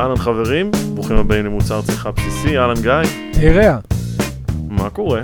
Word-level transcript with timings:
אהלן 0.00 0.16
חברים, 0.16 0.70
ברוכים 0.94 1.16
הבאים 1.16 1.46
למוצר 1.46 1.82
צריכה 1.82 2.10
בסיסי, 2.10 2.58
אהלן 2.58 2.82
גיא. 2.82 2.92
תראה, 3.32 3.78
מה 4.68 4.90
קורה? 4.90 5.22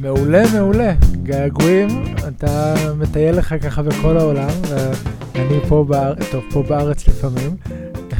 מעולה, 0.00 0.42
מעולה. 0.54 0.92
געגועים, 1.22 1.88
אתה 2.28 2.74
מטייל 2.98 3.38
לך 3.38 3.54
ככה 3.62 3.82
בכל 3.82 4.16
העולם, 4.16 4.48
ואני 5.34 5.60
פה 5.68 5.84
בארץ, 5.88 6.18
טוב, 6.32 6.44
פה 6.52 6.62
בארץ 6.62 7.08
לפעמים, 7.08 7.56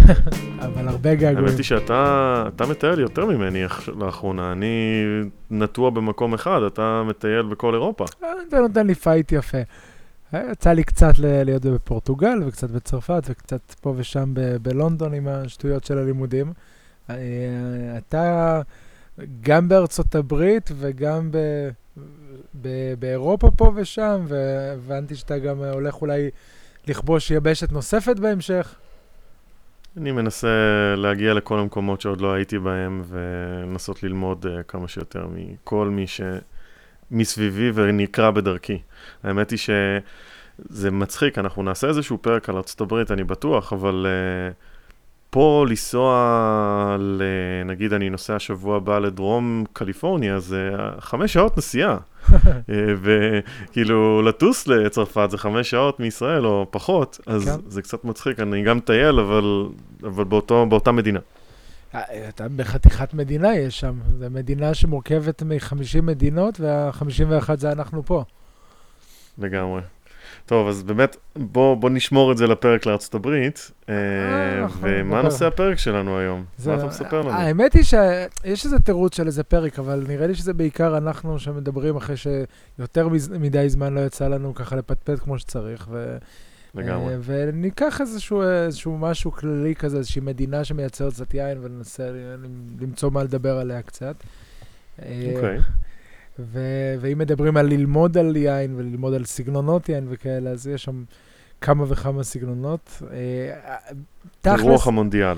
אבל 0.67 0.89
הרבה 0.89 1.15
געגועים. 1.15 1.47
האמת 1.47 1.57
היא 1.57 1.65
שאתה 1.65 2.45
אתה 2.57 2.67
מטייל 2.67 2.99
יותר 2.99 3.27
ממני 3.27 3.63
לאחרונה, 3.99 4.53
אני 4.53 5.03
נטוע 5.51 5.91
במקום 5.91 6.35
אחד, 6.35 6.61
אתה 6.67 7.03
מטייל 7.09 7.43
בכל 7.43 7.75
אירופה. 7.75 8.05
אה, 8.25 8.29
אתה 8.49 8.61
נותן 8.61 8.87
לי 8.87 8.95
fight 8.95 9.33
יפה. 9.33 9.59
אה, 10.35 10.51
יצא 10.53 10.73
לי 10.73 10.85
קצת 10.85 11.13
להיות 11.19 11.63
בפורטוגל, 11.63 12.43
וקצת 12.47 12.71
בצרפת, 12.71 13.23
וקצת 13.29 13.75
פה 13.81 13.95
ושם 13.97 14.35
בלונדון 14.63 15.15
עם 15.15 15.29
השטויות 15.29 15.85
של 15.85 15.99
הלימודים. 15.99 16.53
אה, 17.11 17.17
אתה 17.99 18.61
גם 19.41 19.69
בארצות 19.69 20.15
הברית 20.15 20.71
וגם 20.77 21.31
ב, 21.31 21.39
ב, 22.63 22.69
באירופה 22.99 23.51
פה 23.51 23.73
ושם, 23.75 24.25
והבנתי 24.29 25.15
שאתה 25.15 25.39
גם 25.39 25.63
הולך 25.63 26.03
אולי 26.03 26.31
לכבוש 26.87 27.31
יבשת 27.31 27.73
נוספת 27.73 28.19
בהמשך. 28.19 28.75
אני 29.97 30.13
מנסה 30.13 30.49
להגיע 30.97 31.35
לכל 31.35 31.59
המקומות 31.59 32.01
שעוד 32.01 32.21
לא 32.21 32.33
הייתי 32.33 32.59
בהם, 32.59 33.03
ולנסות 33.09 34.03
ללמוד 34.03 34.47
כמה 34.69 34.89
שיותר 34.89 35.27
מכל 35.35 35.89
מי 35.89 36.07
ש... 36.07 36.21
מסביבי 37.13 37.71
ונקרא 37.75 38.31
בדרכי. 38.31 38.79
האמת 39.23 39.51
היא 39.51 39.59
שזה 39.59 40.91
מצחיק, 40.91 41.39
אנחנו 41.39 41.63
נעשה 41.63 41.89
איזשהו 41.89 42.19
פרק 42.19 42.49
על 42.49 42.55
ארה"ב, 42.57 42.95
אני 43.13 43.25
בטוח, 43.25 43.73
אבל 43.73 44.07
uh, 44.07 44.55
פה 45.33 45.65
לנסוע, 45.69 46.97
נגיד 47.65 47.93
אני 47.93 48.11
נוסע 48.11 48.39
שבוע 48.39 48.77
הבא 48.77 48.99
לדרום 48.99 49.65
קליפורניה, 49.73 50.39
זה 50.41 50.71
חמש 50.99 51.33
שעות 51.33 51.59
נסיעה. 51.59 51.97
אה, 52.33 52.35
וכאילו, 53.03 54.23
לטוס 54.23 54.67
לצרפת 54.67 55.29
זה 55.31 55.39
חמש 55.39 55.71
שעות 55.71 56.01
מישראל 56.01 56.47
או 56.47 56.67
פחות, 56.71 57.21
אז 57.27 57.45
כן. 57.45 57.71
זה 57.71 57.83
קצת 57.83 58.05
מצחיק, 58.05 58.41
אני 58.41 58.63
גם 58.63 58.77
מטייל, 58.77 59.21
אבל, 59.21 59.67
אבל 60.03 60.25
באותו, 60.25 60.67
באותה 60.67 60.93
מדינה. 60.93 61.21
אתה 62.29 62.49
בחתיכת 62.57 63.15
מדינה 63.15 63.57
יש 63.57 63.81
שם. 63.81 63.99
זו 64.19 64.31
מדינה 64.31 64.75
שמורכבת 64.75 65.43
מ-50 65.43 66.03
מדינות, 66.03 66.61
וה-51 66.61 67.57
זה 67.57 67.73
אנחנו 67.73 68.03
פה. 68.03 68.25
לגמרי. 69.39 69.81
טוב, 70.47 70.69
אז 70.69 70.83
באמת, 70.83 71.17
בוא, 71.37 71.77
בוא 71.77 71.91
נשמור 71.91 72.33
את 72.33 72.37
זה 72.37 72.47
לפרק 72.47 72.87
לארצות 72.87 73.15
הברית. 73.15 73.71
אה, 73.89 73.95
אה, 73.95 74.67
ומה 74.81 75.23
נושא 75.23 75.47
הפרק 75.47 75.79
שלנו 75.79 76.19
היום? 76.19 76.45
מה 76.67 76.75
אתה 76.75 76.87
מספר 76.87 77.21
לנו? 77.21 77.31
האמת 77.31 77.73
היא 77.73 77.83
שיש 77.83 78.65
איזה 78.65 78.79
תירוץ 78.79 79.17
של 79.17 79.27
איזה 79.27 79.43
פרק, 79.43 79.79
אבל 79.79 80.05
נראה 80.09 80.27
לי 80.27 80.35
שזה 80.35 80.53
בעיקר 80.53 80.97
אנחנו 80.97 81.39
שמדברים 81.39 81.97
אחרי 81.97 82.17
שיותר 82.17 83.09
מדי 83.39 83.69
זמן 83.69 83.95
לא 83.95 84.01
יצא 84.01 84.29
לנו 84.29 84.55
ככה 84.55 84.77
לפטפט 84.77 85.19
כמו 85.19 85.39
שצריך. 85.39 85.89
לגמרי. 86.75 87.15
אה, 87.15 87.19
וניקח 87.23 88.01
איזשהו, 88.01 88.43
איזשהו 88.43 88.99
משהו 88.99 89.33
כללי 89.33 89.75
כזה, 89.75 89.99
איזושהי 89.99 90.21
מדינה 90.21 90.65
שמייצרת 90.65 91.13
קצת 91.13 91.35
יין, 91.35 91.59
וננסה 91.63 92.11
למצוא 92.81 93.11
מה 93.11 93.25
לדבר 93.25 93.59
עליה 93.59 93.83
קצת. 93.83 94.17
אה, 95.03 95.33
אוקיי. 95.35 95.59
ו- 96.39 96.95
ואם 97.01 97.19
מדברים 97.19 97.57
על 97.57 97.67
ללמוד 97.67 98.19
על 98.19 98.37
יין 98.37 98.75
וללמוד 98.77 99.15
על 99.15 99.25
סגנונות 99.25 99.89
יין 99.89 100.07
וכאלה, 100.11 100.51
אז 100.51 100.67
יש 100.67 100.85
שם 100.85 101.05
כמה 101.61 101.85
וכמה 101.89 102.23
סגנונות. 102.23 103.03
אה, 103.13 103.77
תכלס... 104.41 104.61
רוח 104.61 104.87
המונדיאל. 104.87 105.37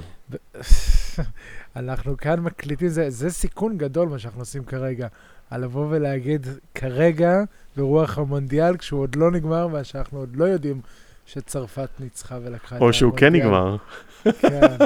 אנחנו 1.76 2.16
כאן 2.16 2.40
מקליטים, 2.40 2.88
זה, 2.88 3.10
זה 3.10 3.30
סיכון 3.30 3.78
גדול 3.78 4.08
מה 4.08 4.18
שאנחנו 4.18 4.40
עושים 4.40 4.64
כרגע. 4.64 5.08
על 5.50 5.64
לבוא 5.64 5.86
ולהגיד 5.90 6.46
כרגע 6.74 7.42
ברוח 7.76 8.18
המונדיאל, 8.18 8.76
כשהוא 8.76 9.00
עוד 9.00 9.16
לא 9.16 9.30
נגמר, 9.30 9.68
ושאנחנו 9.72 10.18
עוד 10.18 10.36
לא 10.36 10.44
יודעים 10.44 10.80
שצרפת 11.26 11.88
ניצחה 12.00 12.38
ולקחה 12.42 12.76
את. 12.76 12.80
או 12.80 12.92
שהוא 12.92 13.12
כן 13.16 13.32
נגמר. 13.32 13.76
כן, 14.24 14.30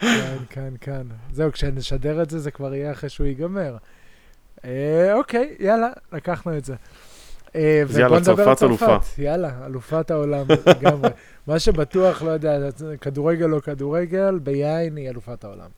כן, 0.00 0.36
כן, 0.50 0.74
כן. 0.80 1.06
זהו, 1.32 1.52
כשנשדר 1.52 2.22
את 2.22 2.30
זה, 2.30 2.38
זה 2.38 2.50
כבר 2.50 2.74
יהיה 2.74 2.92
אחרי 2.92 3.08
שהוא 3.08 3.26
ייגמר. 3.26 3.76
אה, 4.64 5.14
אוקיי, 5.14 5.56
יאללה, 5.60 5.90
לקחנו 6.12 6.56
את 6.56 6.64
זה. 6.64 6.74
אה, 7.56 7.82
אז 7.82 7.98
יאללה, 7.98 8.20
צרפת 8.20 8.62
אלופה. 8.62 8.96
יאללה, 9.18 9.66
אלופת 9.66 10.10
העולם 10.10 10.46
לגמרי. 10.66 11.10
מה 11.46 11.58
שבטוח, 11.58 12.22
לא 12.22 12.30
יודע, 12.30 12.58
כדורגל 13.00 13.52
או 13.52 13.62
כדורגל, 13.62 14.38
ביין 14.38 14.96
היא 14.96 15.10
אלופת 15.10 15.44
העולם. 15.44 15.68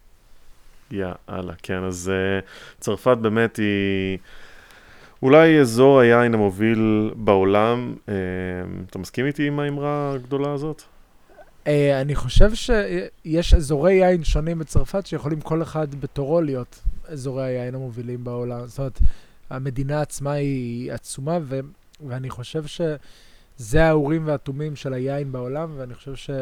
יאללה, 0.91 1.53
כן, 1.63 1.85
אז 1.85 2.13
uh, 2.13 2.45
צרפת 2.81 3.17
באמת 3.21 3.57
היא... 3.57 4.19
אולי 5.23 5.61
אזור 5.61 6.01
היין 6.01 6.35
המוביל 6.35 7.13
בעולם. 7.17 7.95
אה, 8.09 8.15
אתה 8.91 8.99
מסכים 8.99 9.27
איתי 9.27 9.47
עם 9.47 9.61
האמרה 9.61 10.13
הגדולה 10.15 10.53
הזאת? 10.53 10.83
אה, 11.67 12.01
אני 12.01 12.15
חושב 12.15 12.51
שיש 12.55 13.55
אזורי 13.55 13.93
יין 13.93 14.25
שונים 14.25 14.59
בצרפת 14.59 15.07
שיכולים 15.07 15.41
כל 15.41 15.63
אחד 15.63 15.95
בתורו 15.95 16.41
להיות 16.41 16.83
אזורי 17.09 17.45
היין 17.45 17.75
המובילים 17.75 18.25
בעולם. 18.25 18.67
זאת 18.67 18.79
אומרת, 18.79 18.99
המדינה 19.51 20.01
עצמה 20.01 20.33
היא 20.33 20.93
עצומה, 20.93 21.39
ו- 21.43 21.61
ואני 22.07 22.31
חושב 22.31 22.65
שזה 23.59 23.85
האורים 23.85 24.27
והתומים 24.27 24.77
של 24.77 24.93
היין 24.93 25.33
בעולם, 25.33 25.73
ואני 25.77 25.95
חושב 25.95 26.33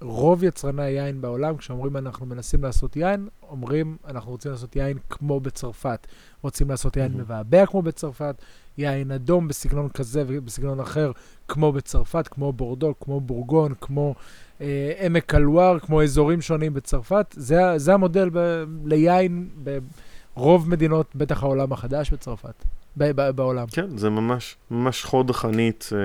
שרוב 0.00 0.44
יצרני 0.44 0.82
היין 0.82 1.20
בעולם, 1.20 1.56
כשאומרים 1.56 1.96
אנחנו 1.96 2.26
מנסים 2.26 2.62
לעשות 2.62 2.96
יין, 2.96 3.28
אומרים 3.48 3.96
אנחנו 4.08 4.30
רוצים 4.30 4.50
לעשות 4.50 4.76
יין 4.76 4.98
כמו 5.10 5.40
בצרפת. 5.40 6.06
רוצים 6.42 6.70
לעשות 6.70 6.96
יין 6.96 7.12
מבעבע 7.16 7.66
כמו 7.66 7.82
בצרפת, 7.82 8.42
יין 8.78 9.10
אדום 9.10 9.48
בסגנון 9.48 9.88
כזה 9.88 10.24
ובסגנון 10.26 10.80
אחר 10.80 11.12
כמו 11.48 11.72
בצרפת, 11.72 12.28
כמו 12.28 12.52
בורדו, 12.52 12.94
כמו 13.00 13.20
בורגון, 13.20 13.74
כמו 13.80 14.14
אה, 14.60 14.92
עמק 15.00 15.34
אלואר, 15.34 15.78
כמו 15.78 16.02
אזורים 16.02 16.40
שונים 16.40 16.74
בצרפת. 16.74 17.34
זה, 17.36 17.60
זה 17.76 17.94
המודל 17.94 18.30
ב, 18.32 18.64
ליין 18.84 19.48
ברוב 20.34 20.68
מדינות, 20.70 21.16
בטח 21.16 21.42
העולם 21.42 21.72
החדש 21.72 22.12
בצרפת. 22.12 22.64
בעולם. 22.96 23.66
כן, 23.72 23.96
זה 23.96 24.10
ממש, 24.10 24.56
ממש 24.70 25.04
חוד 25.04 25.30
חנית, 25.30 25.90
אה, 25.92 25.98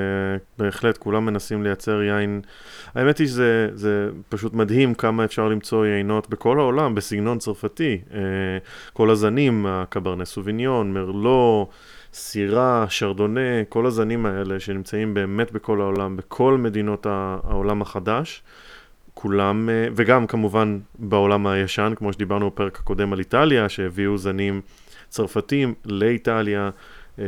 בהחלט, 0.58 0.98
כולם 0.98 1.26
מנסים 1.26 1.64
לייצר 1.64 2.02
יין. 2.02 2.42
האמת 2.96 3.18
היא 3.18 3.28
שזה 3.28 3.70
זה 3.74 4.10
פשוט 4.30 4.54
מדהים 4.54 4.94
כמה 4.94 5.26
אפשר 5.26 5.48
למצוא 5.48 5.86
יינות 5.86 6.30
בכל 6.30 6.60
העולם, 6.60 6.96
בסגנון 6.96 7.40
צרפתי. 7.40 8.02
אה, 8.14 8.20
כל 8.94 9.10
הזנים, 9.10 9.66
הקברנה 9.66 10.26
סוביניון, 10.26 10.94
מרלו, 10.94 11.68
סירה, 12.14 12.86
שרדונה, 12.90 13.64
כל 13.70 13.86
הזנים 13.86 14.26
האלה 14.26 14.60
שנמצאים 14.60 15.14
באמת 15.14 15.52
בכל 15.52 15.82
העולם, 15.82 16.18
בכל 16.18 16.58
מדינות 16.58 17.06
העולם 17.10 17.82
החדש. 17.82 18.44
כולם, 19.14 19.70
אה, 19.70 19.88
וגם 19.96 20.28
כמובן 20.28 20.80
בעולם 21.00 21.48
הישן, 21.48 21.94
כמו 21.96 22.14
שדיברנו 22.14 22.50
בפרק 22.50 22.80
הקודם 22.80 23.14
על 23.14 23.20
איטליה, 23.20 23.70
שהביאו 23.70 24.18
זנים 24.18 24.62
צרפתים 25.18 25.74
לאיטליה. 25.86 26.70
Uh, 27.16 27.20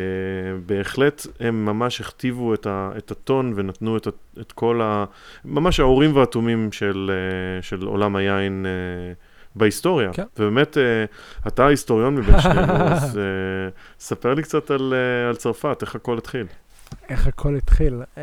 בהחלט 0.66 1.27
הם 1.39 1.66
ממש 1.66 2.01
הכתיבו 2.01 2.53
את, 2.53 2.67
ה, 2.67 2.91
את 2.97 3.11
הטון 3.11 3.53
ונתנו 3.55 3.97
את, 3.97 4.07
את 4.39 4.51
כל 4.51 4.81
ה... 4.83 5.05
ממש 5.45 5.79
האורים 5.79 6.16
והתומים 6.16 6.72
של, 6.72 7.11
uh, 7.11 7.66
של 7.66 7.85
עולם 7.85 8.16
היין 8.16 8.66
uh, 8.66 9.16
בהיסטוריה. 9.55 10.13
כן. 10.13 10.23
ובאמת, 10.38 10.78
uh, 10.78 11.47
אתה 11.47 11.67
היסטוריון 11.67 12.16
מבין 12.16 12.41
שנינו, 12.41 12.73
אז 12.94 13.16
uh, 13.16 13.99
ספר 13.99 14.33
לי 14.33 14.44
קצת 14.44 14.72
על, 14.72 14.94
uh, 14.94 15.29
על 15.29 15.35
צרפת, 15.35 15.78
איך 15.81 15.96
הכל 15.96 16.17
התחיל. 16.17 16.46
איך 17.09 17.28
הכל 17.28 17.55
התחיל. 17.55 18.02
Uh, 18.16 18.19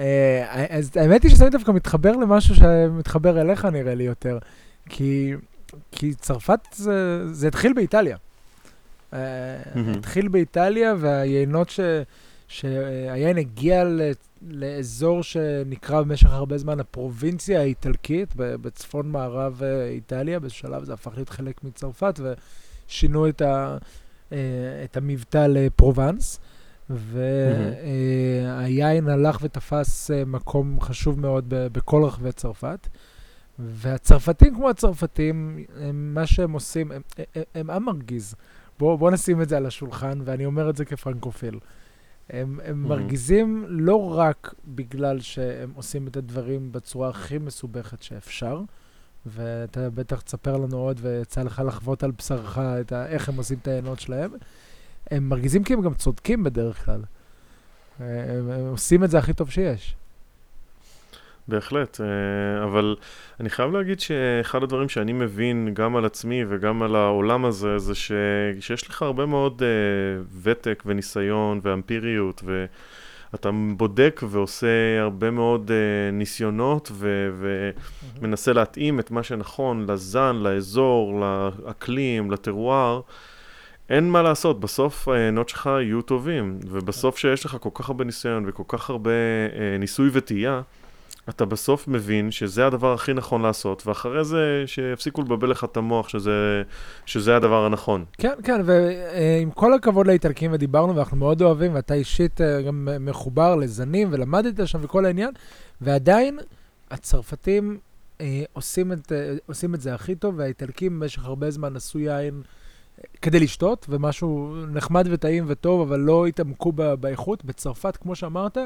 אז 0.70 0.91
האמת 0.96 1.23
היא 1.23 1.31
שזה 1.31 1.50
דווקא 1.50 1.70
מתחבר 1.70 2.12
למשהו 2.12 2.55
שמתחבר 2.55 3.41
אליך 3.41 3.64
נראה 3.64 3.94
לי 3.94 4.05
יותר. 4.05 4.38
כי, 4.88 5.35
כי 5.93 6.14
צרפת 6.14 6.61
זה, 6.73 7.26
זה 7.32 7.49
התחיל 7.49 7.73
באיטליה. 7.73 8.17
התחיל 9.75 10.29
באיטליה, 10.29 10.95
והיינות 10.99 11.71
ש... 11.71 11.81
שהיין 12.49 13.39
הגיע 13.39 13.85
לאזור 14.43 15.23
שנקרא 15.23 16.03
במשך 16.03 16.31
הרבה 16.31 16.59
זמן 16.59 16.81
הפרובינציה 16.81 17.61
האיטלקית, 17.61 18.33
בצפון 18.37 19.11
מערב 19.11 19.63
אה, 19.63 19.89
איטליה, 19.89 20.41
בשלב 20.41 20.85
זה 20.85 20.93
הפך 20.93 21.13
להיות 21.17 21.29
חלק 21.29 21.65
מצרפת, 21.65 22.21
ושינו 22.89 23.29
את, 23.29 23.43
ה, 23.43 23.77
אה, 24.33 24.39
את 24.85 24.97
המבטא 24.97 25.47
לפרובנס. 25.51 26.41
והיין 26.91 29.09
הלך 29.09 29.39
ותפס 29.43 30.11
אה, 30.11 30.25
מקום 30.25 30.81
חשוב 30.81 31.21
מאוד 31.21 31.45
בכל 31.49 32.05
רחבי 32.05 32.33
צרפת. 32.33 32.89
והצרפתים 33.59 34.55
כמו 34.55 34.71
הצרפתים, 34.71 35.65
הם, 35.81 36.15
מה 36.15 36.27
שהם 36.27 36.53
עושים, 36.53 36.93
הם, 36.93 37.03
הם, 37.35 37.43
הם 37.55 37.71
עם 37.71 37.85
מרגיז. 37.85 38.35
בואו 38.78 38.99
בוא 38.99 39.11
נשים 39.11 39.43
את 39.43 39.49
זה 39.49 39.56
על 39.56 39.67
השולחן, 39.67 40.19
ואני 40.25 40.46
אומר 40.46 40.70
את 40.70 40.76
זה 40.76 40.84
כפרנקופיל. 40.84 41.58
הם, 42.31 42.61
הם 42.64 42.84
mm-hmm. 42.84 42.88
מרגיזים 42.88 43.64
לא 43.69 44.19
רק 44.19 44.55
בגלל 44.67 45.20
שהם 45.20 45.73
עושים 45.75 46.06
את 46.06 46.17
הדברים 46.17 46.73
בצורה 46.73 47.08
הכי 47.08 47.38
מסובכת 47.38 48.02
שאפשר, 48.02 48.61
ואתה 49.26 49.90
בטח 49.90 50.20
תספר 50.20 50.56
לנו 50.56 50.76
עוד, 50.76 51.00
ויצא 51.02 51.43
לך 51.43 51.62
לחוות 51.67 52.02
על 52.02 52.11
בשרך 52.11 52.58
את 52.58 52.93
ה, 52.93 53.06
איך 53.06 53.28
הם 53.28 53.37
עושים 53.37 53.58
את 53.62 53.69
העיינות 53.69 54.00
שלהם. 54.00 54.31
הם 55.11 55.29
מרגיזים 55.29 55.64
כי 55.64 55.75
הם 55.75 55.81
גם 55.81 55.94
צודקים 55.94 56.44
בדרך 56.44 56.84
כלל. 56.84 57.02
הם, 57.99 58.50
הם 58.50 58.67
עושים 58.67 59.05
את 59.05 59.11
זה 59.11 59.19
הכי 59.19 59.32
טוב 59.32 59.50
שיש. 59.50 59.96
בהחלט, 61.48 62.00
אה, 62.00 62.64
אבל 62.64 62.96
אני 63.40 63.50
חייב 63.50 63.72
להגיד 63.72 64.00
שאחד 64.00 64.62
הדברים 64.62 64.88
שאני 64.88 65.12
מבין 65.12 65.70
גם 65.75 65.96
על 65.96 66.04
עצמי 66.04 66.44
וגם 66.48 66.82
על 66.82 66.96
העולם 66.96 67.44
הזה, 67.44 67.78
זה 67.78 67.94
ש... 67.94 68.12
שיש 68.60 68.88
לך 68.88 69.02
הרבה 69.02 69.26
מאוד 69.26 69.62
uh, 69.62 70.25
ותק 70.43 70.82
וניסיון 70.87 71.60
ואמפיריות, 71.62 72.43
ואתה 73.32 73.50
בודק 73.76 74.20
ועושה 74.28 75.00
הרבה 75.00 75.31
מאוד 75.31 75.70
uh, 75.70 76.14
ניסיונות 76.14 76.90
ו... 76.93 77.31
ומנסה 78.20 78.52
להתאים 78.52 79.00
את 79.00 79.10
מה 79.10 79.22
שנכון 79.22 79.90
לזן, 79.90 80.37
לאזור, 80.37 81.20
לאקלים, 81.20 82.31
לטרואר. 82.31 83.00
אין 83.90 84.10
מה 84.10 84.22
לעשות, 84.22 84.60
בסוף 84.60 85.08
העיינות 85.08 85.48
שלך 85.48 85.70
יהיו 85.82 86.02
טובים, 86.02 86.58
ובסוף 86.70 87.19
שיש 87.19 87.44
לך 87.44 87.56
כל 87.60 87.70
כך 87.75 87.88
הרבה 87.88 88.04
ניסיון 88.04 88.44
וכל 88.46 88.62
כך 88.69 88.90
הרבה 88.90 89.10
ניסוי 89.78 90.08
וטעייה, 90.12 90.62
אתה 91.28 91.44
בסוף 91.44 91.88
מבין 91.88 92.31
שזה 92.31 92.67
הדבר 92.67 92.93
הכי 92.94 93.12
נכון 93.12 93.43
לעשות, 93.43 93.87
ואחרי 93.87 94.25
זה 94.25 94.62
שיפסיקו 94.67 95.23
לבלבל 95.23 95.50
לך 95.50 95.64
את 95.64 95.76
המוח 95.76 96.08
שזה, 96.08 96.62
שזה 97.06 97.37
הדבר 97.37 97.67
הנכון. 97.67 98.05
כן, 98.12 98.34
כן, 98.44 98.61
ועם 98.64 99.50
כל 99.50 99.75
הכבוד 99.75 100.06
לאיטלקים, 100.06 100.50
ודיברנו, 100.55 100.96
ואנחנו 100.96 101.17
מאוד 101.17 101.43
אוהבים, 101.43 101.75
ואתה 101.75 101.94
אישית 101.94 102.40
אה, 102.40 102.62
גם 102.62 102.88
מחובר 103.00 103.56
לזנים, 103.56 104.08
ולמדת 104.11 104.69
שם 104.69 104.78
וכל 104.82 105.05
העניין, 105.05 105.31
ועדיין 105.81 106.38
הצרפתים 106.90 107.79
אה, 108.20 108.43
עושים, 108.52 108.93
את, 108.93 109.12
אה, 109.12 109.34
עושים 109.46 109.75
את 109.75 109.81
זה 109.81 109.94
הכי 109.94 110.14
טוב, 110.14 110.34
והאיטלקים 110.38 111.00
במשך 111.00 111.25
הרבה 111.25 111.50
זמן 111.50 111.76
עשו 111.76 111.99
יין 111.99 112.43
כדי 113.22 113.40
לשתות, 113.40 113.87
ומשהו 113.88 114.55
נחמד 114.72 115.08
וטעים 115.11 115.44
וטוב, 115.46 115.81
אבל 115.81 116.00
לא 116.00 116.26
התעמקו 116.26 116.72
באיכות. 116.72 117.44
בצרפת, 117.44 117.96
כמו 117.96 118.14
שאמרת, 118.14 118.58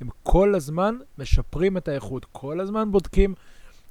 הם 0.00 0.08
כל 0.22 0.54
הזמן 0.54 0.94
משפרים 1.18 1.76
את 1.76 1.88
האיכות, 1.88 2.26
כל 2.32 2.60
הזמן 2.60 2.92
בודקים 2.92 3.34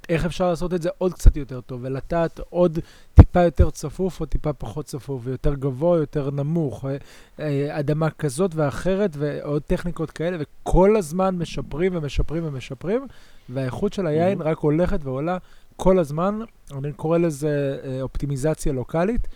איך 0.08 0.24
אפשר 0.24 0.48
לעשות 0.50 0.74
את 0.74 0.82
זה 0.82 0.88
עוד 0.98 1.14
קצת 1.14 1.36
יותר 1.36 1.60
טוב, 1.60 1.80
ולטעת 1.82 2.40
עוד 2.50 2.78
טיפה 3.14 3.42
יותר 3.42 3.70
צפוף 3.70 4.20
או 4.20 4.26
טיפה 4.26 4.52
פחות 4.52 4.86
צפוף, 4.86 5.20
ויותר 5.24 5.54
גבוה, 5.54 5.98
יותר 5.98 6.30
נמוך, 6.30 6.84
אה, 6.84 6.96
אה, 7.40 7.78
אדמה 7.78 8.10
כזאת 8.10 8.54
ואחרת, 8.54 9.10
ועוד 9.18 9.62
טכניקות 9.62 10.10
כאלה, 10.10 10.36
וכל 10.40 10.96
הזמן 10.96 11.36
משפרים 11.36 11.96
ומשפרים 11.96 12.46
ומשפרים, 12.46 13.06
והאיכות 13.48 13.92
של 13.92 14.06
היין 14.06 14.40
mm-hmm. 14.40 14.44
רק 14.44 14.58
הולכת 14.58 15.00
ועולה 15.02 15.38
כל 15.76 15.98
הזמן. 15.98 16.38
אני 16.78 16.92
קורא 16.92 17.18
לזה 17.18 17.78
אה, 17.84 18.02
אופטימיזציה 18.02 18.72
לוקאלית. 18.72 19.28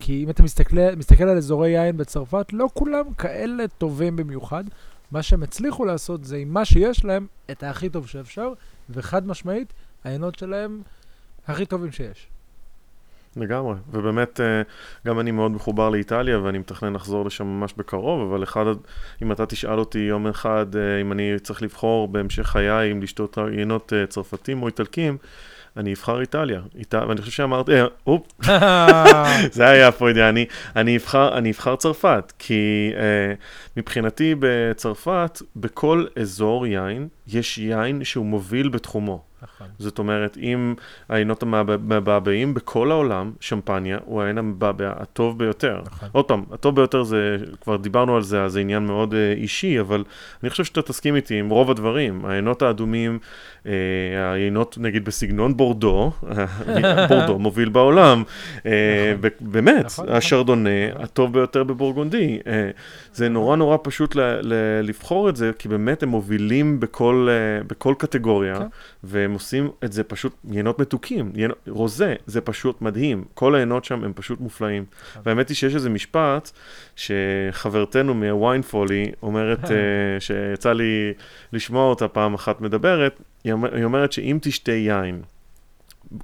כי 0.00 0.24
אם 0.24 0.30
אתה 0.30 0.42
מסתכל, 0.42 0.76
מסתכל 0.96 1.24
על 1.24 1.36
אזורי 1.36 1.70
יין 1.70 1.96
בצרפת, 1.96 2.46
לא 2.52 2.68
כולם 2.74 3.14
כאלה 3.14 3.64
טובים 3.78 4.16
במיוחד. 4.16 4.64
מה 5.10 5.22
שהם 5.22 5.42
הצליחו 5.42 5.84
לעשות 5.84 6.24
זה 6.24 6.36
עם 6.36 6.54
מה 6.54 6.64
שיש 6.64 7.04
להם, 7.04 7.26
את 7.50 7.62
הכי 7.62 7.88
טוב 7.88 8.06
שאפשר, 8.08 8.52
וחד 8.90 9.26
משמעית, 9.26 9.72
העיינות 10.04 10.38
שלהם 10.38 10.82
הכי 11.46 11.66
טובים 11.66 11.92
שיש. 11.92 12.28
לגמרי, 13.36 13.74
ובאמת 13.90 14.40
אה, 14.40 14.62
גם 15.06 15.20
אני 15.20 15.30
מאוד 15.30 15.50
מחובר 15.50 15.88
לאיטליה 15.88 16.40
ואני 16.40 16.58
מתכנן 16.58 16.92
לחזור 16.92 17.26
לשם 17.26 17.46
ממש 17.46 17.74
בקרוב, 17.76 18.32
אבל 18.32 18.42
אחד, 18.42 18.64
אם 19.22 19.32
אתה 19.32 19.46
תשאל 19.46 19.78
אותי 19.78 19.98
יום 19.98 20.26
אחד 20.26 20.76
אה, 20.76 21.00
אם 21.00 21.12
אני 21.12 21.38
צריך 21.42 21.62
לבחור 21.62 22.08
בהמשך 22.08 22.46
חיי 22.46 22.92
אם 22.92 23.02
לשתות 23.02 23.38
עיינות 23.38 23.92
אה, 23.92 24.06
צרפתים 24.06 24.62
או 24.62 24.66
איטלקים, 24.66 25.18
אני 25.76 25.92
אבחר 25.92 26.20
איטליה. 26.20 26.60
ואני 26.92 27.20
חושב 27.20 27.32
שאמרתי, 27.32 27.80
אה, 27.80 27.86
אופ, 28.06 28.26
זה 29.56 29.68
היה 29.68 29.92
פרוידיאני, 29.92 30.46
אני 30.76 30.96
אבחר, 30.96 31.38
אני 31.38 31.50
אבחר 31.50 31.76
צרפת, 31.76 32.32
כי 32.38 32.92
אה, 32.96 33.34
מבחינתי 33.76 34.34
בצרפת, 34.38 35.42
בכל 35.56 36.06
אזור 36.20 36.66
יין, 36.66 37.08
יש 37.26 37.58
יין 37.58 38.04
שהוא 38.04 38.26
מוביל 38.26 38.68
בתחומו. 38.68 39.27
נכון. 39.42 39.66
זאת 39.78 39.98
אומרת, 39.98 40.36
אם 40.36 40.74
העיינות 41.08 41.42
המבעבעים 41.42 42.54
בכל 42.54 42.90
העולם, 42.90 43.32
שמפניה 43.40 43.98
הוא 44.04 44.22
העין 44.22 44.38
המבעבע 44.38 44.92
הטוב 44.96 45.38
ביותר. 45.38 45.80
נכון. 45.86 46.08
עוד 46.12 46.24
פעם, 46.24 46.44
הטוב 46.52 46.76
ביותר 46.76 47.02
זה, 47.02 47.36
כבר 47.60 47.76
דיברנו 47.76 48.16
על 48.16 48.22
זה, 48.22 48.48
זה 48.48 48.60
עניין 48.60 48.86
מאוד 48.86 49.12
uh, 49.12 49.16
אישי, 49.36 49.80
אבל 49.80 50.04
אני 50.42 50.50
חושב 50.50 50.64
שאתה 50.64 50.82
תסכים 50.82 51.16
איתי 51.16 51.34
עם 51.38 51.48
רוב 51.48 51.70
הדברים. 51.70 52.24
העיינות 52.24 52.62
האדומים, 52.62 53.18
uh, 53.64 53.68
העיינות 54.16 54.78
נגיד 54.80 55.04
בסגנון 55.04 55.56
בורדו, 55.56 56.12
בורדו 57.08 57.38
מוביל 57.38 57.68
בעולם, 57.68 58.22
uh, 58.56 58.62
נכון. 58.62 59.30
באמת, 59.52 59.84
נכון, 59.84 60.04
נכון. 60.04 60.16
השרדונה 60.16 60.90
נכון. 60.90 61.02
הטוב 61.02 61.32
ביותר 61.32 61.64
בבורגונדי. 61.64 62.38
Uh, 62.44 62.48
זה 63.12 63.28
נורא 63.28 63.56
נורא 63.56 63.76
פשוט 63.82 64.16
ל- 64.16 64.20
ל- 64.42 64.80
לבחור 64.82 65.28
את 65.28 65.36
זה, 65.36 65.50
כי 65.58 65.68
באמת 65.68 66.02
הם 66.02 66.08
מובילים 66.08 66.80
בכל, 66.80 67.28
uh, 67.28 67.66
בכל 67.66 67.94
קטגוריה. 67.98 68.58
כן. 68.58 68.66
והם 69.28 69.34
עושים 69.34 69.70
את 69.84 69.92
זה 69.92 70.04
פשוט, 70.04 70.34
יינות 70.50 70.78
מתוקים, 70.78 71.32
יינות, 71.34 71.58
רוזה, 71.68 72.14
זה 72.26 72.40
פשוט 72.40 72.82
מדהים. 72.82 73.24
כל 73.34 73.54
היינות 73.54 73.84
שם 73.84 74.04
הם 74.04 74.12
פשוט 74.12 74.40
מופלאים. 74.40 74.84
והאמת 75.24 75.48
היא 75.48 75.56
שיש 75.56 75.74
איזה 75.74 75.90
משפט 75.90 76.50
שחברתנו 76.96 78.14
מוויין 78.14 78.62
פולי 78.62 79.12
אומרת, 79.22 79.64
uh, 79.64 79.68
שיצא 80.20 80.72
לי 80.72 81.12
לשמוע 81.52 81.84
אותה 81.84 82.08
פעם 82.08 82.34
אחת 82.34 82.60
מדברת, 82.60 83.20
היא 83.44 83.84
אומרת 83.84 84.12
שאם 84.12 84.38
תשתה 84.42 84.72
יין, 84.72 85.22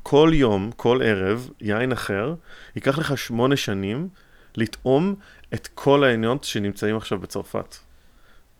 כל 0.03 0.31
יום, 0.33 0.71
כל 0.77 1.01
ערב, 1.05 1.51
יין 1.61 1.93
אחר, 1.93 2.35
ייקח 2.77 2.99
לך 2.99 3.19
שמונה 3.19 3.56
שנים 3.56 4.09
לטעום 4.56 5.15
את 5.55 5.69
כל 5.75 6.05
העיינות 6.05 6.45
שנמצאים 6.45 6.97
עכשיו 6.97 7.19
בצרפת. 7.19 7.77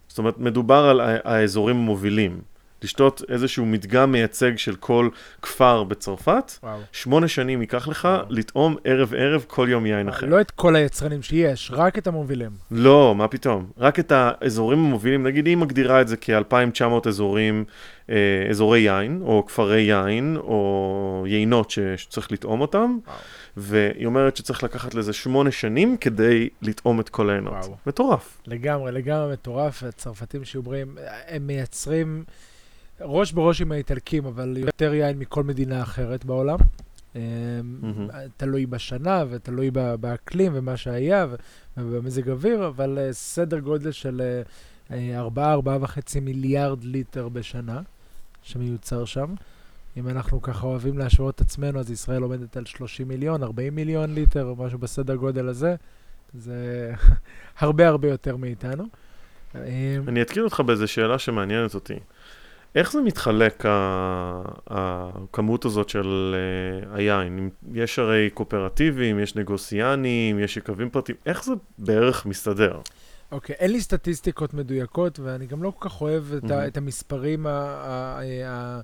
זאת 0.09 0.19
אומרת, 0.19 0.39
מדובר 0.39 0.85
על 0.85 1.01
האזורים 1.25 1.77
המובילים. 1.77 2.54
לשתות 2.83 3.23
איזשהו 3.29 3.67
מדגם 3.67 4.13
מייצג 4.13 4.59
של 4.59 4.77
כל 4.77 5.09
כפר 5.43 5.85
בצרפת, 5.85 6.53
וואו. 6.63 6.79
שמונה 6.93 7.29
שנים 7.29 7.61
ייקח 7.61 7.89
לך 7.89 8.05
וואו. 8.05 8.27
לטעום 8.29 8.77
ערב-ערב 8.85 9.45
כל 9.49 9.67
יום 9.71 9.87
יין 9.87 10.09
אחר. 10.09 10.27
לא 10.27 10.41
את 10.41 10.51
כל 10.51 10.77
היצרנים 10.77 11.23
שיש, 11.23 11.71
רק 11.75 11.99
את 11.99 12.07
המובילים. 12.07 12.51
לא, 12.71 13.15
מה 13.15 13.29
פתאום. 13.29 13.71
רק 13.79 13.99
את 13.99 14.13
האזורים 14.15 14.79
המובילים, 14.79 15.23
נגיד 15.23 15.47
היא 15.47 15.57
מגדירה 15.57 16.01
את 16.01 16.09
זה 16.09 16.17
כ-2,900 16.21 17.09
אזורים, 17.09 17.65
אה, 18.11 18.47
אזורי 18.51 18.81
יין, 18.81 19.21
או 19.23 19.47
כפרי 19.47 19.81
יין, 19.81 20.37
או 20.37 21.25
יינות 21.29 21.71
שצריך 21.71 22.33
לטעום 22.33 22.61
אותם. 22.61 22.99
וואו. 23.07 23.17
והיא 23.57 24.07
אומרת 24.07 24.37
שצריך 24.37 24.63
לקחת 24.63 24.95
לזה 24.95 25.13
שמונה 25.13 25.51
שנים 25.51 25.97
כדי 25.97 26.49
לטעום 26.63 27.01
את 27.01 27.09
כל 27.09 27.31
העינות. 27.31 27.55
מטורף. 27.87 28.41
לגמרי, 28.47 28.93
לגמרי 28.93 29.33
מטורף. 29.33 29.83
הצרפתים 29.83 30.45
שיעוברים, 30.45 30.99
הם 31.29 31.47
מייצרים... 31.47 32.25
ראש 33.05 33.33
בראש 33.33 33.61
עם 33.61 33.73
האיטלקים, 33.73 34.27
אבל 34.27 34.57
יותר 34.57 34.95
יין 34.95 35.19
מכל 35.19 35.45
מדינה 35.45 35.83
אחרת 35.83 36.25
בעולם. 36.25 36.59
Mm-hmm. 37.15 37.19
תלוי 38.37 38.67
בשנה 38.67 39.25
ותלוי 39.31 39.71
באקלים 40.01 40.53
ומה 40.55 40.77
שהיה 40.77 41.27
ובמזג 41.77 42.31
אוויר, 42.31 42.67
אבל 42.67 42.99
uh, 42.99 43.13
סדר 43.13 43.59
גודל 43.59 43.93
של 43.93 44.43
4-4.5 44.89 44.93
uh, 44.93 46.21
מיליארד 46.23 46.85
ליטר 46.85 47.29
בשנה 47.29 47.81
שמיוצר 48.43 49.05
שם. 49.05 49.35
אם 49.97 50.09
אנחנו 50.09 50.43
ככה 50.43 50.67
אוהבים 50.67 50.99
להשוות 50.99 51.35
את 51.35 51.41
עצמנו, 51.41 51.81
אז 51.81 51.91
ישראל 51.91 52.23
עומדת 52.23 52.57
על 52.57 52.65
30 52.67 53.09
מיליון, 53.09 53.43
40 53.43 53.75
מיליון 53.75 54.15
ליטר, 54.15 54.55
משהו 54.59 54.79
בסדר 54.79 55.15
גודל 55.15 55.49
הזה. 55.49 55.75
זה 56.35 56.93
הרבה 57.59 57.89
הרבה 57.89 58.09
יותר 58.09 58.37
מאיתנו. 58.37 58.85
אני 60.09 60.23
אתקיל 60.23 60.45
אותך 60.45 60.61
באיזו 60.61 60.89
שאלה 60.89 61.19
שמעניינת 61.19 61.75
אותי. 61.75 61.95
איך 62.75 62.93
זה 62.93 63.01
מתחלק, 63.01 63.65
הכמות 64.67 65.65
הזאת 65.65 65.89
של 65.89 66.35
אה, 66.35 66.97
היין? 66.97 67.51
יש 67.73 67.99
הרי 67.99 68.31
קואופרטיבים, 68.35 69.19
יש 69.19 69.37
נגוסיאנים, 69.37 70.39
יש 70.39 70.57
יקבים 70.57 70.91
פרטיים, 70.91 71.19
איך 71.27 71.45
זה 71.45 71.53
בערך 71.79 72.27
מסתדר? 72.27 72.81
אוקיי, 73.33 73.55
okay, 73.55 73.59
אין 73.59 73.73
לי 73.73 73.81
סטטיסטיקות 73.81 74.55
מדויקות, 74.55 75.21
ואני 75.21 75.47
גם 75.47 75.63
לא 75.63 75.73
כל 75.79 75.89
כך 75.89 76.01
אוהב 76.01 76.25
את, 76.35 76.45
mm-hmm. 76.45 76.55
ה, 76.55 76.67
את 76.67 76.77
המספרים, 76.77 77.47
ה, 77.47 77.51
ה, 77.51 78.21
ה, 78.47 78.81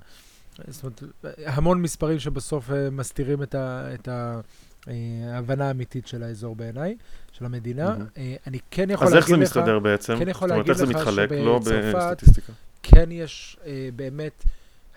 זאת 0.67 0.83
אומרת, 0.83 1.03
המון 1.45 1.81
מספרים 1.81 2.19
שבסוף 2.19 2.69
uh, 2.69 2.73
מסתירים 2.91 3.43
את, 3.43 3.55
ה, 3.55 3.93
את 3.93 4.07
ה, 4.07 4.39
uh, 4.81 4.89
ההבנה 5.33 5.67
האמיתית 5.67 6.07
של 6.07 6.23
האזור 6.23 6.55
בעיניי, 6.55 6.95
של 7.31 7.45
המדינה. 7.45 7.95
Mm-hmm. 7.95 8.19
אני 8.47 8.59
כן 8.71 8.89
יכול 8.89 9.07
להגיד 9.07 9.17
לך... 9.17 9.23
אז 9.23 9.29
איך 9.29 9.37
זה 9.37 9.37
מסתדר 9.37 9.79
בעצם? 9.79 10.19
כן 10.19 10.27
יכול 10.27 10.49
להגיד 10.49 10.69
לך 10.69 10.77
שבצרפת... 10.77 10.97
זאת 10.97 11.05
אומרת, 11.05 11.31
איך 11.31 11.35
זה 11.35 11.45
מתחלק? 11.45 11.45
לא 11.45 11.59
בסטטיסטיקה. 11.59 12.53
כן 12.83 13.11
יש 13.11 13.57
אה, 13.65 13.89
באמת 13.95 14.43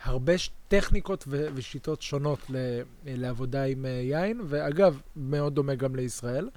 הרבה 0.04 0.32
טכניקות 0.68 1.24
ו- 1.28 1.46
ושיטות 1.54 2.02
שונות 2.02 2.38
ל- 2.50 2.80
לעבודה 3.06 3.64
עם 3.64 3.86
אה, 3.86 3.90
יין, 3.90 4.40
ואגב, 4.46 5.00
מאוד 5.16 5.54
דומה 5.54 5.74
גם 5.74 5.96
לישראל, 5.96 6.48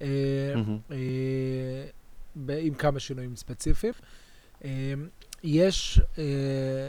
אה, 0.00 0.06
mm-hmm. 0.54 0.92
אה, 2.48 2.58
עם 2.58 2.74
כמה 2.74 3.00
שינויים 3.00 3.36
ספציפיים. 3.36 3.92
אה, 4.64 4.94
יש 5.42 6.00
אה, 6.18 6.88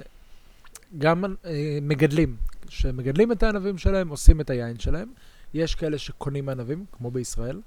גם 0.97 1.23
אה, 1.45 1.79
מגדלים, 1.81 2.37
שמגדלים 2.69 3.31
את 3.31 3.43
הענבים 3.43 3.77
שלהם, 3.77 4.09
עושים 4.09 4.41
את 4.41 4.49
היין 4.49 4.79
שלהם. 4.79 5.07
יש 5.53 5.75
כאלה 5.75 5.97
שקונים 5.97 6.49
ענבים, 6.49 6.85
כמו 6.91 7.11
בישראל, 7.11 7.61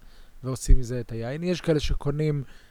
ועושים 0.44 0.78
מזה 0.78 1.00
את 1.00 1.12
היין. 1.12 1.42
יש 1.42 1.60
כאלה 1.60 1.80
שקונים 1.80 2.42
אה, 2.46 2.69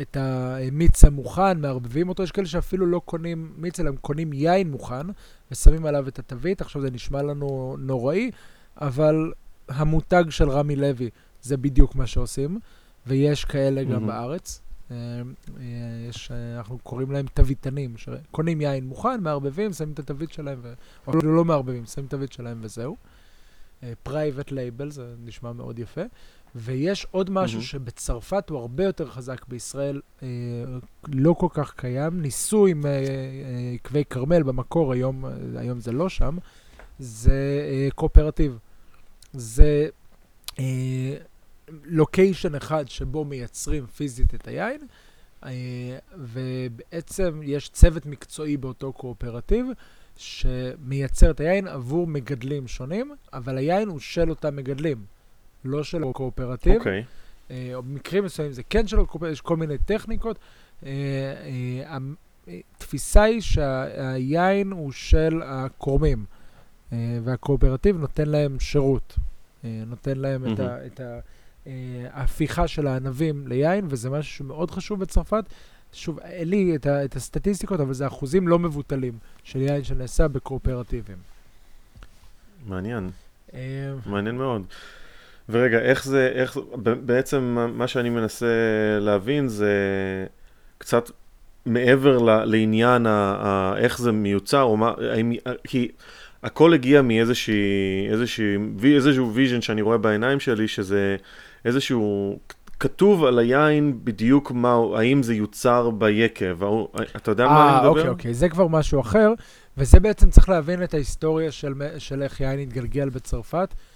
את 0.00 0.16
המיץ 0.20 1.04
המוכן, 1.04 1.60
מערבבים 1.60 2.08
אותו. 2.08 2.22
יש 2.22 2.32
כאלה 2.32 2.46
שאפילו 2.46 2.86
לא 2.86 3.00
קונים 3.04 3.52
מיץ, 3.56 3.80
אלא 3.80 3.88
הם 3.88 3.96
קונים 3.96 4.32
יין 4.32 4.70
מוכן, 4.70 5.06
ושמים 5.50 5.86
עליו 5.86 6.08
את 6.08 6.18
התווית. 6.18 6.60
עכשיו 6.60 6.82
זה 6.82 6.90
נשמע 6.90 7.22
לנו 7.22 7.76
נוראי, 7.78 8.30
אבל 8.80 9.32
המותג 9.68 10.24
של 10.30 10.50
רמי 10.50 10.76
לוי 10.76 11.10
זה 11.42 11.56
בדיוק 11.56 11.94
מה 11.94 12.06
שעושים, 12.06 12.58
ויש 13.06 13.44
כאלה 13.44 13.84
גם 13.84 13.90
מהמם. 13.90 14.06
בארץ. 14.06 14.60
אה, 14.90 14.96
אה, 14.96 15.62
יש, 16.08 16.30
אה, 16.30 16.56
אנחנו 16.56 16.78
קוראים 16.78 17.10
להם 17.10 17.26
תוויתנים, 17.34 17.96
שקונים 17.96 18.60
יין 18.60 18.86
מוכן, 18.86 19.20
מערבבים, 19.20 19.72
שמים 19.72 19.92
את 19.92 19.98
התווית 19.98 20.32
שלהם, 20.32 20.58
ו... 20.62 20.72
או 21.06 21.18
אפילו 21.18 21.36
לא 21.36 21.44
מערבבים, 21.44 21.86
שמים 21.86 22.06
את 22.06 22.12
התווית 22.12 22.32
שלהם 22.32 22.58
וזהו. 22.60 22.96
private 24.02 24.52
label, 24.52 24.90
זה 24.90 25.14
נשמע 25.24 25.52
מאוד 25.52 25.78
יפה. 25.78 26.00
ויש 26.54 27.06
עוד 27.10 27.30
משהו 27.30 27.56
מהמם. 27.56 27.66
שבצרפת 27.66 28.50
הוא 28.50 28.58
הרבה 28.58 28.84
יותר 28.84 29.10
חזק, 29.10 29.44
בישראל 29.48 30.00
אה, 30.22 30.28
לא 31.08 31.32
כל 31.38 31.48
כך 31.50 31.74
קיים. 31.76 32.20
ניסו 32.20 32.66
עם 32.66 32.86
אה, 32.86 32.90
אה, 32.90 32.98
עקבי 33.74 34.04
כרמל 34.10 34.42
במקור, 34.42 34.92
היום, 34.92 35.24
אה, 35.26 35.30
היום 35.56 35.80
זה 35.80 35.92
לא 35.92 36.08
שם, 36.08 36.36
זה 36.98 37.62
אה, 37.70 37.88
קואופרטיב. 37.94 38.58
זה 39.32 39.88
אה, 40.58 41.16
לוקיישן 41.84 42.54
אחד 42.54 42.88
שבו 42.88 43.24
מייצרים 43.24 43.86
פיזית 43.86 44.34
את 44.34 44.48
היין, 44.48 44.80
אה, 45.44 45.50
ובעצם 46.16 47.40
יש 47.42 47.68
צוות 47.68 48.06
מקצועי 48.06 48.56
באותו 48.56 48.92
קואופרטיב 48.92 49.66
שמייצר 50.16 51.30
את 51.30 51.40
היין 51.40 51.68
עבור 51.68 52.06
מגדלים 52.06 52.68
שונים, 52.68 53.12
אבל 53.32 53.58
היין 53.58 53.88
הוא 53.88 54.00
של 54.00 54.30
אותם 54.30 54.56
מגדלים, 54.56 55.04
לא 55.64 55.84
של 55.84 56.04
הקואופרטיב. 56.10 56.76
אוקיי. 56.78 57.04
אה, 57.50 57.70
או 57.74 57.82
במקרים 57.82 58.24
מסוימים 58.24 58.52
זה 58.52 58.62
כן 58.70 58.86
של 58.86 59.00
הקואופרטיב, 59.00 59.32
יש 59.32 59.40
כל 59.40 59.56
מיני 59.56 59.78
טכניקות. 59.78 60.38
אה, 60.86 60.90
אה, 60.90 61.98
אה, 62.48 62.58
התפיסה 62.76 63.22
היא 63.22 63.40
שהיין 63.40 64.70
הוא 64.72 64.92
של 64.92 65.42
אה, 66.92 66.96
והקואופרטיב 67.24 67.96
נותן 67.98 68.28
להם 68.28 68.60
שירות. 68.60 69.16
אה, 69.64 69.82
נותן 69.86 70.16
להם 70.18 70.42
מהמם. 70.42 70.54
את 70.86 71.00
אה, 71.66 71.70
ההפיכה 72.10 72.68
של 72.68 72.86
הענבים 72.86 73.48
ליין, 73.48 73.86
וזה 73.88 74.10
משהו 74.10 74.32
שמאוד 74.36 74.70
חשוב 74.70 75.00
בצרפת. 75.00 75.44
שוב, 75.92 76.18
אין 76.20 76.48
לי 76.48 76.76
את, 76.76 76.86
ה- 76.86 77.04
את 77.04 77.16
הסטטיסטיקות, 77.16 77.80
אבל 77.80 77.94
זה 77.94 78.06
אחוזים 78.06 78.48
לא 78.48 78.58
מבוטלים 78.58 79.12
של 79.44 79.60
יין 79.62 79.84
שנעשה 79.84 80.28
בקואופרטיבים. 80.28 81.16
מעניין. 82.66 83.10
אה, 83.54 83.60
מעניין 84.06 84.36
מאוד. 84.36 84.62
ורגע, 85.48 85.78
איך 85.78 86.04
זה, 86.04 86.30
איך, 86.34 86.58
בעצם 86.82 87.40
מה- 87.42 87.66
מה 87.66 87.88
שאני 87.88 88.10
מנסה 88.10 88.46
להבין 89.00 89.48
זה 89.48 89.72
קצת 90.78 91.10
מעבר 91.66 92.18
ל, 92.18 92.44
לעניין 92.44 93.06
ה, 93.06 93.36
ה, 93.38 93.74
איך 93.78 93.98
זה 93.98 94.12
מיוצר, 94.12 94.62
או 94.62 94.76
מה, 94.76 94.92
האם, 95.12 95.32
כי 95.66 95.88
הכל 96.42 96.72
הגיע 96.74 97.02
מאיזושהי, 97.02 98.08
איזושהי, 98.10 98.56
איזשהו 98.94 99.34
vision 99.34 99.60
שאני 99.60 99.82
רואה 99.82 99.98
בעיניים 99.98 100.40
שלי, 100.40 100.68
שזה 100.68 101.16
איזשהו, 101.64 102.38
כתוב 102.80 103.24
על 103.24 103.38
היין 103.38 103.98
בדיוק 104.04 104.50
מה, 104.50 104.76
האם 104.96 105.22
זה 105.22 105.34
יוצר 105.34 105.90
ביקב, 105.90 106.56
אתה 107.16 107.30
יודע 107.30 107.44
מה 107.46 107.68
אני 107.68 107.76
אה, 107.76 107.78
מדבר? 107.80 107.88
אוקיי, 107.88 108.08
אוקיי, 108.08 108.34
זה 108.34 108.48
כבר 108.48 108.68
משהו 108.68 109.00
אחר, 109.00 109.32
וזה 109.78 110.00
בעצם 110.00 110.30
צריך 110.30 110.48
להבין 110.48 110.82
את 110.82 110.94
ההיסטוריה 110.94 111.52
של, 111.52 111.72
של 111.98 112.22
איך 112.22 112.40
יין 112.40 112.58
התגלגל 112.58 113.08
בצרפת, 113.08 113.68
אה. 113.72 113.93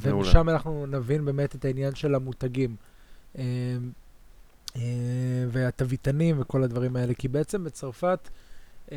ומשם 0.00 0.48
אנחנו 0.48 0.86
נבין 0.86 1.24
באמת 1.24 1.54
את 1.54 1.64
העניין 1.64 1.94
של 1.94 2.14
המותגים. 2.14 2.76
אה, 3.38 3.42
אה, 4.76 4.82
והתוויתנים 5.48 6.36
וכל 6.40 6.62
הדברים 6.64 6.96
האלה, 6.96 7.14
כי 7.14 7.28
בעצם 7.28 7.64
בצרפת 7.64 8.28
אה, 8.92 8.96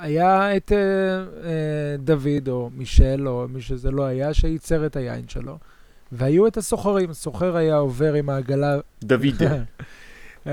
היה 0.00 0.56
את 0.56 0.72
אה, 0.72 0.78
אה, 0.78 1.96
דוד 1.98 2.48
או 2.48 2.70
מישל 2.74 3.28
או 3.28 3.46
מי 3.48 3.60
שזה 3.60 3.90
לא 3.90 4.04
היה, 4.04 4.34
שייצר 4.34 4.86
את 4.86 4.96
היין 4.96 5.28
שלו, 5.28 5.58
והיו 6.12 6.46
את 6.46 6.56
הסוחרים, 6.56 7.12
סוחר 7.12 7.56
היה 7.56 7.76
עובר 7.76 8.14
עם 8.14 8.30
העגלה 8.30 8.78
דוד. 9.04 9.42
אה, 10.46 10.50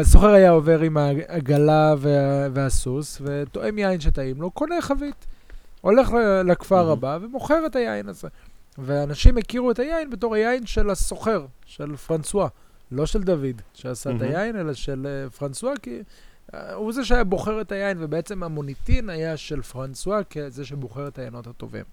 הסוחר 0.00 0.28
היה 0.28 0.50
עובר 0.50 0.80
עם 0.80 0.96
העגלה 0.96 1.94
וה- 1.98 2.48
והסוס, 2.54 3.22
וטועם 3.24 3.78
יין 3.78 4.00
שטעים 4.00 4.40
לו, 4.42 4.50
קונה 4.50 4.80
חבית. 4.82 5.26
הולך 5.80 6.10
לכפר. 6.44 6.90
הבא 6.90 7.18
ומוכר 7.22 7.66
את 7.66 7.76
היין 7.76 8.08
הזה. 8.08 8.28
ואנשים 8.78 9.38
הכירו 9.38 9.70
את 9.70 9.78
היין 9.78 10.10
בתור 10.10 10.34
היין 10.34 10.66
של 10.66 10.90
הסוחר, 10.90 11.46
של 11.66 11.96
פרנסואה. 11.96 12.48
לא 12.92 13.06
של 13.06 13.22
דוד, 13.22 13.62
שעשה 13.74 14.10
את. 14.16 14.22
היין, 14.22 14.56
אלא 14.56 14.74
של 14.74 15.06
אה, 15.06 15.30
פרנסואה, 15.30 15.76
כי 15.82 16.02
אה, 16.54 16.74
הוא 16.74 16.92
זה 16.92 17.04
שהיה 17.04 17.24
בוחר 17.24 17.60
את 17.60 17.72
היין, 17.72 17.96
ובעצם 18.00 18.42
המוניטין 18.42 19.10
היה 19.10 19.36
של 19.36 19.62
פרנסואה 19.62 20.24
כזה 20.24 20.64
שבוחר 20.64 21.08
את 21.08 21.18
היינות 21.18 21.46
הטובים. 21.46 21.84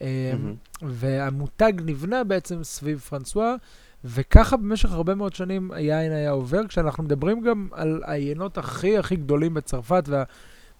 מהמם. 0.00 0.54
והמותג 0.82 1.72
נבנה 1.84 2.24
בעצם 2.24 2.64
סביב 2.64 2.98
פרנסואה, 2.98 3.54
וככה 4.04 4.56
במשך 4.56 4.92
הרבה 4.92 5.14
מאוד 5.14 5.34
שנים 5.34 5.72
היין 5.72 6.12
היה 6.12 6.30
עובר, 6.30 6.66
כשאנחנו 6.66 7.02
מדברים 7.02 7.40
גם 7.40 7.68
על 7.72 8.02
היינות 8.06 8.58
הכי 8.58 8.98
הכי 8.98 9.16
גדולים 9.16 9.54
בצרפת, 9.54 10.08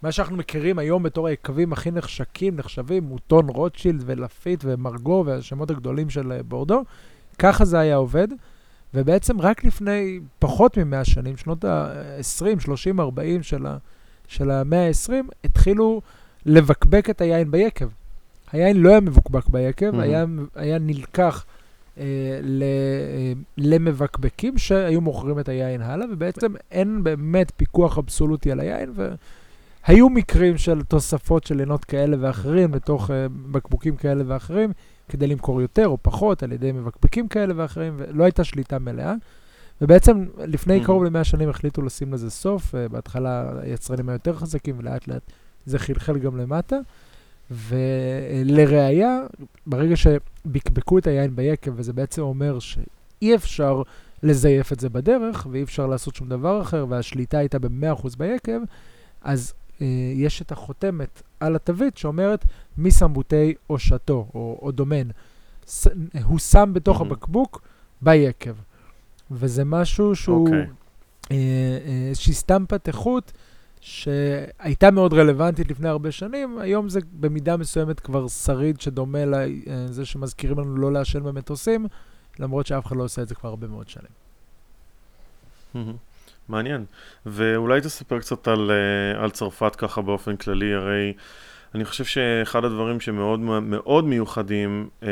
ומה 0.03 0.11
שאנחנו 0.11 0.37
מכירים 0.37 0.79
היום 0.79 1.03
בתור 1.03 1.27
היקבים 1.27 1.73
הכי 1.73 1.91
נחשקים, 1.91 2.55
נחשבים, 2.55 3.03
מוטון 3.03 3.49
רוטשילד 3.49 4.03
ולפיט 4.05 4.63
ומרגו 4.67 5.23
והשמות 5.25 5.71
הגדולים 5.71 6.09
של 6.09 6.31
אה, 6.31 6.43
בורדו, 6.43 6.83
ככה 7.39 7.65
זה 7.65 7.79
היה 7.79 7.95
עובד. 7.95 8.27
ובעצם 8.93 9.41
רק 9.41 9.63
לפני 9.65 10.19
פחות 10.39 10.77
מ-100 10.77 11.03
שנים, 11.03 11.37
שנות 11.37 11.65
ה-20, 11.65 12.59
30, 12.59 12.99
40 12.99 13.43
של, 13.43 13.65
ה- 13.65 13.77
של 14.27 14.51
המאה 14.51 14.87
ה-20, 14.87 15.11
התחילו 15.43 16.01
לבקבק 16.45 17.09
את 17.09 17.21
היין 17.21 17.51
ביקב. 17.51 17.87
היין 18.51 18.77
לא 18.77 18.89
היה 18.89 18.99
מבוקבק 18.99 19.49
ביקב, 19.49 19.95
Mhm. 19.95 20.01
היה, 20.01 20.25
היה 20.55 20.79
נלקח 20.79 21.45
אה, 21.97 22.03
ל, 22.43 22.63
אה, 22.63 23.33
למבקבקים 23.57 24.57
שהיו 24.57 25.01
מוכרים 25.01 25.39
את 25.39 25.49
היין 25.49 25.81
הלאה, 25.81 26.05
ובעצם 26.11 26.53
אין 26.71 27.03
באמת 27.03 27.51
פיקוח 27.57 27.97
אבסולוטי 27.97 28.51
על 28.51 28.59
היין, 28.59 28.93
והיו 29.87 30.09
מקרים 30.09 30.57
של 30.57 30.81
תוספות 30.81 31.43
של 31.43 31.59
עינות 31.59 31.85
כאלה 31.85 32.17
ואחרים 32.19 32.73
לתוך 32.73 33.11
אה, 33.11 33.27
בקבוקים 33.51 33.95
כאלה 33.95 34.23
ואחרים, 34.27 34.71
כדי 35.09 35.27
למכור 35.27 35.61
יותר 35.61 35.87
או 35.87 35.97
פחות 36.01 36.43
על 36.43 36.51
ידי 36.51 36.71
מבקבקים 36.71 37.27
כאלה 37.27 37.53
ואחרים, 37.57 37.93
ולא 37.97 38.23
הייתה 38.23 38.43
שליטה 38.43 38.79
מלאה. 38.79 39.13
ובעצם 39.81 40.25
לפני 40.37 40.81
Mhm. 40.81 40.85
קרוב 40.85 41.03
למאה 41.03 41.23
שנים 41.23 41.49
החליטו 41.49 41.81
לשים 41.81 42.13
לזה 42.13 42.29
סוף, 42.29 42.75
אה, 42.75 42.87
בהתחלה 42.89 43.51
היצרנים 43.61 44.09
היותר 44.09 44.33
חזקים 44.35 44.75
ולאט 44.79 45.07
לאט 45.07 45.21
זה 45.65 45.79
חלחל 45.79 46.17
גם 46.19 46.37
למטה. 46.37 46.77
ולראיה, 47.51 49.19
ברגע 49.67 49.95
שבקבקו 49.95 50.97
את 50.97 51.07
היין 51.07 51.35
ביקב, 51.35 51.71
וזה 51.75 51.93
בעצם 51.93 52.21
אומר 52.21 52.59
שאי 52.59 53.35
אפשר 53.35 53.81
לזייף 54.23 54.73
את 54.73 54.79
זה 54.79 54.89
בדרך, 54.89 55.47
ואי 55.51 55.63
אפשר 55.63 55.87
לעשות 55.87 56.15
שום 56.15 56.29
דבר 56.29 56.61
אחר, 56.61 56.85
והשליטה 56.89 57.37
הייתה 57.37 57.59
ב-100% 57.59 58.07
ביקב, 58.17 58.59
אז 59.21 59.53
יש 60.15 60.41
את 60.41 60.51
החותמת 60.51 61.21
על 61.39 61.55
התווית 61.55 61.97
שאומרת 61.97 62.45
מי 62.77 62.91
שם 62.91 63.13
בוטי 63.13 63.53
או 63.69 63.79
שאטו, 63.79 64.27
או, 64.33 64.59
או 64.61 64.71
דומן. 64.71 65.07
ס, 65.67 65.87
הוא 66.23 66.39
שם 66.39 66.69
בתוך 66.73 66.97
מהמם. 66.97 67.11
הבקבוק 67.11 67.61
ביקב. 68.01 68.53
וזה 69.31 69.65
משהו 69.65 70.15
שהוא 70.15 70.47
אוקיי. 70.47 70.59
אה, 71.31 71.35
אה, 71.85 72.07
איזושהי 72.09 72.33
סטמפת 72.33 72.87
איכות 72.87 73.31
שהייתה 73.81 74.91
מאוד 74.91 75.13
רלוונטית 75.13 75.71
לפני 75.71 75.89
הרבה 75.89 76.11
שנים, 76.11 76.57
היום 76.59 76.89
זה 76.89 76.99
במידה 77.19 77.57
מסוימת 77.57 77.99
כבר 77.99 78.27
שריד 78.27 78.81
שדומה 78.81 79.19
לזה 79.25 80.05
שמזכירים 80.05 80.59
לנו 80.59 80.75
לא 80.75 80.91
לעשן 80.91 81.23
במטוסים, 81.23 81.87
למרות 82.39 82.67
שאף 82.67 82.85
אחד 82.85 82.95
לא 82.95 83.03
עושה 83.03 83.21
את 83.21 83.27
זה 83.27 83.35
כבר 83.35 83.49
הרבה 83.49 83.67
מאוד 83.67 83.89
שנים. 83.89 84.11
מהמם. 85.73 85.93
מעניין. 86.49 86.85
ואולי 87.25 87.81
תספר 87.81 88.19
קצת 88.19 88.47
על, 88.47 88.71
אה, 88.71 89.23
על 89.23 89.29
צרפת 89.29 89.75
ככה 89.75 90.01
באופן 90.01 90.35
כללי, 90.35 90.73
הרי 90.73 91.13
אני 91.75 91.85
חושב 91.85 92.03
שאחד 92.03 92.65
הדברים 92.65 92.99
שמאוד 92.99 93.39
מאוד 93.39 94.05
מיוחדים, 94.05 94.89
אה, 95.03 95.09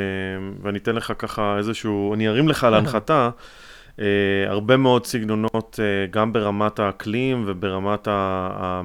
ואני 0.61 0.77
אתן 0.77 0.95
לך 0.95 1.13
ככה 1.17 1.57
איזשהו, 1.57 2.13
אני 2.13 2.27
ארים 2.27 2.47
לך 2.47 2.63
להנחתה, 2.71 3.29
אה, 3.99 4.05
הרבה 4.47 4.77
מאוד 4.77 5.05
סגנונות, 5.05 5.79
גם 6.11 6.33
ברמת 6.33 6.79
האקלים 6.79 7.43
וברמת 7.47 8.07
ה... 8.07 8.81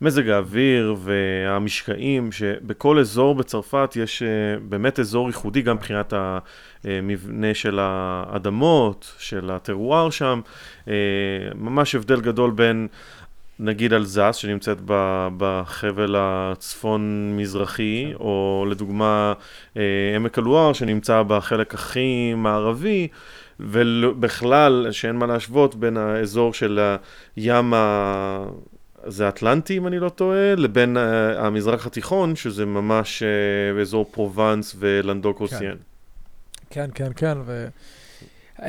מזג 0.00 0.28
האוויר 0.28 0.96
והמשקעים, 0.98 2.32
שבכל 2.32 2.98
אזור 2.98 3.34
בצרפת 3.34 3.92
יש 3.96 4.22
אה, 4.22 4.28
באמת 4.68 5.00
אזור 5.00 5.26
ייחודי, 5.26 5.62
גם 5.62 5.76
מבחינת 5.76 6.12
המבנה 6.84 7.54
של 7.54 7.78
האדמות, 7.82 9.14
של 9.18 9.50
הטרואר 9.50 10.10
שם, 10.10 10.40
אה, 10.88 10.94
ממש 11.54 11.94
הבדל 11.94 12.20
גדול 12.20 12.50
בין 12.50 12.88
נגיד 13.60 13.92
אלזס, 13.92 14.36
שנמצאת 14.36 14.78
בחבל 15.36 16.14
הצפון-מזרחי, 16.18 18.06
כן. 18.08 18.14
או 18.20 18.66
לדוגמה 18.70 19.32
אה, 19.76 19.82
עמק 20.16 20.38
הלואר, 20.38 20.72
שנמצא 20.72 21.22
בחלק 21.26 21.74
הכי 21.74 22.34
מערבי, 22.36 23.08
ובכלל, 23.60 24.86
שאין 24.90 25.16
מה 25.16 25.26
להשוות 25.26 25.74
בין 25.74 25.96
האזור 25.96 26.54
של 26.54 26.80
הים. 27.36 27.74
זה 29.08 29.28
אטלנטי, 29.28 29.76
אם 29.76 29.86
אני 29.86 29.98
לא 29.98 30.08
טועה, 30.08 30.54
לבין 30.54 30.96
uh, 30.96 31.00
המזרח 31.38 31.86
התיכון, 31.86 32.36
שזה 32.36 32.66
ממש 32.66 33.22
uh, 33.22 33.76
באזור 33.76 34.08
פרובנס 34.10 34.76
ולנדוק 34.78 35.40
אוסיאן. 35.40 35.76
כן, 36.70 36.90
כן, 36.94 37.10
כן. 37.16 37.38
ו... 37.44 37.68
Uh, 38.58 38.62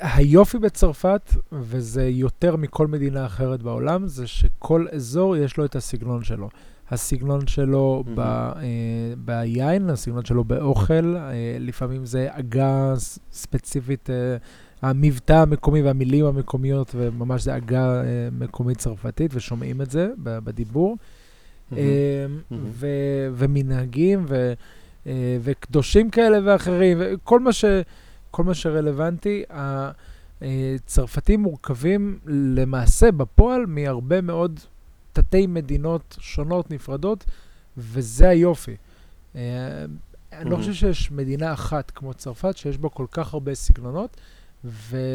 היופי 0.00 0.58
בצרפת, 0.58 1.34
וזה 1.52 2.08
יותר 2.08 2.56
מכל 2.56 2.86
מדינה 2.86 3.26
אחרת 3.26 3.62
בעולם, 3.62 4.06
זה 4.06 4.26
שכל 4.26 4.86
אזור 4.92 5.36
יש 5.36 5.56
לו 5.56 5.64
את 5.64 5.76
הסגנון 5.76 6.24
שלו. 6.24 6.48
הסגנון 6.90 7.46
שלו 7.46 8.04
mm-hmm. 8.06 8.10
ב, 8.14 8.50
uh, 8.52 8.56
ביין, 9.16 9.90
הסגנון 9.90 10.24
שלו 10.24 10.44
באוכל, 10.44 11.14
uh, 11.16 11.18
לפעמים 11.60 12.04
זה 12.04 12.28
עגה 12.32 12.94
ספציפית. 13.32 14.10
Uh, 14.10 14.42
המבטא 14.82 15.32
המקומי 15.32 15.82
והמילים 15.82 16.26
המקומיות, 16.26 16.92
וממש 16.94 17.42
זה 17.42 17.54
עגה 17.54 18.02
אה, 18.02 18.28
מקומית 18.32 18.78
צרפתית, 18.78 19.30
ושומעים 19.34 19.82
את 19.82 19.90
זה 19.90 20.08
בדיבור. 20.22 20.96
Mm-hmm. 20.96 21.74
ו- 22.52 23.28
ומנהגים 23.34 24.24
ו- 24.28 24.52
אה, 25.06 25.38
וקדושים 25.42 26.10
כאלה 26.10 26.38
ואחרים, 26.44 26.98
וכל 27.00 27.40
מה, 27.40 27.52
ש- 27.52 27.64
כל 28.30 28.44
מה 28.44 28.54
שרלוונטי. 28.54 29.44
הצרפתים 30.42 31.40
מורכבים 31.40 32.18
למעשה 32.26 33.12
בפועל 33.12 33.66
מהרבה 33.66 34.20
מאוד 34.20 34.60
תתי 35.12 35.46
מדינות 35.46 36.16
שונות, 36.20 36.70
נפרדות, 36.70 37.24
וזה 37.78 38.28
היופי. 38.28 38.76
אני 39.34 40.50
לא 40.50 40.56
חושב 40.56 40.72
שיש 40.72 41.10
מדינה 41.12 41.52
אחת 41.52 41.90
כמו 41.90 42.14
צרפת 42.14 42.56
שיש 42.56 42.78
בה 42.78 42.88
כל 42.88 43.06
כך 43.10 43.34
הרבה 43.34 43.54
סגנונות. 43.54 44.16
ולשותי 44.64 45.06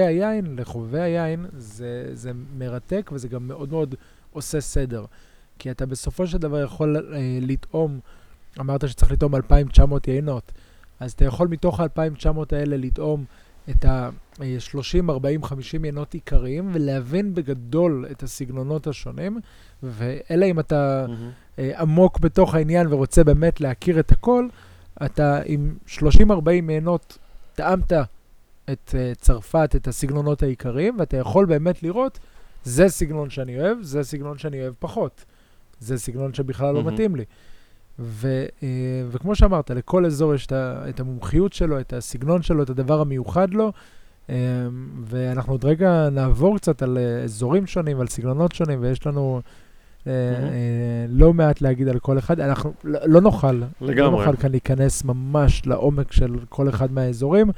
אה, 0.00 0.04
אה, 0.04 0.10
היין, 0.10 0.56
לחובבי 0.58 1.00
היין, 1.00 1.46
זה, 1.56 2.10
זה 2.12 2.30
מרתק 2.58 3.10
וזה 3.12 3.28
גם 3.28 3.48
מאוד 3.48 3.70
מאוד 3.70 3.94
עושה 4.32 4.60
סדר. 4.60 5.04
כי 5.58 5.70
אתה 5.70 5.86
בסופו 5.86 6.26
של 6.26 6.38
דבר 6.38 6.62
יכול 6.62 6.96
אה, 6.96 7.38
לטעום, 7.40 8.00
אמרת 8.60 8.88
שצריך 8.88 9.12
לטעום 9.12 9.34
2,900 9.34 10.08
יינות, 10.08 10.52
אז 11.00 11.12
אתה 11.12 11.24
יכול 11.24 11.48
מתוך 11.48 11.80
ה-2,900 11.80 12.28
האלה 12.52 12.76
לטעום 12.76 13.24
את 13.70 13.84
ה-30, 13.84 15.10
40, 15.10 15.44
50 15.44 15.84
יינות 15.84 16.14
עיקריים, 16.14 16.70
ולהבין 16.72 17.34
בגדול 17.34 18.06
את 18.10 18.22
הסגנונות 18.22 18.86
השונים, 18.86 19.40
ואלא 19.82 20.46
אם 20.46 20.60
אתה 20.60 21.06
mm-hmm. 21.08 21.60
עמוק 21.78 22.18
בתוך 22.18 22.54
העניין 22.54 22.92
ורוצה 22.92 23.24
באמת 23.24 23.60
להכיר 23.60 24.00
את 24.00 24.12
הכל, 24.12 24.48
אתה 25.02 25.40
עם 25.44 25.74
30-40 25.86 26.00
מעיינות 26.62 27.18
טעמת 27.54 27.92
את 28.72 28.94
uh, 28.94 29.20
צרפת, 29.20 29.70
את 29.76 29.88
הסגנונות 29.88 30.42
העיקריים, 30.42 30.96
ואתה 30.98 31.16
יכול 31.16 31.46
באמת 31.46 31.82
לראות, 31.82 32.18
זה 32.64 32.88
סגנון 32.88 33.30
שאני 33.30 33.60
אוהב, 33.60 33.82
זה 33.82 34.02
סגנון 34.02 34.38
שאני 34.38 34.62
אוהב 34.62 34.74
פחות. 34.78 35.24
זה 35.80 35.98
סגנון 35.98 36.34
שבכלל 36.34 36.70
mm-hmm. 36.70 36.84
לא 36.84 36.92
מתאים 36.92 37.16
לי. 37.16 37.24
ו, 37.98 38.46
uh, 38.60 38.62
וכמו 39.10 39.34
שאמרת, 39.34 39.70
לכל 39.70 40.06
אזור 40.06 40.34
יש 40.34 40.46
את 40.52 41.00
המומחיות 41.00 41.52
שלו, 41.52 41.80
את 41.80 41.92
הסגנון 41.92 42.42
שלו, 42.42 42.62
את 42.62 42.70
הדבר 42.70 43.00
המיוחד 43.00 43.54
לו, 43.54 43.72
um, 44.26 44.30
ואנחנו 45.04 45.52
עוד 45.52 45.64
רגע 45.64 46.08
נעבור 46.12 46.56
קצת 46.56 46.82
על 46.82 46.96
uh, 46.96 47.24
אזורים 47.24 47.66
שונים, 47.66 48.00
על 48.00 48.06
סגנונות 48.06 48.52
שונים, 48.52 48.82
ויש 48.82 49.06
לנו... 49.06 49.40
אה, 50.06 50.12
אה, 50.12 51.06
לא 51.08 51.32
מעט 51.32 51.60
להגיד 51.60 51.88
על 51.88 51.98
כל 51.98 52.18
אחד. 52.18 52.40
אנחנו 52.40 52.72
לא, 52.84 53.00
לא 53.06 53.20
נוכל. 53.20 53.62
לא 53.80 54.10
נוכל 54.10 54.36
כאן 54.36 54.50
להיכנס 54.50 55.04
ממש 55.04 55.66
לעומק 55.66 56.12
של 56.12 56.36
כל 56.48 56.68
אחד 56.68 56.92
מהאזורים. 56.92 57.50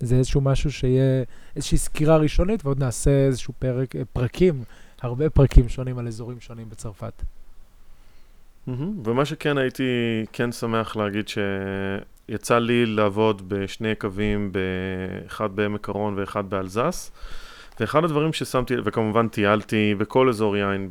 זה 0.00 0.16
איזשהו 0.16 0.40
משהו 0.40 0.72
שיהיה 0.72 1.22
איזושהי 1.56 1.78
סקירה 1.78 2.16
ראשונית, 2.16 2.64
ועוד 2.64 2.78
נעשה 2.78 3.10
איזשהו 3.10 3.54
פרק, 3.58 3.96
אה, 3.96 4.02
פרקים, 4.12 4.62
הרבה 5.02 5.30
פרקים 5.30 5.68
שונים 5.68 5.98
על 5.98 6.06
אזורים 6.06 6.40
שונים 6.40 6.68
בצרפת. 6.68 7.22
ומה 9.04 9.24
שכן 9.24 9.58
הייתי 9.58 9.84
כן 10.32 10.52
שמח 10.52 10.96
להגיד 10.96 11.24
שיצא 11.28 12.58
לי 12.58 12.86
לעבוד 12.86 13.42
בשני 13.48 13.94
קווים, 13.94 14.52
אחד 15.26 15.56
בעמק 15.56 15.88
הרון 15.88 16.18
ואחד 16.18 16.50
באלזס. 16.50 17.10
ואחד 17.80 18.04
הדברים 18.04 18.32
ששמתי, 18.32 18.74
וכמובן 18.84 19.28
טיילתי 19.28 19.94
בכל 19.98 20.28
אזור 20.28 20.56
יין 20.56 20.90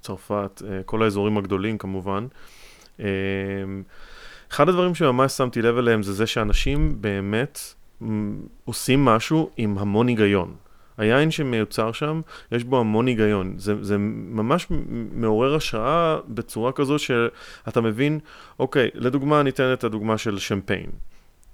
צרפת, 0.00 0.62
אה, 0.66 0.82
כל 0.84 1.02
האזורים 1.02 1.38
הגדולים 1.38 1.78
כמובן. 1.78 2.26
אה, 3.00 3.06
אחד 4.50 4.68
הדברים 4.68 4.94
שממש 4.94 5.32
שמתי 5.32 5.62
לב 5.62 5.78
אליהם 5.78 6.02
זה 6.02 6.12
זה 6.12 6.26
שאנשים 6.26 6.96
באמת 7.00 7.58
עושים 8.64 9.04
משהו 9.04 9.50
עם 9.56 9.78
המון 9.78 10.08
היגיון. 10.08 10.54
היין 10.98 11.30
שמיוצר 11.30 11.92
שם, 11.92 12.20
יש 12.52 12.64
בו 12.64 12.80
המון 12.80 13.06
היגיון. 13.06 13.54
זה, 13.56 13.84
זה 13.84 13.98
ממש 13.98 14.66
מעורר 15.12 15.54
השראה 15.54 16.18
בצורה 16.28 16.72
כזו 16.72 16.98
שאתה 16.98 17.80
מבין, 17.80 18.18
אוקיי, 18.58 18.90
לדוגמה, 18.94 19.40
אני 19.40 19.50
אתן 19.50 19.72
את 19.72 19.84
הדוגמה 19.84 20.18
של 20.18 20.38
שמפיין. 20.38 20.90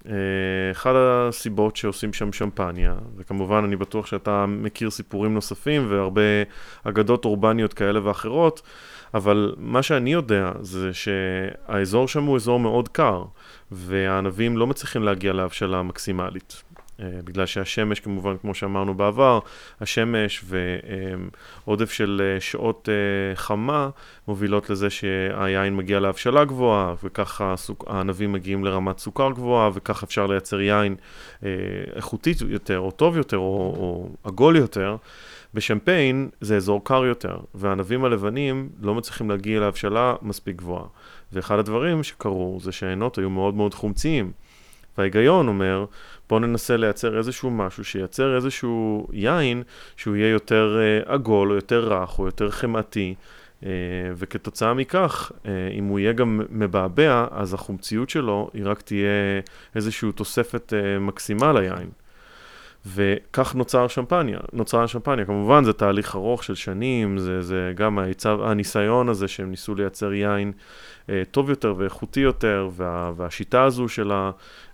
אה, 0.08 0.70
אחת 0.70 0.92
הסיבות 0.96 1.76
שעושים 1.76 2.12
שם 2.12 2.32
שמפניה, 2.32 2.94
וכמובן 3.16 3.64
אני 3.64 3.76
בטוח 3.76 4.06
שאתה 4.06 4.46
מכיר 4.46 4.90
סיפורים 4.90 5.34
נוספים 5.34 5.86
והרבה 5.90 6.22
אגדות 6.84 7.24
אורבניות 7.24 7.74
כאלה 7.74 8.06
ואחרות, 8.06 8.62
אבל 9.14 9.54
מה 9.58 9.82
שאני 9.82 10.12
יודע 10.12 10.52
זה 10.60 10.90
שהאזור 10.94 12.08
שם 12.08 12.24
הוא 12.24 12.36
אזור 12.36 12.60
מאוד 12.60 12.88
קר, 12.88 13.24
והענבים 13.70 14.56
לא 14.56 14.66
מצליחים 14.66 15.02
להגיע 15.02 15.32
להבשלה 15.32 15.82
מקסימלית. 15.82 16.62
Uh, 16.96 17.02
בגלל 17.24 17.46
שהשמש, 17.46 18.00
כמובן, 18.00 18.36
כמו 18.36 18.54
שאמרנו 18.54 18.94
בעבר, 18.94 19.38
השמש 19.80 20.44
ועודף 21.66 21.92
של 21.92 22.36
uh, 22.38 22.40
שעות 22.40 22.88
חמה 23.34 23.88
מובילות 24.28 24.70
לזה 24.70 24.90
שהיין 24.90 25.76
מגיע 25.76 26.00
להבשלה 26.00 26.44
גבוהה, 26.44 26.94
וככה 27.04 27.54
הענבים 27.86 28.32
מגיעים 28.32 28.64
לרמת 28.64 28.98
סוכר 28.98 29.30
גבוהה, 29.30 29.70
וככה 29.74 30.06
אפשר 30.06 30.26
לייצר 30.26 30.60
יין 30.60 30.96
איכותי 31.96 32.34
יותר, 32.48 32.78
או 32.78 32.90
טוב 32.90 33.16
יותר, 33.16 33.36
או, 33.36 33.74
או 33.78 34.08
עגול 34.24 34.56
יותר. 34.56 34.96
בשמפיין 35.54 36.28
זה 36.40 36.56
אזור 36.56 36.84
קר 36.84 37.04
יותר, 37.04 37.36
והענבים 37.54 38.04
הלבנים 38.04 38.68
לא 38.80 38.94
מצליחים 38.94 39.30
להגיע 39.30 39.60
להבשלה 39.60 40.14
מספיק 40.22 40.56
גבוהה. 40.56 40.84
ואחד 41.32 41.58
הדברים 41.58 42.02
שקרו 42.02 42.58
זה 42.62 42.72
שהעינות 42.72 43.18
היו 43.18 43.30
מאוד 43.30 43.54
מאוד 43.54 43.74
חומציים. 43.74 44.32
וההיגיון 44.98 45.48
אומר, 45.48 45.84
בואו 46.28 46.40
ננסה 46.40 46.76
לייצר 46.76 47.18
איזשהו 47.18 47.50
משהו 47.50 47.84
שייצר 47.84 48.36
איזשהו 48.36 49.06
יין 49.12 49.62
שהוא 49.96 50.16
יהיה 50.16 50.30
יותר 50.30 50.78
uh, 50.78 51.10
עגול, 51.12 51.50
או 51.50 51.54
יותר 51.54 51.92
רך, 51.92 52.18
או 52.18 52.26
יותר 52.26 52.50
חמאתי, 52.50 53.14
uh, 53.60 53.64
וכתוצאה 54.16 54.74
מכך, 54.74 55.32
uh, 55.32 55.46
אם 55.78 55.84
הוא 55.84 55.98
יהיה 55.98 56.12
גם 56.12 56.40
מבעבע, 56.50 57.26
אז 57.30 57.54
החומציות 57.54 58.10
שלו 58.10 58.50
היא 58.54 58.62
רק 58.66 58.82
תהיה 58.82 59.40
איזושהי 59.74 60.12
תוספת 60.12 60.72
מקסימה 61.00 61.52
ליין. 61.52 61.90
וכך 62.94 63.54
נוצר 63.54 63.88
שמפניה, 63.88 64.38
נוצרה 64.52 64.84
השמפניה. 64.84 65.24
כמובן 65.24 65.64
זה 65.64 65.72
תהליך 65.72 66.16
ארוך 66.16 66.44
של 66.44 66.54
שנים, 66.54 67.18
זה, 67.18 67.42
זה 67.42 67.72
גם 67.74 67.98
היצר, 67.98 68.46
הניסיון 68.48 69.08
הזה 69.08 69.28
שהם 69.28 69.50
ניסו 69.50 69.74
לייצר 69.74 70.12
יין 70.12 70.48
אה, 70.48 70.52
טוב 71.30 71.50
יותר 71.50 71.74
ואיכותי 71.76 72.20
יותר, 72.20 72.68
וה, 72.72 73.12
והשיטה 73.16 73.64
הזו 73.64 73.88
של 73.88 74.12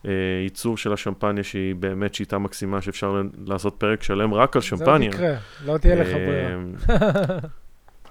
הייצור 0.05 0.77
של 0.77 0.93
השמפניה, 0.93 1.45
שהיא 1.45 1.75
באמת 1.75 2.15
שיטה 2.15 2.39
מקסימה 2.39 2.83
שאפשר 2.83 3.23
לעשות 3.47 3.75
פרק 3.79 4.03
שלם 4.03 4.35
רק 4.35 4.57
על 4.57 4.63
שמפניה. 4.63 5.11
זה 5.13 5.17
יקרה, 5.17 5.35
לא 5.65 5.79
תהיה 5.79 5.95
לך 5.95 6.09
ברירה. 6.09 7.39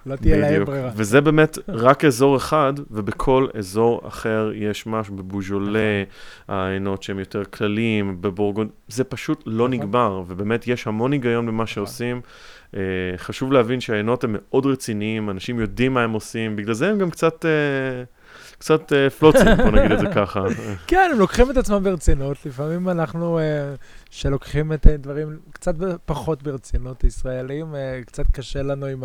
אה, 0.07 0.11
לא 0.11 0.15
תהיה 0.15 0.37
להם 0.37 0.65
ברירה. 0.65 0.91
וזה 0.95 1.21
באמת 1.21 1.57
רק 1.67 2.05
אזור 2.05 2.37
אחד, 2.37 2.73
ובכל 2.91 3.47
אזור 3.57 4.01
אחר 4.07 4.51
יש 4.55 4.87
משהו, 4.87 5.15
בבוז'ולה, 5.15 6.03
נכון. 6.03 6.55
העינות 6.55 7.03
שהם 7.03 7.19
יותר 7.19 7.45
כלליים, 7.45 8.21
בבורגון, 8.21 8.69
זה 8.87 9.03
פשוט 9.03 9.43
לא 9.45 9.67
נכון. 9.67 9.79
נגמר, 9.79 10.23
ובאמת 10.27 10.67
יש 10.67 10.87
המון 10.87 11.11
היגיון 11.11 11.45
במה 11.45 11.63
נכון. 11.63 11.73
שעושים. 11.73 12.21
Uh, 12.71 12.73
חשוב 13.17 13.51
להבין 13.51 13.81
שהעינות 13.81 14.23
הם 14.23 14.35
מאוד 14.39 14.65
רציניים, 14.65 15.29
אנשים 15.29 15.59
יודעים 15.59 15.93
מה 15.93 16.03
הם 16.03 16.11
עושים, 16.11 16.55
בגלל 16.55 16.73
זה 16.73 16.89
הם 16.89 16.97
גם 16.97 17.09
קצת... 17.09 17.45
Uh, 17.45 18.21
קצת 18.57 18.91
uh, 18.91 19.09
פלוצים, 19.19 19.47
בוא 19.57 19.71
נגיד 19.71 19.91
את 19.91 19.99
זה 19.99 20.05
ככה. 20.15 20.43
כן, 20.87 21.09
הם 21.13 21.19
לוקחים 21.19 21.51
את 21.51 21.57
עצמם 21.57 21.83
ברצינות, 21.83 22.45
לפעמים 22.45 22.89
אנחנו, 22.89 23.39
uh, 23.39 23.41
שלוקחים 24.09 24.73
את 24.73 24.85
הדברים 24.85 25.39
קצת 25.53 25.75
פחות 26.05 26.43
ברצינות, 26.43 27.03
ישראלים, 27.03 27.73
uh, 27.73 28.05
קצת 28.05 28.23
קשה 28.31 28.61
לנו 28.61 28.85
עם. 28.85 29.03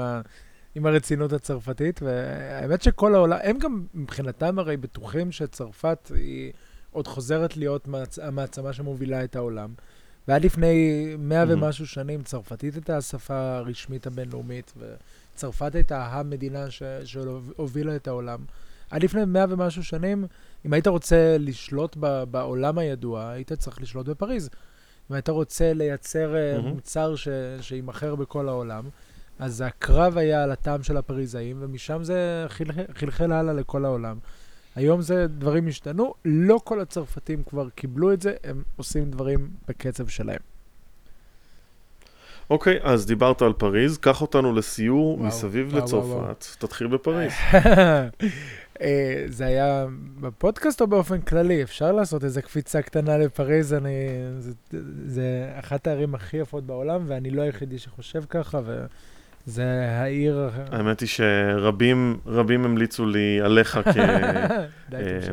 עם 0.77 0.87
הרצינות 0.87 1.33
הצרפתית, 1.33 2.01
והאמת 2.03 2.83
שכל 2.83 3.15
העולם, 3.15 3.39
הם 3.43 3.59
גם 3.59 3.87
מבחינתם 3.95 4.59
הרי 4.59 4.77
בטוחים 4.77 5.33
שצרפת 5.33 6.11
היא 6.15 6.53
עוד 6.91 7.07
חוזרת 7.07 7.57
להיות 7.57 7.89
מעצ... 7.89 8.19
המעצמה 8.19 8.73
שמובילה 8.73 9.25
את 9.25 9.37
העולם. 9.37 9.75
ועד 10.29 10.45
לפני 10.45 11.05
מאה 11.19 11.43
Mhm. 11.43 11.47
ומשהו 11.51 11.87
שנים, 11.87 12.23
צרפתית 12.23 12.75
הייתה 12.75 12.97
השפה 12.97 13.57
הרשמית 13.57 14.07
הבינלאומית, 14.07 14.73
וצרפת 15.35 15.75
הייתה 15.75 16.07
המדינה 16.07 16.71
ש- 16.71 16.83
שהובילה 17.05 17.97
את 17.97 18.09
העולם. 18.09 18.41
עד 18.91 19.03
לפני 19.05 19.25
מאה 19.25 19.45
ומשהו 19.49 19.85
שנים, 19.85 20.25
אם 20.67 20.73
היית 20.73 20.87
רוצה 20.87 21.37
לשלוט 21.39 21.97
ב- 22.01 22.25
בעולם 22.31 22.79
הידוע, 22.79 23.31
היית 23.31 23.53
צריך 23.53 23.81
לשלוט 23.83 24.07
בפריז. 24.09 24.51
אם 25.11 25.15
היית 25.15 25.29
רוצה 25.29 25.73
לייצר 25.73 26.35
Mhm. 26.59 26.67
מוצר 26.67 27.17
ש- 27.17 27.29
שיימכר 27.61 28.15
בכל 28.15 28.49
העולם, 28.49 28.85
אז 29.39 29.61
הקרב 29.61 30.19
היה 30.19 30.43
על 30.43 30.51
הטעם 30.51 30.83
של 30.83 30.97
הפריזאים, 30.97 31.57
ומשם 31.61 32.05
זה 32.05 32.47
חלחל, 32.49 32.85
חלחל 32.95 33.33
הלאה 33.33 33.55
לכל 33.55 33.85
העולם. 33.85 34.19
היום 34.75 35.01
זה, 35.01 35.27
דברים 35.27 35.69
השתנו, 35.69 36.15
לא 36.25 36.61
כל 36.65 36.81
הצרפתים 36.81 37.43
כבר 37.43 37.69
קיבלו 37.69 38.13
את 38.13 38.23
זה, 38.23 38.35
הם 38.45 38.63
עושים 38.77 39.11
דברים 39.11 39.51
בקצב 39.69 40.09
שלהם. 40.09 40.41
אוקיי, 42.51 42.79
אז 42.83 43.07
דיברת 43.07 43.43
על 43.43 43.53
פריז, 43.53 43.99
קח 43.99 44.23
אותנו 44.23 44.55
לסיור 44.55 45.15
וואו, 45.15 45.27
מסביב 45.27 45.75
וואו, 45.75 45.89
וואו, 45.89 46.31
לצרפת, 46.31 46.47
תתחיל 46.59 46.87
בפריז. 46.87 47.33
אה, 48.83 49.25
זה 49.29 49.47
היה 49.47 49.87
בפודקאסט 50.21 50.81
או 50.81 50.87
באופן 50.87 51.21
כללי? 51.21 51.63
אפשר 51.63 51.93
לעשות 51.93 52.25
איזו 52.25 52.43
קפיצה 52.43 52.83
קטנה 52.83 53.19
לפריז, 53.19 53.73
אני... 53.73 53.91
זה, 54.39 54.53
זה 55.07 55.53
אחת 55.59 55.87
הערים 55.87 56.15
הכי 56.15 56.37
יפות 56.37 56.65
בעולם, 56.65 57.05
ואני 57.07 57.31
לא 57.31 57.43
היחידי 57.43 57.79
שחושב 57.79 58.25
ככה, 58.29 58.61
וזה 59.47 59.65
העיר... 59.89 60.51
האמת 60.73 61.01
היא 61.01 61.09
שרבים 61.09 62.17
רבים 62.27 62.65
המליצו 62.65 63.07
לי 63.07 63.41
עליך 63.45 63.77
די, 63.87 63.93
תמשיך. 64.91 65.33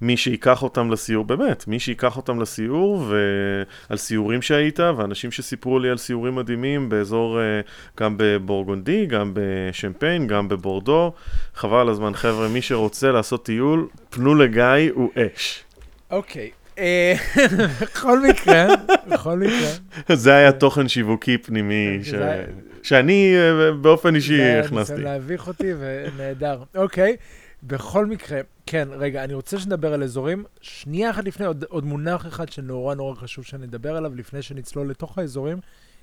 כמי 0.00 0.16
שייקח 0.16 0.62
אותם 0.62 0.90
לסיור, 0.90 1.24
באמת, 1.24 1.68
מי 1.68 1.80
שייקח 1.80 2.16
אותם 2.16 2.40
לסיור 2.40 3.06
ועל 3.08 3.98
סיורים 3.98 4.42
שהיית, 4.42 4.80
ואנשים 4.80 5.30
שסיפרו 5.30 5.78
לי 5.78 5.90
על 5.90 5.96
סיורים 5.96 6.34
מדהימים 6.34 6.88
באזור, 6.88 7.40
אה, 7.40 7.60
גם 8.00 8.14
בבורגונדי, 8.18 9.06
גם 9.06 9.32
בשמפיין, 9.34 10.26
גם 10.26 10.48
בבורדו. 10.48 11.12
חבל 11.54 11.80
על 11.80 11.88
הזמן, 11.88 12.14
חבר'ה, 12.14 12.48
מי 12.48 12.62
שרוצה 12.62 13.10
לעשות 13.12 13.44
טיול, 13.44 13.86
פנו 14.10 14.34
לגיא, 14.34 14.64
הוא 14.94 15.10
אש. 15.16 15.64
אוקיי. 16.10 16.50
אה, 16.78 17.14
בכל 17.80 18.20
מקרה, 18.28 18.66
בכל 19.08 19.38
מקרה, 19.38 19.68
זה 20.16 20.34
היה 20.34 20.52
תוכן 20.52 20.88
שיווקי 20.88 21.38
פנימי. 21.38 21.98
זה- 22.02 22.44
שאני 22.88 23.34
אה, 23.36 23.72
באופן 23.72 24.14
אישי 24.14 24.36
זה 24.36 24.60
הכנסתי. 24.60 24.92
ניסיון 24.92 25.00
להביך 25.00 25.48
אותי, 25.48 25.72
ונהדר. 25.78 26.62
אוקיי, 26.74 27.16
בכל 27.62 28.06
מקרה, 28.06 28.40
כן, 28.66 28.88
רגע, 28.92 29.24
אני 29.24 29.34
רוצה 29.34 29.58
שנדבר 29.58 29.94
על 29.94 30.02
אזורים. 30.02 30.44
שנייה 30.60 31.10
אחת 31.10 31.24
לפני, 31.24 31.46
עוד, 31.46 31.64
עוד 31.68 31.84
מונח 31.84 32.26
אחד 32.26 32.48
שנורא 32.48 32.94
נורא 32.94 33.14
חשוב 33.14 33.44
שנדבר 33.44 33.96
עליו, 33.96 34.14
לפני 34.14 34.42
שנצלול 34.42 34.90
לתוך 34.90 35.18
האזורים, 35.18 35.58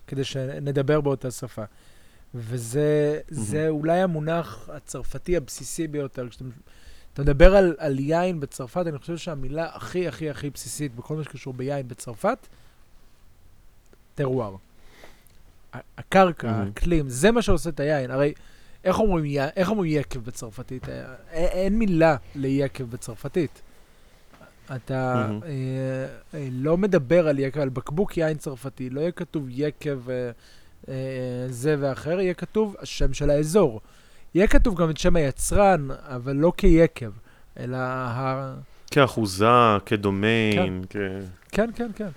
כדי 0.07 0.23
שנדבר 0.23 1.01
באותה 1.01 1.31
שפה. 1.31 1.63
וזה 2.35 3.19
זה 3.27 3.69
אולי 3.69 4.01
המונח 4.01 4.69
הצרפתי 4.73 5.37
הבסיסי 5.37 5.87
ביותר. 5.87 6.29
כשאתה 6.29 6.45
אתה 7.13 7.21
מדבר 7.21 7.55
על, 7.55 7.75
על 7.77 7.99
יין 7.99 8.39
בצרפת, 8.39 8.87
אני 8.87 8.97
חושב 8.97 9.17
שהמילה 9.17 9.69
הכי 9.73 10.07
הכי 10.07 10.29
הכי 10.29 10.49
בסיסית 10.49 10.95
בכל 10.95 11.15
מה 11.15 11.23
שקשור 11.23 11.53
ביין 11.53 11.87
בצרפת, 11.87 12.47
טרואר. 14.15 14.55
הקרקע. 15.97 16.49
האקלים, 16.49 17.09
זה 17.09 17.31
מה 17.31 17.41
שעושה 17.41 17.69
את 17.69 17.79
היין. 17.79 18.11
הרי 18.11 18.33
איך 18.83 18.99
אומרים, 18.99 19.41
איך 19.55 19.69
אומרים 19.69 19.91
יקב 19.99 20.19
בצרפתית? 20.19 20.89
אה, 20.89 21.03
אין, 21.31 21.47
אין 21.47 21.79
מילה 21.79 22.15
ליקב 22.35 22.83
בצרפתית. 22.83 23.61
אתה 24.75 25.27
Mhm. 25.29 25.45
אה, 25.45 26.39
אה, 26.39 26.47
לא 26.51 26.77
מדבר 26.77 27.27
על 27.27 27.39
יקב, 27.39 27.59
על 27.59 27.69
בקבוק 27.69 28.17
יין 28.17 28.37
צרפתי, 28.37 28.89
לא 28.89 29.01
יהיה 29.01 29.11
כתוב 29.11 29.47
יקב 29.49 30.09
אה, 30.09 30.31
אה, 30.89 30.93
זה 31.49 31.75
ואחר, 31.79 32.19
יהיה 32.19 32.33
כתוב 32.33 32.75
השם 32.79 33.13
של 33.13 33.29
האזור. 33.29 33.81
יהיה 34.35 34.47
כתוב 34.47 34.75
גם 34.81 34.89
את 34.89 34.97
שם 34.97 35.15
היצרן, 35.15 35.87
אבל 35.91 36.35
לא 36.35 36.53
כיקב, 36.57 37.11
אלא 37.59 37.77
ה... 37.77 38.55
כאחוזה, 38.91 39.45
כדומיין, 39.85 40.83
כ... 40.89 40.95
כן, 41.51 41.69
כן, 41.75 41.91
כן. 41.95 42.09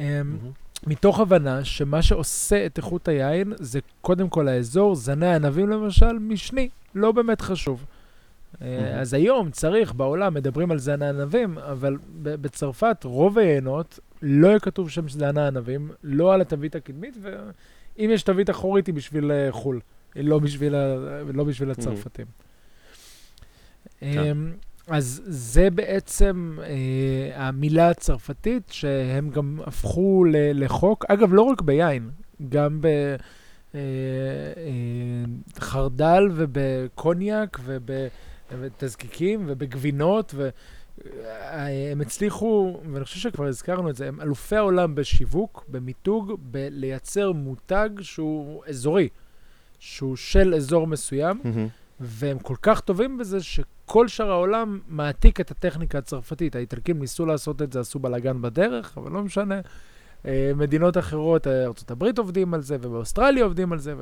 מהמם. 0.00 0.38
מתוך 0.86 1.20
הבנה 1.20 1.64
שמה 1.64 2.02
שעושה 2.02 2.66
את 2.66 2.76
איכות 2.78 3.08
היין 3.08 3.52
זה 3.58 3.78
קודם 4.00 4.28
כל 4.28 4.48
האזור, 4.48 4.94
זני 4.94 5.34
ענבים 5.34 5.68
למשל, 5.68 6.12
משני, 6.18 6.68
לא 6.94 7.12
באמת 7.12 7.40
חשוב. 7.40 7.84
אה. 8.62 9.00
אז 9.00 9.14
היום 9.14 9.50
צריך, 9.50 9.92
בעולם 9.92 10.34
מדברים 10.34 10.70
על 10.70 10.78
זני 10.78 11.06
ענבים, 11.08 11.58
אבל 11.58 11.96
בצרפת 12.22 12.96
רוב 13.04 13.38
היינות 13.38 13.98
לא 14.22 14.48
יהיה 14.48 14.58
כתוב 14.60 14.90
שם 14.90 15.08
זני 15.08 15.46
ענבים, 15.46 15.90
לא 16.04 16.34
על 16.34 16.40
התווית 16.40 16.74
הקדמית, 16.74 17.16
ואם 17.22 18.10
יש 18.12 18.22
תווית 18.22 18.50
אחורית 18.50 18.86
היא 18.86 18.94
בשביל 18.94 19.30
אה, 19.32 19.48
חו"ל, 19.52 19.80
לא 20.16 20.38
בשביל, 20.38 20.74
ה- 20.74 20.96
לא 21.34 21.44
בשביל 21.44 21.70
הצרפתים. 21.70 22.26
כן. 24.00 24.06
אמ, 24.18 24.52
אז 24.88 25.22
זה 25.24 25.70
בעצם 25.70 26.58
אה, 26.62 26.68
המילה 27.48 27.90
הצרפתית, 27.90 28.62
שהם 28.70 29.30
גם 29.30 29.60
הפכו 29.66 30.24
ל- 30.24 30.64
לחוק, 30.64 31.04
אגב, 31.08 31.34
לא 31.34 31.42
רק 31.42 31.60
ביין, 31.62 32.10
גם 32.48 32.80
בחרדל 35.56 36.22
ובקוניאק 36.34 37.60
ובתזקיקים 38.52 39.44
ובגבינות, 39.46 40.34
והם 40.36 42.00
הצליחו, 42.00 42.80
ואני 42.92 43.04
חושב 43.04 43.18
שכבר 43.20 43.46
הזכרנו 43.46 43.90
את 43.90 43.96
זה, 43.96 44.08
הם 44.08 44.20
אלופי 44.20 44.56
העולם 44.56 44.94
בשיווק, 44.94 45.64
במיתוג, 45.68 46.32
בלייצר 46.42 47.32
מותג 47.32 47.88
שהוא 48.00 48.62
אזורי, 48.68 49.08
שהוא 49.78 50.16
של 50.16 50.54
אזור 50.54 50.86
מסוים. 50.86 51.40
מהמם. 51.44 51.68
והם 52.00 52.38
כל 52.38 52.56
כך 52.62 52.80
טובים 52.80 53.18
בזה 53.18 53.42
שכל 53.42 54.08
שאר 54.08 54.30
העולם 54.30 54.80
מעתיק 54.88 55.40
את 55.40 55.50
הטכניקה 55.50 55.98
הצרפתית. 55.98 56.56
האיטלקים 56.56 56.98
ניסו 56.98 57.26
לעשות 57.26 57.62
את 57.62 57.72
זה, 57.72 57.80
עשו 57.80 57.98
בלאגן 57.98 58.42
בדרך, 58.42 58.98
אבל 58.98 59.12
לא 59.12 59.22
משנה. 59.22 59.60
אה, 60.26 60.52
מדינות 60.56 60.98
אחרות, 60.98 61.46
אה, 61.46 61.64
ארה"ב 61.64 62.18
עובדים 62.18 62.54
על 62.54 62.60
זה, 62.60 62.76
ובאוסטרליה 62.80 63.44
עובדים 63.44 63.72
על 63.72 63.78
זה, 63.78 63.94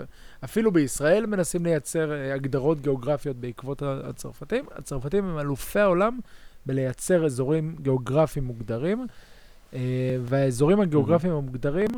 ואפילו 0.43 0.73
בישראל 0.73 1.27
מנסים 1.27 1.65
לייצר 1.65 2.13
אה, 2.13 2.35
הגדרות 2.35 2.81
גיאוגרפיות 2.81 3.37
בעקבות 3.37 3.83
הצרפתים. 3.83 4.65
הצרפתים 4.75 5.25
הם 5.25 5.39
אלופי 5.39 5.81
העולם 5.81 6.19
בלייצר 6.67 7.25
אזורים 7.25 7.77
גיאוגרפיים 7.81 8.45
מוגדרים, 8.45 9.07
והאזורים 10.25 10.81
הגיאוגרפיים 10.81 11.33
המוגדרים 11.33 11.89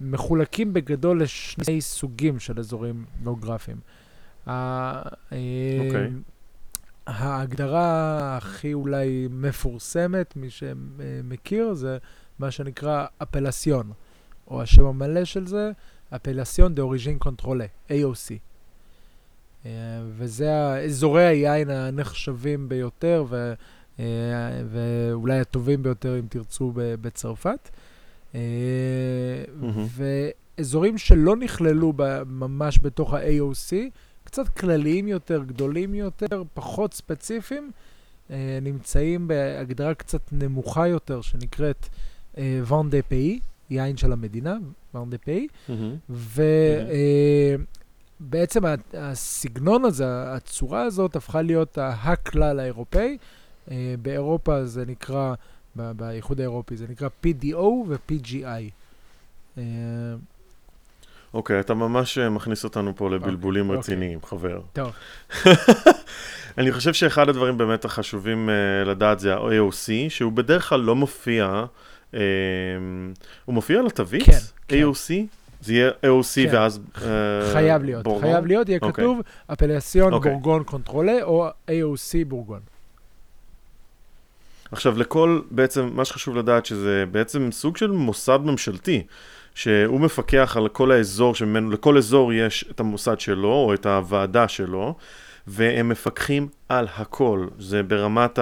מחולקים 0.00 0.72
בגדול 0.72 1.22
לשני 1.22 1.80
סוגים 1.80 2.38
של 2.38 2.58
אזורים 2.58 3.04
גיאוגרפיים. 3.22 3.76
אה, 4.48 5.02
אוקיי. 5.86 6.10
ההגדרה 7.06 8.36
הכי 8.36 8.74
אולי 8.74 9.28
מפורסמת, 9.30 10.36
מי 10.36 10.50
שמכיר, 10.50 11.74
זה 11.74 11.98
מה 12.38 12.50
שנקרא 12.50 13.06
אפלסיון, 13.22 13.92
או 14.48 14.62
השם 14.62 14.84
המלא 14.84 15.24
של 15.24 15.46
זה, 15.46 15.70
אפלסיון 16.16 16.74
דה 16.74 16.82
אוריז'ין 16.82 17.18
קונטרולה, 17.18 17.66
AOC. 17.88 18.32
אה, 19.66 19.70
וזה 20.16 20.54
האזורי 20.54 21.24
היין 21.24 21.70
הנחשבים 21.70 22.68
ביותר, 22.68 23.24
ו, 23.28 23.54
אה, 24.00 24.04
ואולי 24.70 25.40
הטובים 25.40 25.82
ביותר, 25.82 26.18
אם 26.18 26.26
תרצו, 26.28 26.72
בצרפת. 26.74 27.70
מהמם. 28.34 29.86
ואזורים 30.58 30.98
שלא 30.98 31.36
נכללו 31.36 31.92
ממש 32.26 32.78
בתוך 32.82 33.14
ה-AOC, 33.14 33.72
קצת 34.24 34.48
כלליים 34.48 35.08
יותר, 35.08 35.42
גדולים 35.44 35.94
יותר, 35.94 36.42
פחות 36.54 36.94
ספציפיים, 36.94 37.70
אה, 38.30 38.58
נמצאים 38.62 39.28
בהגדרה 39.28 39.94
קצת 39.94 40.20
נמוכה 40.32 40.88
יותר, 40.88 41.20
שנקראת 41.20 41.88
ואן 42.38 42.90
דה 42.90 43.02
פאי, 43.02 43.40
יין 43.70 43.96
של 43.96 44.12
המדינה, 44.12 44.56
ואן 44.94 45.10
דה 45.10 45.18
פאי. 45.18 45.46
ובעצם 48.20 48.62
הסגנון 48.94 49.84
הזה, 49.84 50.32
הצורה 50.32 50.82
הזאת, 50.82 51.16
הפכה 51.16 51.42
להיות 51.42 51.78
הכלל 51.80 52.60
האירופאי. 52.60 53.18
אה, 53.70 53.94
באירופה 54.02 54.64
זה 54.66 54.86
נקרא, 54.86 55.34
באיחוד 55.76 56.40
האירופי, 56.40 56.76
זה 56.76 56.86
נקרא 56.88 57.08
PDO 57.26 57.56
ו-PGI. 57.56 58.70
אוקיי, 61.34 61.60
אתה 61.60 61.74
ממש 61.74 62.18
אה, 62.18 62.30
מכניס 62.30 62.64
אותנו 62.64 62.96
פה 62.96 63.10
לבלבולים 63.10 63.68
אוקיי. 63.68 63.78
רציניים, 63.78 64.18
חבר. 64.24 64.60
טוב. 64.72 64.92
אני 66.58 66.72
חושב 66.72 66.92
שאחד 66.92 67.28
הדברים 67.28 67.58
באמת 67.58 67.84
החשובים 67.84 68.48
uh, 68.48 68.88
לדעת 68.88 69.20
זה 69.20 69.34
ה-AOC, 69.34 69.90
שהוא 70.08 70.32
בדרך 70.32 70.68
כלל 70.68 70.80
לא 70.80 70.96
מופיע, 70.96 71.64
um, 72.12 72.16
הוא 73.44 73.54
מופיע 73.54 73.78
על 73.80 73.86
התווית? 73.86 74.24
כן, 74.24 74.38
כן. 74.68 74.82
AOC? 74.82 75.12
זה 75.60 75.72
יהיה 75.72 75.90
AOC 75.90 76.34
כן. 76.34 76.48
ואז... 76.52 76.80
אה, 77.02 77.52
חייב 77.52 77.82
להיות, 77.82 78.02
בורגון? 78.04 78.22
חייב 78.22 78.46
להיות, 78.46 78.68
יהיה 78.68 78.78
אוקיי. 78.82 79.04
כתוב 79.04 79.20
אפלסיון 79.52 80.12
אוקיי. 80.12 80.32
בורגון 80.32 80.64
קונטרולה 80.64 81.22
או 81.22 81.48
AOC 81.68 82.24
בורגון. 82.26 82.60
עכשיו, 84.72 84.98
לכל, 84.98 85.40
בעצם, 85.50 85.90
מה 85.92 86.04
שחשוב 86.04 86.36
לדעת 86.36 86.66
שזה 86.66 87.04
בעצם 87.10 87.48
סוג 87.52 87.76
של 87.76 87.90
מוסד 87.90 88.38
ממשלתי, 88.44 89.02
שהוא 89.54 90.00
מפקח 90.00 90.56
על 90.56 90.68
כל 90.68 90.92
האזור 90.92 91.34
שממנו, 91.34 91.70
לכל 91.70 91.98
אזור 91.98 92.32
יש 92.32 92.64
את 92.70 92.80
המוסד 92.80 93.20
שלו, 93.20 93.52
או 93.52 93.74
את 93.74 93.86
הוועדה 93.86 94.48
שלו, 94.48 94.94
והם 95.46 95.88
מפקחים 95.88 96.48
על 96.68 96.86
הכל. 96.96 97.46
זה 97.58 97.82
ברמת 97.82 98.38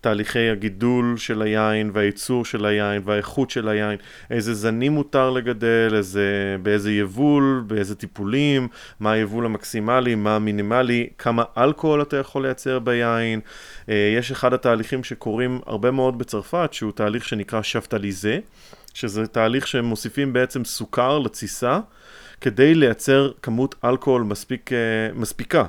תהליכי 0.00 0.50
הגידול 0.50 1.16
של 1.16 1.42
היין 1.42 1.90
והייצור 1.92 2.44
של 2.44 2.66
היין 2.66 3.02
והאיכות 3.04 3.50
של 3.50 3.68
היין, 3.68 3.98
איזה 4.30 4.54
זנים 4.54 4.92
מותר 4.92 5.30
לגדל, 5.30 5.92
איזה, 5.96 6.56
באיזה 6.62 6.92
יבול, 6.92 7.64
באיזה 7.66 7.94
טיפולים, 7.94 8.68
מה 9.00 9.12
היבול 9.12 9.46
המקסימלי, 9.46 10.14
מה 10.14 10.36
המינימלי, 10.36 11.08
כמה 11.18 11.44
אלכוהול 11.58 12.02
אתה 12.02 12.16
יכול 12.16 12.42
לייצר 12.42 12.78
ביין. 12.78 13.40
אה, 13.88 14.14
יש 14.18 14.30
אחד 14.30 14.52
התהליכים 14.52 15.04
שקורים 15.04 15.60
הרבה 15.66 15.90
מאוד 15.90 16.18
בצרפת, 16.18 16.68
שהוא 16.72 16.92
תהליך 16.92 17.24
שנקרא 17.24 17.62
שבתליזה, 17.62 18.38
שזה 18.96 19.26
תהליך 19.26 19.66
שהם 19.66 19.84
מוסיפים 19.84 20.32
בעצם 20.32 20.64
סוכר 20.64 21.18
לתסיסה. 21.18 21.80
כדי 22.40 22.74
לייצר 22.74 23.30
כמות 23.42 23.74
אלכוהול 23.84 24.22
מספיק, 24.22 24.72
אה, 24.72 24.78
מספיקה. 25.14 25.64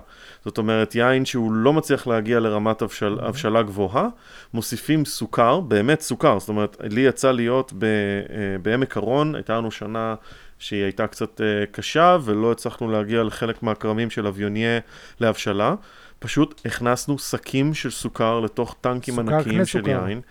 זאת 0.45 0.57
אומרת, 0.57 0.95
יין 0.95 1.25
שהוא 1.25 1.51
לא 1.51 1.73
מצליח 1.73 2.07
להגיע 2.07 2.39
לרמת 2.39 2.81
הבשל, 2.81 3.17
mm-hmm. 3.19 3.25
הבשלה 3.25 3.63
גבוהה, 3.63 4.07
מוסיפים 4.53 5.05
סוכר, 5.05 5.59
באמת 5.59 6.01
סוכר. 6.01 6.39
זאת 6.39 6.49
אומרת, 6.49 6.77
לי 6.83 7.01
יצא 7.01 7.31
להיות 7.31 7.73
ב, 7.77 7.83
אה, 7.83 8.57
בעמק 8.61 8.97
הרון, 8.97 9.35
הייתה 9.35 9.57
לנו 9.57 9.71
שנה 9.71 10.15
שהיא 10.59 10.83
הייתה 10.83 11.07
קצת 11.07 11.41
אה, 11.41 11.65
קשה, 11.71 12.17
ולא 12.23 12.51
הצלחנו 12.51 12.91
להגיע 12.91 13.23
לחלק 13.23 13.63
מהכרמים 13.63 14.09
של 14.09 14.27
אביוניה 14.27 14.79
להבשלה. 15.19 15.75
פשוט 16.19 16.61
הכנסנו 16.65 17.19
שקים 17.19 17.73
של 17.73 17.91
סוכר 17.91 18.39
לתוך 18.39 18.75
טנקים 18.81 19.19
ענקיים 19.19 19.65
של 19.65 19.79
סוכר. 19.79 20.07
יין. 20.07 20.21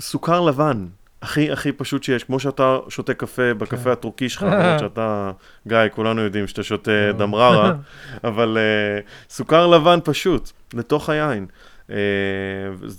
סוכר 0.00 0.40
לבן, 0.40 0.86
הכי 1.22 1.52
הכי 1.52 1.72
פשוט 1.72 2.02
שיש, 2.02 2.24
כמו 2.24 2.40
שאתה 2.40 2.78
שותה 2.88 3.14
קפה 3.14 3.54
בקפה 3.54 3.84
כן. 3.84 3.90
הטורקי 3.90 4.28
שלך, 4.28 4.42
למרות 4.42 4.78
שאתה, 4.78 5.30
גיא, 5.66 5.78
כולנו 5.92 6.20
יודעים 6.20 6.46
שאתה 6.46 6.62
שותה 6.62 7.12
דמררה, 7.18 7.72
אבל 8.24 8.58
uh, 8.58 9.32
סוכר 9.32 9.66
לבן 9.66 9.98
פשוט, 10.04 10.50
לתוך 10.74 11.10
היין, 11.10 11.46
uh, 11.86 11.92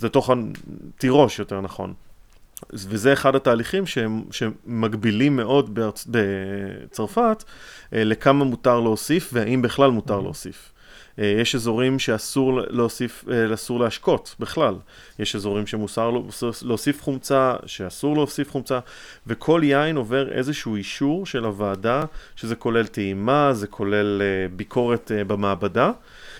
לתוך 0.03 0.29
התירוש 0.29 1.39
יותר 1.39 1.61
נכון. 1.61 1.93
וזה 2.73 3.13
אחד 3.13 3.35
התהליכים 3.35 3.85
שהם, 3.85 4.23
שמגבילים 4.31 5.35
מאוד 5.35 5.75
בארצ... 5.75 6.07
בצרפת 6.09 7.43
uh, 7.43 7.93
לכמה 7.93 8.45
מותר 8.45 8.79
להוסיף 8.79 9.29
והאם 9.33 9.61
בכלל 9.61 9.91
מותר 9.91 10.19
להוסיף. 10.19 10.71
אה, 11.19 11.25
יש 11.41 11.55
אזורים 11.55 11.99
שאסור 11.99 12.61
להוסיף, 12.69 13.25
אה, 13.31 13.53
אסור 13.53 13.79
להשקות 13.79 14.35
בכלל. 14.39 14.75
יש 15.19 15.35
אזורים 15.35 15.67
שמוסר 15.67 16.11
להוסיף 16.61 17.01
חומצה, 17.01 17.55
שאסור 17.65 18.15
להוסיף 18.15 18.51
חומצה, 18.51 18.79
וכל 19.27 19.61
יין 19.63 19.95
עובר 19.95 20.31
איזשהו 20.31 20.75
אישור 20.75 21.25
של 21.25 21.45
הוועדה, 21.45 22.03
שזה 22.35 22.55
כולל 22.55 22.87
טעימה, 22.87 23.53
זה 23.53 23.67
כולל 23.67 24.21
אה, 24.21 24.47
ביקורת 24.55 25.11
במעבדה, 25.27 25.91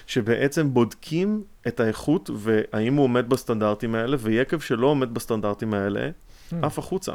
שבעצם 0.07 0.73
בודקים 0.73 1.43
את 1.67 1.79
האיכות 1.79 2.29
והאם 2.35 2.93
הוא 2.93 3.03
עומד 3.03 3.29
בסטנדרטים 3.29 3.95
האלה, 3.95 4.17
ויקב 4.19 4.59
שלא 4.59 4.87
עומד 4.87 5.13
בסטנדרטים 5.13 5.73
האלה, 5.73 6.09
hmm. 6.09 6.55
עף 6.61 6.79
החוצה. 6.79 7.13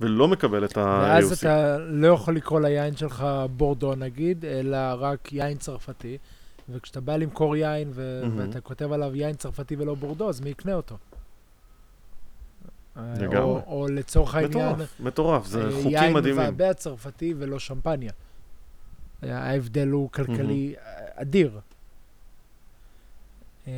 ולא 0.00 0.28
מקבל 0.28 0.64
את 0.64 0.76
ה-AOC. 0.76 1.06
ואז 1.06 1.32
אתה 1.32 1.78
לא 1.78 2.06
יכול 2.06 2.36
לקרוא 2.36 2.60
ליין 2.60 2.96
שלך 2.96 3.26
בורדו 3.56 3.94
נגיד, 3.94 4.44
אלא 4.44 4.78
רק 4.98 5.32
יין 5.32 5.56
צרפתי. 5.56 6.18
וכשאתה 6.68 7.00
בא 7.00 7.16
למכור 7.16 7.56
יין 7.56 7.90
ו- 7.92 8.22
mm-hmm. 8.24 8.40
ואתה 8.40 8.60
כותב 8.60 8.92
עליו 8.92 9.16
יין 9.16 9.36
צרפתי 9.36 9.76
ולא 9.76 9.94
בורדו, 9.94 10.28
אז 10.28 10.40
מי 10.40 10.50
יקנה 10.50 10.74
אותו? 10.74 10.96
לגמרי. 12.96 13.38
או, 13.38 13.62
או 13.66 13.86
לצורך 13.90 14.34
העניין... 14.34 14.68
מטורף, 14.68 15.00
מטורף, 15.00 15.46
זה 15.46 15.64
אה, 15.64 15.70
חוקים 15.70 16.14
מדהימים. 16.14 16.40
יין 16.40 16.50
מבעבע 16.50 16.74
צרפתי 16.74 17.34
ולא 17.38 17.58
שמפניה. 17.58 18.12
ההבדל 19.22 19.88
הוא 19.88 20.10
כלכלי 20.10 20.74
mm-hmm. 20.76 21.20
אדיר. 21.20 21.60
Mm-hmm. 23.66 23.70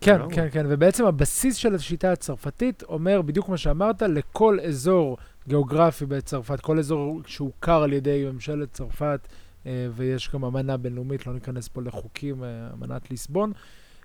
כן, 0.00 0.20
כן, 0.32 0.48
כן, 0.52 0.66
ובעצם 0.68 1.04
הבסיס 1.04 1.56
של 1.56 1.74
השיטה 1.74 2.12
הצרפתית 2.12 2.82
אומר 2.82 3.22
בדיוק 3.22 3.48
מה 3.48 3.56
שאמרת, 3.56 4.02
לכל 4.02 4.58
אזור 4.60 5.16
גיאוגרפי 5.48 6.06
בצרפת, 6.06 6.60
כל 6.60 6.78
אזור 6.78 7.20
שהוכר 7.26 7.82
על 7.82 7.92
ידי 7.92 8.30
ממשלת 8.32 8.72
צרפת, 8.72 9.20
אה, 9.22 9.43
ויש 9.66 10.30
גם 10.34 10.44
אמנה 10.44 10.76
בינלאומית, 10.76 11.26
לא 11.26 11.32
ניכנס 11.32 11.68
פה 11.68 11.82
לחוקים, 11.82 12.44
אה, 12.44 12.48
אמנת 12.72 13.10
ליסבון. 13.10 13.52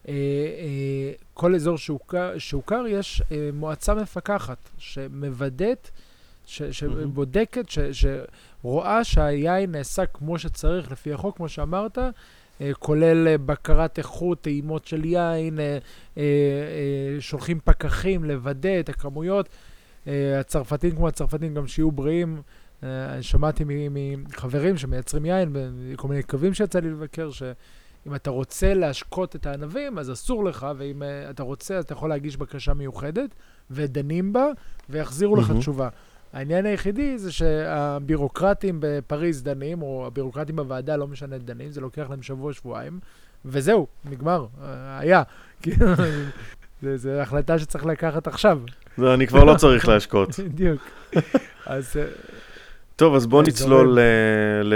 אה, 0.07 0.13
כל 1.33 1.55
אזור 1.55 1.77
שהוכר, 1.77 2.37
שהוכר 2.37 2.83
יש 2.87 3.21
מועצה 3.53 3.93
מפקחת 3.93 4.57
שמוודאת, 4.77 5.89
ש, 6.45 6.61
שבודקת, 6.63 7.69
ש, 7.69 7.79
שרואה 7.91 9.03
שהיין 9.03 9.71
נעשה 9.71 10.05
כמו 10.05 10.39
שצריך, 10.39 10.91
לפי 10.91 11.13
החוק, 11.13 11.37
כמו 11.37 11.49
שאמרת, 11.49 11.97
כולל 12.79 13.37
בקרת 13.37 13.97
איכות, 13.97 14.41
טעימות 14.41 14.85
של 14.85 15.05
יין, 15.05 15.59
שולחים 17.19 17.59
פקחים 17.63 18.23
לוודא 18.23 18.79
את 18.79 18.89
הכמויות. 18.89 19.49
הצרפתים 20.39 20.95
כמו 20.95 21.07
הצרפתים 21.07 21.53
גם 21.53 21.67
שיהיו 21.67 21.91
בריאים, 21.91 22.35
אה, 22.35 22.41
שמעתי 23.21 23.63
מחברים 24.17 24.77
שמייצרים 24.77 25.25
יין, 25.25 25.55
בכל 25.93 26.07
מיני 26.07 26.23
קווים 26.23 26.53
שיצא 26.53 26.79
לי 26.79 26.89
לבקר, 26.89 27.31
שאם 27.31 28.15
אתה 28.15 28.29
רוצה 28.29 28.73
להשקות 28.73 29.35
את 29.35 29.45
הענבים, 29.45 29.99
אז 29.99 30.11
אסור 30.11 30.45
לך, 30.45 30.67
ואם 30.77 31.01
uh, 31.01 31.29
אתה 31.29 31.43
רוצה, 31.43 31.77
אז 31.77 31.83
אתה 31.83 31.93
יכול 31.93 32.09
להגיש 32.09 32.37
בקשה 32.37 32.73
מיוחדת, 32.73 33.29
ודנים 33.71 34.33
בה, 34.33 34.45
ויחזירו. 34.89 35.35
לך 35.35 35.51
תשובה. 35.59 35.89
העניין 36.33 36.65
היחידי 36.65 37.17
זה 37.17 37.31
שהבירוקרטים 37.31 38.77
בפריז 38.79 39.43
דנים, 39.43 39.81
או 39.81 40.07
הבירוקרטים 40.07 40.55
בוועדה, 40.55 40.95
לא 40.95 41.07
משנה, 41.07 41.37
דנים, 41.37 41.71
זה 41.71 41.81
לוקח 41.81 42.09
להם 42.09 42.21
שבוע-שבועיים, 42.21 42.99
וזהו, 43.45 43.87
נגמר, 44.05 44.45
אה, 44.61 44.99
היה. 44.99 45.23
זו 46.95 47.09
החלטה 47.09 47.59
שצריך 47.59 47.85
לקחת 47.85 48.27
עכשיו. 48.27 48.59
זה, 48.97 49.13
אני 49.13 49.27
כבר 49.27 49.43
לא 49.43 49.55
צריך 49.55 49.87
להשקות. 49.87 50.29
בדיוק. 50.53 50.81
אז 51.65 51.95
טוב, 52.99 53.15
אז 53.15 53.27
בוא 53.27 53.43
נצלול 53.43 53.99
ל... 54.63 54.73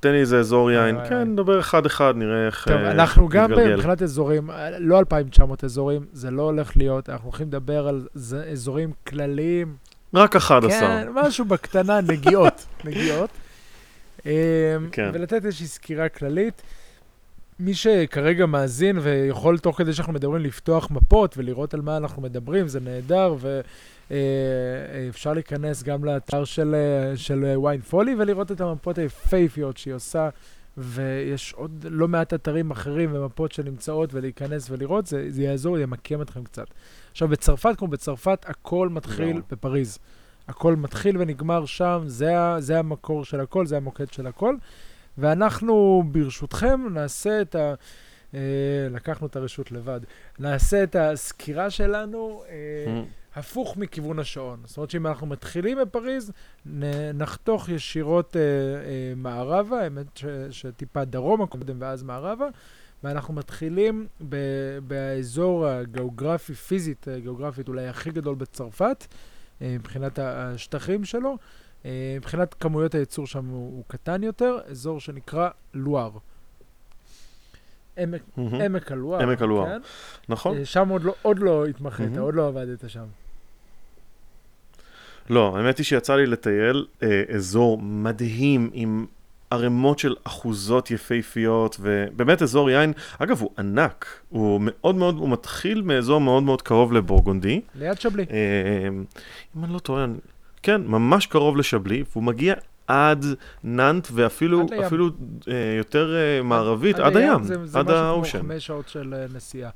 תן 0.00 0.10
לי 0.12 0.20
איזה 0.20 0.38
אזור 0.38 0.70
יין. 0.70 0.96
כן, 1.08 1.22
נדבר 1.22 1.60
אחד-אחד, 1.60 2.14
נראה 2.16 2.46
איך 2.46 2.68
טוב, 2.68 2.76
אנחנו 2.76 3.28
גם 3.28 3.50
מבחינת 3.50 4.02
אזורים, 4.02 4.50
לא 4.78 4.98
2,900 4.98 5.64
אזורים, 5.64 6.06
זה 6.12 6.30
לא 6.30 6.42
הולך 6.42 6.76
להיות, 6.76 7.10
אנחנו 7.10 7.28
הולכים 7.28 7.46
לדבר 7.46 7.88
על 7.88 8.06
אזורים 8.52 8.92
כלליים. 9.06 9.76
רק 10.14 10.36
11. 10.36 10.80
כן, 10.80 11.08
משהו 11.14 11.44
בקטנה, 11.44 12.00
נגיעות, 12.12 12.66
נגיעות. 12.84 13.30
אמ, 14.26 14.30
כן. 14.92 15.10
ולתת 15.14 15.44
איזושהי 15.44 15.66
סקירה 15.66 16.08
כללית. 16.08 16.62
מי 17.60 17.74
שכרגע 17.74 18.46
מאזין 18.46 18.98
ויכול 19.02 19.58
תוך 19.58 19.78
כדי 19.78 19.92
שאנחנו 19.92 20.12
מדברים 20.12 20.42
לפתוח 20.42 20.90
מפות 20.90 21.34
ולראות 21.38 21.74
על 21.74 21.80
מה 21.80 21.96
אנחנו 21.96 22.22
מדברים, 22.22 22.68
זה 22.68 22.80
נהדר, 22.80 23.34
ו... 23.38 23.60
אה, 24.10 24.16
אה, 24.16 25.08
אפשר 25.08 25.32
להיכנס 25.32 25.82
גם 25.82 26.04
לאתר 26.04 26.44
של, 26.44 26.74
אה, 26.74 27.16
של 27.16 27.56
ויין 27.64 27.80
פולי 27.80 28.14
ולראות 28.18 28.52
את 28.52 28.60
המפות 28.60 28.98
היפהפיות 28.98 29.76
שהיא 29.76 29.94
עושה, 29.94 30.28
ויש 30.76 31.52
עוד 31.52 31.86
לא 31.90 32.08
מעט 32.08 32.34
אתרים 32.34 32.70
אחרים 32.70 33.10
ומפות 33.14 33.52
שנמצאות 33.52 34.14
ולהיכנס 34.14 34.70
ולראות, 34.70 35.06
זה, 35.06 35.30
זה 35.30 35.42
יעזור, 35.42 35.78
ימקם 35.78 36.22
אתכם 36.22 36.44
קצת. 36.44 36.66
עכשיו, 37.10 37.28
בצרפת, 37.28 37.74
כמו 37.78 37.88
בצרפת, 37.88 38.44
הכל 38.48 38.88
מתחיל 38.88 39.42
בפריז. 39.50 39.98
הכל 40.48 40.76
מתחיל 40.76 41.18
ונגמר 41.18 41.66
שם, 41.66 42.02
זה, 42.06 42.34
זה 42.58 42.78
המקור 42.78 43.24
של 43.24 43.40
הכל, 43.40 43.66
זה 43.66 43.76
המוקד 43.76 44.12
של 44.12 44.26
הכל. 44.26 44.56
ואנחנו, 45.18 46.02
ברשותכם, 46.12 46.80
נעשה 46.94 47.40
את 47.40 47.54
ה... 47.54 47.74
לקחנו 48.90 49.26
את 49.26 49.36
הרשות 49.36 49.72
לבד. 49.72 50.00
נעשה 50.38 50.82
את 50.82 50.96
הסקירה 50.96 51.70
שלנו. 51.70 52.42
Mm. 52.46 53.25
הפוך 53.36 53.76
מכיוון 53.76 54.18
השעון. 54.18 54.60
זאת 54.64 54.76
אומרת 54.76 54.90
שאם 54.90 55.06
אנחנו 55.06 55.26
מתחילים 55.26 55.78
בפריז, 55.78 56.32
נחתוך 57.14 57.68
ישירות 57.68 58.36
אה, 58.36 58.40
אה, 58.40 59.12
מערבה, 59.16 59.80
האמת 59.82 60.16
ש, 60.16 60.24
שטיפה 60.50 61.04
דרומה 61.04 61.46
קודם 61.46 61.76
ואז 61.80 62.02
מערבה, 62.02 62.48
ואנחנו 63.04 63.34
מתחילים 63.34 64.06
ב, 64.28 64.36
באזור 64.86 65.66
הגיאוגרפי, 65.66 66.54
פיזית, 66.54 67.08
אה, 67.08 67.20
גיאוגרפית 67.20 67.68
אולי 67.68 67.88
הכי 67.88 68.10
גדול 68.10 68.34
בצרפת, 68.34 69.06
אה, 69.62 69.76
מבחינת 69.78 70.18
השטחים 70.18 71.04
שלו. 71.04 71.36
אה, 71.84 72.14
מבחינת 72.16 72.54
כמויות 72.54 72.94
הייצור 72.94 73.26
שם 73.26 73.46
הוא, 73.46 73.76
הוא 73.76 73.84
קטן 73.88 74.22
יותר, 74.22 74.58
אזור 74.70 75.00
שנקרא 75.00 75.48
לואר. 75.74 76.10
עמק, 77.96 78.22
mm-hmm. 78.22 78.40
עמק 78.64 78.92
הלואר. 78.92 79.22
עמק 79.22 79.42
הלואר, 79.42 79.66
כן? 79.66 79.80
נכון. 80.28 80.58
אה, 80.58 80.64
שם 80.64 80.88
עוד 80.88 81.02
לא, 81.02 81.14
עוד 81.22 81.38
לא 81.38 81.66
התמחית, 81.66 82.16
mm-hmm. 82.16 82.20
עוד 82.20 82.34
לא 82.34 82.48
עבדת 82.48 82.90
שם. 82.90 83.06
לא, 85.30 85.56
האמת 85.56 85.78
היא 85.78 85.84
שיצא 85.84 86.16
לי 86.16 86.26
לטייל 86.26 86.86
אה, 87.02 87.22
אזור 87.34 87.78
מדהים 87.82 88.70
עם 88.72 89.06
ערימות 89.50 89.98
של 89.98 90.14
אחוזות 90.24 90.90
יפהפיות, 90.90 91.76
ובאמת 91.80 92.42
אזור 92.42 92.70
יין, 92.70 92.92
אגב, 93.18 93.40
הוא 93.40 93.50
ענק, 93.58 94.06
הוא 94.28 94.60
מאוד 94.64 94.94
מאוד, 94.94 95.16
הוא 95.16 95.28
מתחיל 95.28 95.82
מאזור 95.82 96.20
מאוד 96.20 96.42
מאוד 96.42 96.62
קרוב 96.62 96.92
לבורגונדי. 96.92 97.60
ליד 97.74 98.00
שבלי. 98.00 98.24
אה, 98.30 98.88
אם 99.56 99.64
אני 99.64 99.72
לא 99.72 99.78
טועה, 99.78 100.06
כן, 100.62 100.82
ממש 100.86 101.26
קרוב 101.26 101.56
לשבלי, 101.56 102.04
והוא 102.12 102.22
מגיע 102.22 102.54
עד 102.86 103.24
נאנט, 103.64 104.08
ואפילו 104.12 104.60
עד. 104.60 104.72
אפילו, 104.72 105.08
אה, 105.48 105.74
יותר 105.78 106.14
אה, 106.16 106.42
מערבית, 106.42 106.98
עד, 106.98 107.16
הים, 107.16 107.44
זה, 107.44 107.66
זה 107.66 107.78
עד 107.78 107.86
משהו 107.86 107.96
האושן. 107.98 108.38
כמו 108.38 108.48
חמש 108.48 108.66
שעות 108.66 108.88
של 108.88 109.14
אה, 109.14 109.26
נסיעה, 109.34 109.70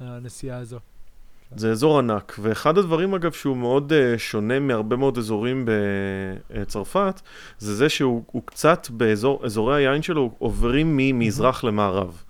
הנסיעה 0.00 0.58
הזו. 0.58 0.78
זה 1.56 1.70
אזור 1.70 1.98
ענק, 1.98 2.36
ואחד 2.42 2.78
הדברים 2.78 3.14
אגב 3.14 3.32
שהוא 3.32 3.56
מאוד 3.56 3.92
uh, 3.92 4.18
שונה 4.18 4.58
מהרבה 4.58 4.96
מאוד 4.96 5.18
אזורים 5.18 5.68
בצרפת, 6.50 7.20
זה 7.58 7.74
זה 7.74 7.88
שהוא 7.88 8.22
הוא 8.26 8.42
קצת 8.44 8.86
באזור, 8.90 9.40
אזורי 9.44 9.86
היין 9.86 10.02
שלו 10.02 10.30
עוברים 10.38 10.96
ממזרח 10.96 11.64
למערב. 11.64 12.22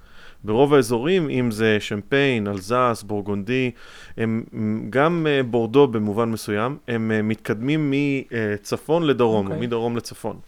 ברוב 0.44 0.74
האזורים, 0.74 1.30
אם 1.30 1.50
זה 1.50 1.76
שמפיין, 1.80 2.46
אלזס, 2.46 3.04
בורגונדי, 3.06 3.70
הם 4.16 4.44
גם 4.90 5.26
uh, 5.26 5.46
בורדו 5.46 5.86
במובן 5.86 6.30
מסוים, 6.30 6.78
הם 6.88 7.28
מתקדמים 7.28 7.92
מצפון 7.92 9.02
לדרום, 9.02 9.46
okay. 9.46 9.48
או 9.48 9.54
אוקיי. 9.54 9.66
מדרום 9.66 9.96
לצפון. 9.96 10.38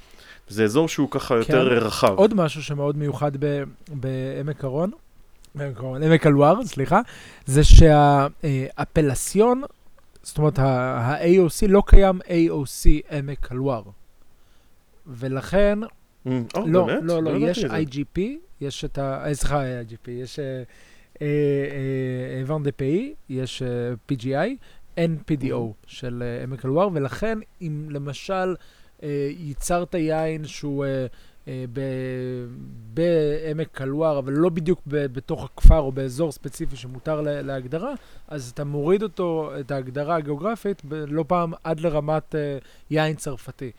זה 0.48 0.64
אזור 0.64 0.88
שהוא 0.88 1.10
ככה 1.10 1.34
יותר 1.34 1.68
כן. 1.68 1.86
רחב. 1.86 2.14
עוד 2.16 2.34
משהו 2.34 2.62
שמאוד 2.62 2.96
מיוחד 2.96 3.32
בעמק 3.88 4.64
הרון, 4.64 4.90
עמק 6.02 6.26
הלואר, 6.26 6.64
סליחה, 6.64 7.00
זה 7.46 7.60
שהאפלסיון, 7.64 9.62
זאת 10.22 10.38
אומרת, 10.38 10.58
ה-AOC 10.58 11.66
לא 11.68 11.82
קיים 11.86 12.20
AOC 12.20 12.86
עמק 13.16 13.52
הלואר. 13.52 13.82
ולכן, 15.06 15.78
Mm, 16.26 16.30
או, 16.54 16.66
לא? 16.68 16.86
לא, 17.02 17.22
לא, 17.22 17.30
ידעתי 17.30 17.50
יש. 17.50 17.64
IGP, 17.64 18.20
יש 18.60 18.84
את 18.84 18.98
ה... 18.98 19.24
אה, 19.26 19.34
סליחה, 19.34 19.62
IGP, 19.82 20.10
יש 20.10 20.38
אה, 21.22 21.22
ואן 22.46 22.62
דה 22.62 22.72
פאי, 22.72 23.14
יש 23.28 23.62
אה, 23.62 23.68
PGI, 24.12 24.48
אין 24.96 25.18
PDO 25.30 25.54
של 25.86 26.22
אה, 26.26 26.42
עמק 26.42 26.64
הלואר, 26.64 26.88
ולכן 26.92 27.38
אם 27.62 27.86
למשל 27.90 28.54
אה, 29.02 29.08
ייצרת 29.38 29.94
יין 29.94 30.44
שהוא 30.44 30.84
אה, 30.84 30.90
אה, 30.90 31.06
ב- 31.06 31.06
בעמק 32.94 33.80
הלואר, 33.80 34.18
אבל 34.18 34.32
לא 34.32 34.48
בדיוק 34.48 34.80
בתוך 34.86 35.44
הכפר 35.44 35.78
או 35.78 35.92
באזור 35.92 36.32
ספציפי 36.32 36.76
שמותר 36.76 37.20
לה- 37.20 37.42
להגדרה, 37.42 37.92
אז 38.28 38.50
אתה 38.54 38.64
מוריד 38.64 39.02
אותו, 39.02 39.52
את 39.60 39.70
ההגדרה 39.70 40.16
הגיאוגרפית, 40.16 40.82
לא 40.90 41.24
פעם 41.28 41.52
עד 41.64 41.80
לרמת 41.80 42.34
אה, 42.34 42.58
יין 42.90 43.16
צרפתי. 43.16 43.70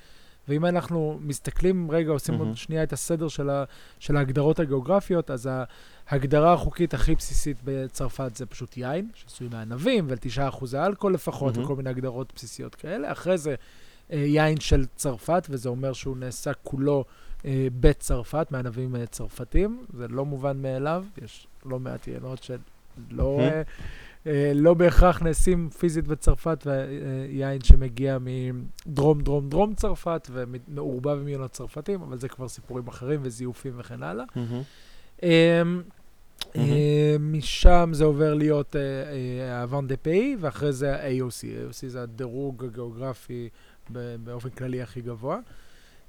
ואם 0.47 0.65
אנחנו 0.65 1.19
מסתכלים 1.21 1.91
רגע, 1.91 2.11
עושים 2.11 2.35
עוד 2.35 2.43
מהמם. 2.43 2.55
שנייה 2.55 2.83
את 2.83 2.93
הסדר 2.93 3.27
של, 3.27 3.49
ה, 3.49 3.63
של 3.99 4.17
ההגדרות 4.17 4.59
הגיאוגרפיות, 4.59 5.31
אז 5.31 5.49
ההגדרה 6.07 6.53
החוקית 6.53 6.93
הכי 6.93 7.15
בסיסית 7.15 7.57
בצרפת 7.63 8.35
זה 8.35 8.45
פשוט 8.45 8.77
יין, 8.77 9.09
שעשוי 9.13 9.47
מענבים, 9.51 10.07
ול-9% 10.09 10.65
האלכוהול 10.77 11.13
לפחות, 11.13 11.53
מהמם. 11.53 11.65
וכל 11.65 11.75
מיני 11.75 11.89
הגדרות 11.89 12.33
בסיסיות 12.35 12.75
כאלה. 12.75 13.11
אחרי 13.11 13.37
זה 13.37 13.55
אה, 14.11 14.17
יין 14.17 14.59
של 14.59 14.85
צרפת, 14.95 15.47
וזה 15.49 15.69
אומר 15.69 15.93
שהוא 15.93 16.17
נעשה 16.17 16.51
כולו 16.53 17.05
אה, 17.07 17.13
בצרפת, 17.79 18.47
מענבים 18.51 18.95
אה, 18.95 19.05
צרפתים. 19.05 19.85
זה 19.93 20.07
לא 20.07 20.25
מובן 20.25 20.61
מאליו, 20.61 21.05
יש 21.23 21.47
לא 21.65 21.79
מעט 21.79 22.07
יינות 22.07 22.43
שלא... 22.43 23.39
אה, 23.39 23.61
אה, 24.27 24.51
לא 24.55 24.73
בהכרח 24.73 25.21
נעשים 25.21 25.69
פיזית 25.69 26.07
בצרפת, 26.07 26.67
ויין 26.67 27.61
שמגיע 27.61 28.17
מדרום 28.21 29.21
דרום 29.21 29.49
דרום 29.49 29.73
צרפת 29.75 30.29
ומעורבב 30.31 31.17
עם 31.21 31.27
יינות 31.27 31.51
צרפתים, 31.51 32.01
אבל 32.01 32.19
זה 32.19 32.29
כבר 32.29 32.47
סיפורים 32.47 32.87
אחרים 32.87 33.19
וזיופים 33.23 33.73
וכן 33.77 34.03
הלאה. 34.03 34.25
אה, 35.23 35.61
אה, 36.55 37.15
משם 37.19 37.89
זה 37.93 38.03
עובר 38.03 38.33
להיות 38.33 38.75
הוואן 39.61 39.87
דה 39.87 39.97
פאי, 39.97 40.35
ואחרי 40.39 40.73
זה 40.73 40.95
ה-AOC. 40.95 41.43
AOC 41.43 41.87
זה 41.87 42.01
הדירוג 42.01 42.65
הגיאוגרפי 42.65 43.49
באופן 44.23 44.49
כללי 44.49 44.81
הכי 44.81 45.01
גבוה. 45.01 45.39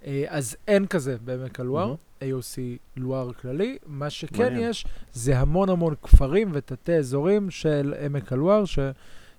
אה, 0.07 0.25
אז 0.29 0.57
אין 0.69 0.87
כזה 0.87 1.17
בעמק 1.25 1.61
הלואר, 1.61 1.87
מהמם. 1.87 1.97
AOC 2.41 2.59
לואר 2.97 3.33
כללי. 3.33 3.79
מה 3.87 4.11
שכן 4.11 4.43
מעניין. 4.43 4.71
יש, 4.71 4.85
זה 5.13 5.39
המון 5.39 5.69
המון 5.69 5.95
כפרים 6.03 6.49
ותתי 6.53 6.93
אזורים 6.95 7.51
של 7.51 7.95
עמק 8.07 8.33
הלואר, 8.33 8.65
ש- 8.65 8.79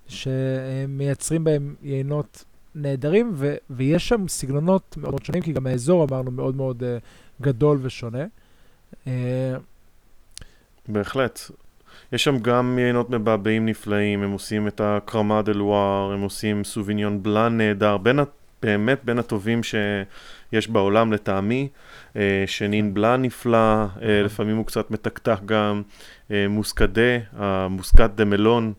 שמייצרים 0.07 1.43
בהם 1.43 1.75
יינות 1.81 2.43
נהדרים, 2.75 3.31
ו- 3.35 3.55
ויש 3.69 4.09
שם 4.09 4.27
סגנונות 4.27 4.97
מאוד 4.97 5.25
שונים, 5.25 5.41
כי 5.41 5.53
גם 5.53 5.67
האזור, 5.67 6.03
אמרנו, 6.03 6.31
מאוד 6.31 6.55
מאוד 6.55 6.83
אה, 6.83 6.97
גדול 7.41 7.79
ושונה. 7.81 8.25
אה, 9.07 9.55
בהחלט. 10.87 11.39
יש 12.11 12.23
שם 12.23 12.39
גם 12.39 12.79
יינות 12.79 13.09
מבעבעים 13.09 13.65
נפלאים, 13.65 14.23
הם 14.23 14.31
עושים 14.31 14.67
את 14.67 14.81
הקרמה 14.83 15.41
דה 15.41 15.51
לואר, 15.51 16.11
הם 16.13 16.21
עושים 16.21 16.63
סוביניון 16.63 17.23
בלאן 17.23 17.57
נהדר, 17.57 17.97
בין, 17.97 18.19
באמת 18.63 18.99
בין 19.03 19.19
הטובים 19.19 19.61
שיש 19.63 20.67
בעולם 20.67 21.13
לטעמי. 21.13 21.69
אה, 22.15 22.43
שנין 22.47 22.93
בלאן 22.93 23.21
נפלא, 23.21 23.57
אה, 23.57 24.23
לפעמים 24.23 24.57
הוא 24.57 24.65
קצת 24.65 24.91
מתקתק 24.91 25.39
גם. 25.45 25.81
אה, 26.31 26.47
מוסקדה, 26.47 27.17
המוסקת 27.33 28.09
דה 28.15 28.25
מלון, 28.25 28.73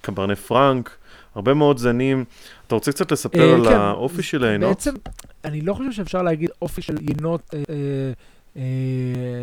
קברנה 0.00 0.36
פרנק, 0.36 0.96
הרבה 1.34 1.54
מאוד 1.54 1.78
זנים. 1.78 2.24
אתה 2.66 2.74
רוצה 2.74 2.92
קצת 2.92 3.12
לספר 3.12 3.54
על 3.54 3.64
כן, 3.64 3.76
האופי 3.76 4.22
של 4.22 4.44
היינות? 4.44 4.68
בעצם, 4.68 4.94
אני 5.44 5.60
לא 5.60 5.74
חושב 5.74 5.92
שאפשר 5.92 6.22
להגיד 6.22 6.50
אופי 6.62 6.82
של 6.82 6.96
יינות 7.00 7.54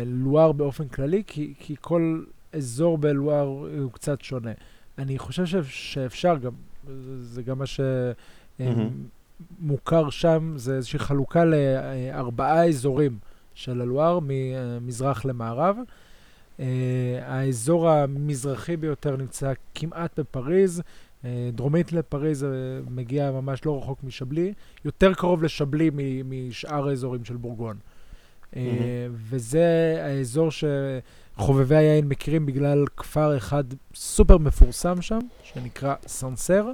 לואר 0.06 0.52
באופן 0.52 0.88
כללי, 0.88 1.22
כי, 1.26 1.74
כל 1.80 2.22
אזור 2.52 2.98
בלואר 2.98 3.46
הוא 3.78 3.92
קצת 3.92 4.22
שונה. 4.22 4.52
אני 4.98 5.18
חושב 5.18 5.46
ש, 5.46 5.54
שאפשר 5.68 6.36
גם, 6.36 6.52
זה, 6.86 7.24
זה 7.24 7.42
גם 7.42 7.58
מה 7.58 7.66
שמוכר 8.60 10.10
שם, 10.10 10.52
זה 10.56 10.76
איזושהי 10.76 10.98
חלוקה 10.98 11.44
לארבעה 11.44 12.68
אזורים 12.68 13.18
של 13.54 13.80
הלואר, 13.80 14.18
ממזרח 14.22 15.24
למערב. 15.24 15.76
Uh, 16.58 16.62
האזור 17.22 17.90
המזרחי 17.90 18.76
ביותר 18.76 19.16
נמצא 19.16 19.52
כמעט 19.74 20.18
בפריז, 20.20 20.80
uh, 20.80 21.26
דרומית 21.52 21.92
לפריז 21.92 22.46
מגיע 22.90 23.30
ממש 23.30 23.66
לא 23.66 23.78
רחוק 23.78 24.04
משבלי, 24.04 24.52
יותר 24.84 25.14
קרוב 25.14 25.42
לשבלי 25.42 25.90
משאר 26.24 26.88
האזורים 26.88 27.24
של 27.24 27.36
בורגון. 27.36 27.76
Uh, 28.52 28.56
וזה 29.12 29.96
האזור 30.04 30.48
שחובבי 30.50 31.76
היין 31.76 32.08
מכירים 32.08 32.46
בגלל 32.46 32.84
כפר 32.96 33.36
אחד 33.36 33.64
סופר 33.94 34.38
מפורסם 34.38 35.02
שם, 35.02 35.18
שנקרא 35.42 35.94
סנסר. 36.06 36.70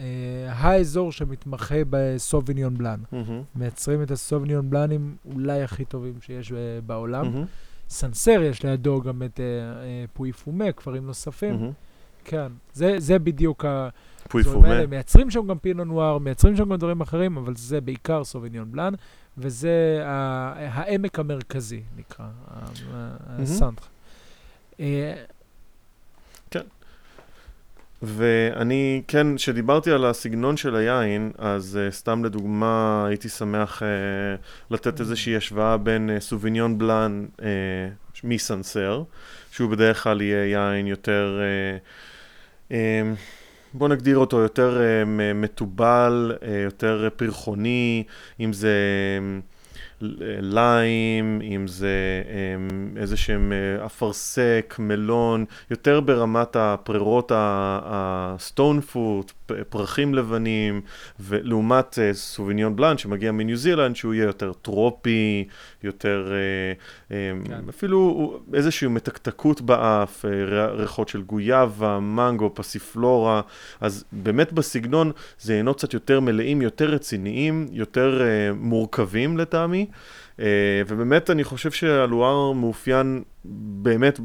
Uh, 0.00 0.02
האזור 0.48 1.12
שמתמחה 1.12 1.74
בסוביניון 1.90 2.74
בלאן. 2.78 3.00
מהמם, 3.12 3.42
מייצרים 3.54 4.02
את 4.02 4.10
הסוביניון 4.10 4.70
בלאנים 4.70 5.16
אולי 5.34 5.62
הכי 5.62 5.84
טובים 5.84 6.14
שיש 6.20 6.52
uh, 6.52 6.54
בעולם. 6.86 7.32
מהמם, 7.32 7.44
סנסר, 7.88 8.42
יש 8.42 8.62
לידו 8.64 9.00
גם 9.02 9.22
את 9.22 9.40
אה, 9.40 9.44
אה, 9.82 10.04
פוי 10.12 10.32
פומה, 10.32 10.72
כפרים 10.72 11.06
נוספים. 11.06 11.54
מהמם. 11.54 11.72
כן, 12.24 12.52
זה, 12.72 12.94
זה 12.98 13.18
בדיוק 13.18 13.64
פוי 14.28 14.40
האזורים 14.40 14.62
פומה. 14.62 14.86
מייצרים 14.86 15.30
שם 15.30 15.46
גם 15.46 15.58
פינו 15.58 15.84
נואר, 15.84 16.18
מייצרים 16.18 16.56
שם 16.56 16.68
גם 16.70 16.76
דברים 16.76 17.00
אחרים, 17.00 17.36
אבל 17.36 17.56
זה 17.56 17.80
בעיקר 17.80 18.24
סוביניון 18.24 18.72
בלאן, 18.72 18.92
וזה 19.38 20.00
ה- 20.04 20.52
העמק 20.80 21.18
המרכזי, 21.18 21.82
נקרא, 21.96 22.24
ה- 22.48 22.64
ה- 22.94 23.16
הסנטר. 23.42 23.84
אה, 24.80 25.14
ואני, 28.02 29.02
כן, 29.08 29.36
כשדיברתי 29.36 29.90
על 29.90 30.04
הסגנון 30.04 30.56
של 30.56 30.76
היין, 30.76 31.30
אז 31.38 31.78
uh, 31.88 31.94
סתם 31.94 32.24
לדוגמה 32.24 33.04
הייתי 33.08 33.28
שמח 33.28 33.82
uh, 33.82 33.84
לתת 34.70 35.00
איזושהי 35.00 35.36
השוואה 35.36 35.76
בין 35.76 36.10
uh, 36.16 36.20
סוביניון 36.20 36.78
בלאן 36.78 37.26
uh, 37.36 37.42
מסנסר, 38.24 39.02
שהוא 39.50 39.70
בדרך 39.70 40.02
כלל 40.02 40.20
יהיה 40.20 40.46
יין 40.46 40.86
יותר, 40.86 41.40
uh, 42.68 42.72
uh, 42.72 42.74
בוא 43.72 43.88
נגדיר 43.88 44.18
אותו 44.18 44.40
יותר 44.40 44.78
uh, 44.78 45.08
מתובל, 45.34 46.32
uh, 46.40 46.46
יותר 46.46 47.08
פרחוני, 47.16 48.04
אם 48.40 48.52
זה... 48.52 48.78
ליים, 50.40 51.40
אם 51.42 51.66
זה 51.66 52.22
איזה 52.96 53.16
שהם 53.16 53.52
אפרסק, 53.86 54.76
מלון, 54.78 55.44
יותר 55.70 56.00
ברמת 56.00 56.56
הפרירות 56.56 57.32
הסטון 57.34 58.80
פוט, 58.80 59.32
פרחים 59.68 60.14
לבנים, 60.14 60.80
ולעומת 61.20 61.98
סוביניון 62.12 62.76
בלאן 62.76 62.98
שמגיע 62.98 63.32
מניו 63.32 63.56
זילנד, 63.56 63.96
שהוא 63.96 64.14
יהיה 64.14 64.24
יותר 64.24 64.52
טרופי, 64.52 65.44
יותר, 65.82 66.32
כן. 67.08 67.68
אפילו 67.68 68.32
איזושהי 68.54 68.88
מתקתקות 68.88 69.60
באף, 69.60 70.24
ריחות 70.72 71.08
של 71.08 71.22
גויאבה, 71.22 72.00
מנגו, 72.00 72.50
פסיפלורה, 72.54 73.40
אז 73.80 74.04
באמת 74.12 74.52
בסגנון 74.52 75.12
זה 75.40 75.54
יינות 75.54 75.76
קצת 75.76 75.94
יותר 75.94 76.20
מלאים, 76.20 76.62
יותר 76.62 76.90
רציניים, 76.90 77.66
יותר 77.72 78.22
מורכבים 78.56 79.38
לטעמי, 79.38 79.86
uh, 80.36 80.42
ובאמת 80.88 81.30
אני 81.30 81.44
חושב 81.44 81.70
שהלואר 81.70 82.52
מאופיין 82.52 83.22
באמת 83.44 84.20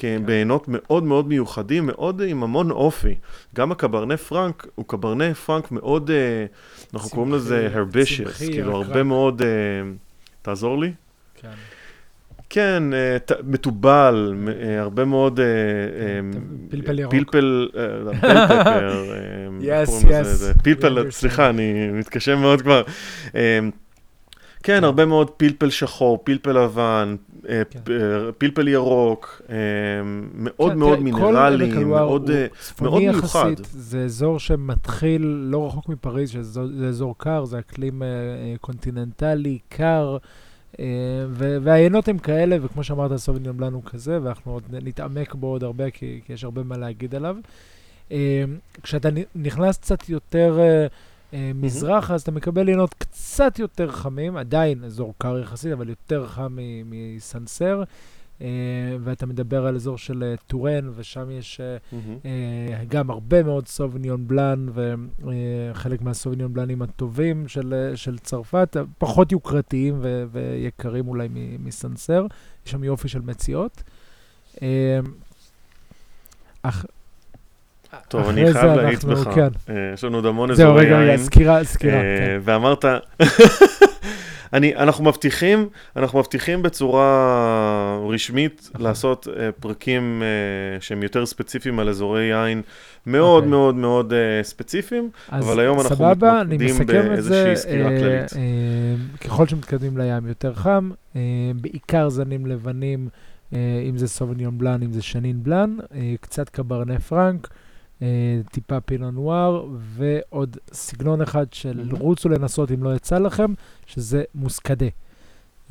כן. 0.00 0.22
בעינות 0.26 0.64
מאוד 0.68 1.04
מאוד 1.04 1.28
מיוחדים, 1.28 1.86
מאוד 1.86 2.22
עם 2.26 2.42
המון 2.42 2.70
אופי. 2.70 3.14
גם 3.54 3.72
הקברנה 3.72 4.16
פרנק 4.16 4.66
הוא 4.74 4.84
קברנה 4.88 5.34
פרנק 5.34 5.70
מאוד, 5.70 6.10
uh, 6.10 6.12
אנחנו 6.94 7.08
צמחי, 7.08 7.14
קוראים 7.14 7.34
לזה 7.34 7.68
הרבישיוס, 7.72 8.38
כאילו 8.38 8.76
הרבה 8.76 9.02
מאוד, 9.02 9.40
uh, 9.40 9.44
תעזור 10.42 10.78
לי? 10.78 10.92
כן. 11.34 11.48
כן, 12.50 12.82
אה, 12.92 13.16
מתובל, 13.44 14.34
אה, 14.48 14.80
הרבה 14.80 15.04
מאוד... 15.04 15.40
אה, 15.40 15.46
פלפל 16.70 16.98
ירוק. 16.98 17.14
פלפל, 17.14 17.68
יס. 19.60 20.04
פלפל, 20.64 21.10
סליחה, 21.10 21.50
אני 21.50 21.90
מתקשה 21.92 22.36
מאוד 22.36 22.62
כבר. 22.62 22.82
כן, 24.62 24.84
הרבה 24.84 25.06
מאוד 25.06 25.30
פלפל 25.30 25.70
שחור, 25.70 26.18
פלפל 26.24 26.64
לבן, 26.64 27.16
כן. 27.42 27.80
פלפל 28.38 28.68
ירוק, 28.68 29.42
מאוד 30.34 30.72
כן, 30.72 30.78
מאוד 30.78 31.00
מינרלי, 31.00 31.72
מאוד 31.84 32.30
מיוחד. 32.80 33.52
זה 33.62 34.04
אזור 34.04 34.38
שמתחיל 34.38 35.22
לא 35.22 35.66
רחוק 35.66 35.88
מפריז, 35.88 36.36
זה 36.40 36.88
אזור 36.88 37.14
קר, 37.18 37.44
זה 37.44 37.58
אקלים 37.58 38.02
קונטיננטלי, 38.60 39.58
קר. 39.68 40.16
אה, 40.80 40.84
והיינות 41.62 42.08
הם 42.08 42.18
כאלה, 42.18 42.56
וכמו 42.62 42.84
שאמרת, 42.84 43.16
סוביניון 43.16 43.56
בלאן 43.56 43.72
הוא 43.72 43.82
כזה, 43.84 44.18
ואנחנו 44.22 44.52
עוד 44.52 44.62
נתעמק 44.72 45.34
בו 45.34 45.46
עוד 45.46 45.64
הרבה, 45.64 45.90
כי, 45.90 46.20
כי 46.24 46.32
יש 46.32 46.44
הרבה 46.44 46.62
מה 46.62 46.76
להגיד 46.76 47.14
עליו. 47.14 47.36
אה, 48.12 48.44
כשאתה 48.82 49.08
נכנס 49.34 49.78
קצת 49.78 50.08
יותר 50.08 50.60
אה, 51.34 51.50
מזרח, 51.54 52.10
אז 52.10 52.22
אתה 52.22 52.30
מקבל 52.30 52.68
יינות 52.68 52.94
קצת 52.94 53.58
יותר 53.58 53.90
חמים, 53.90 54.36
עדיין 54.36 54.84
אזור 54.84 55.14
קר 55.18 55.38
יחסית, 55.38 55.72
אבל 55.72 55.88
יותר 55.88 56.26
חם 56.26 56.58
מסנסר. 56.84 57.82
Uh, 58.38 58.42
ואתה 59.00 59.26
מדבר 59.26 59.66
על 59.66 59.74
אזור 59.74 59.98
של 59.98 60.34
uh, 60.36 60.40
טורן, 60.46 60.90
ושם 60.94 61.30
יש 61.30 61.60
גם 62.88 63.10
הרבה 63.10 63.42
מאוד 63.42 63.68
סוביניון 63.68 64.28
בלאן, 64.28 64.66
וחלק 65.72 66.02
מהסוביניון 66.02 66.54
בלאנים 66.54 66.82
הטובים 66.82 67.48
של, 67.48 67.92
של 67.94 68.18
צרפת, 68.18 68.76
פחות 68.98 69.32
יוקרתיים 69.32 69.98
ו- 70.02 70.24
ויקרים 70.32 71.08
אולי 71.08 71.28
מסנסר. 71.58 72.26
יש 72.66 72.72
שם 72.72 72.84
יופי 72.84 73.08
של 73.08 73.20
מציאות. 73.20 73.82
אך... 76.62 76.84
טוב, 78.08 78.28
אני 78.28 78.52
חייב 78.52 78.72
להעיט 78.72 79.04
בך. 79.04 79.28
כן. 79.34 79.48
Uh, 79.66 79.70
יש 79.94 80.04
לנו 80.04 80.16
עוד 80.16 80.26
המון 80.26 80.50
אזורי 80.50 80.68
יין. 80.68 80.90
זהו, 80.90 80.98
רגע, 80.98 81.12
רגע, 81.12 81.16
סקירה, 81.16 81.64
סקירה. 81.64 82.00
Uh, 82.00 82.02
כן. 82.02 82.40
ואמרת... 82.44 82.84
אני, 84.52 84.76
אנחנו 84.76 85.04
מבטיחים, 85.04 85.68
אנחנו 85.96 86.18
מבטיחים 86.18 86.62
בצורה 86.62 87.98
רשמית 88.08 88.70
נכון. 88.70 88.86
לעשות 88.86 89.26
uh, 89.26 89.30
פרקים 89.60 90.22
uh, 90.22 90.82
שהם 90.82 91.02
יותר 91.02 91.26
ספציפיים 91.26 91.78
על 91.78 91.88
אזורי 91.88 92.22
יין, 92.22 92.62
מאוד 93.06 93.42
okay. 93.42 93.46
אוקיי. 93.46 93.50
מאוד 93.50 93.74
מאוד 93.74 94.12
uh, 94.12 94.46
ספציפיים, 94.46 95.10
אבל 95.32 95.60
היום 95.60 95.80
אנחנו 95.80 95.96
סבבה, 95.96 96.42
מתמקדים 96.48 97.08
באיזושהי 97.08 97.56
סקירה 97.56 97.88
uh, 97.88 98.00
כללית. 98.00 98.30
Uh, 98.32 99.18
ככל 99.24 99.46
שמתקדמים 99.46 99.98
לים 99.98 100.26
יותר 100.26 100.54
חם, 100.54 100.90
uh, 101.12 101.16
בעיקר 101.60 102.08
זנים 102.08 102.46
לבנים, 102.46 103.08
uh, 103.50 103.54
אם 103.88 103.98
זה 103.98 104.08
סוביניון 104.08 104.58
בלאן, 104.58 104.82
אם 104.82 104.92
זה 104.92 105.02
שנין 105.02 105.42
בלאן, 105.42 105.76
uh, 105.80 105.94
קצת 106.20 106.48
קברנה 106.48 106.98
פרנק. 106.98 107.48
אה, 108.02 108.40
טיפה 108.50 108.80
פינו 108.80 109.10
נואר, 109.10 109.66
ועוד 109.78 110.56
סגנון 110.72 111.22
אחד 111.22 111.46
של 111.52 111.80
mm-hmm. 111.90 111.98
רוצו 111.98 112.28
לנסות 112.28 112.70
אם 112.70 112.82
לא 112.82 112.94
יצא 112.94 113.18
לכם, 113.18 113.54
שזה 113.86 114.22
מוסקדה. 114.34 114.86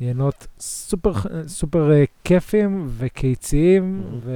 יינות 0.00 0.46
סופר, 0.60 1.12
סופר 1.46 1.90
uh, 1.90 2.06
כיפים 2.24 2.86
וקיציים, 2.98 4.02
mm-hmm. 4.02 4.28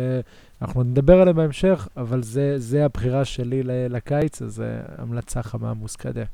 ואנחנו 0.61 0.83
נדבר 0.83 1.21
עליהם 1.21 1.37
בהמשך, 1.37 1.89
אבל 1.97 2.23
זה, 2.23 2.59
זה 2.59 2.85
הבחירה 2.85 3.25
שלי 3.25 3.63
לקיץ, 3.65 4.43
אז 4.43 4.61
uh, 4.61 5.03
המלצה 5.03 5.43
חמה 5.43 5.75
מוסקדה. 5.75 6.25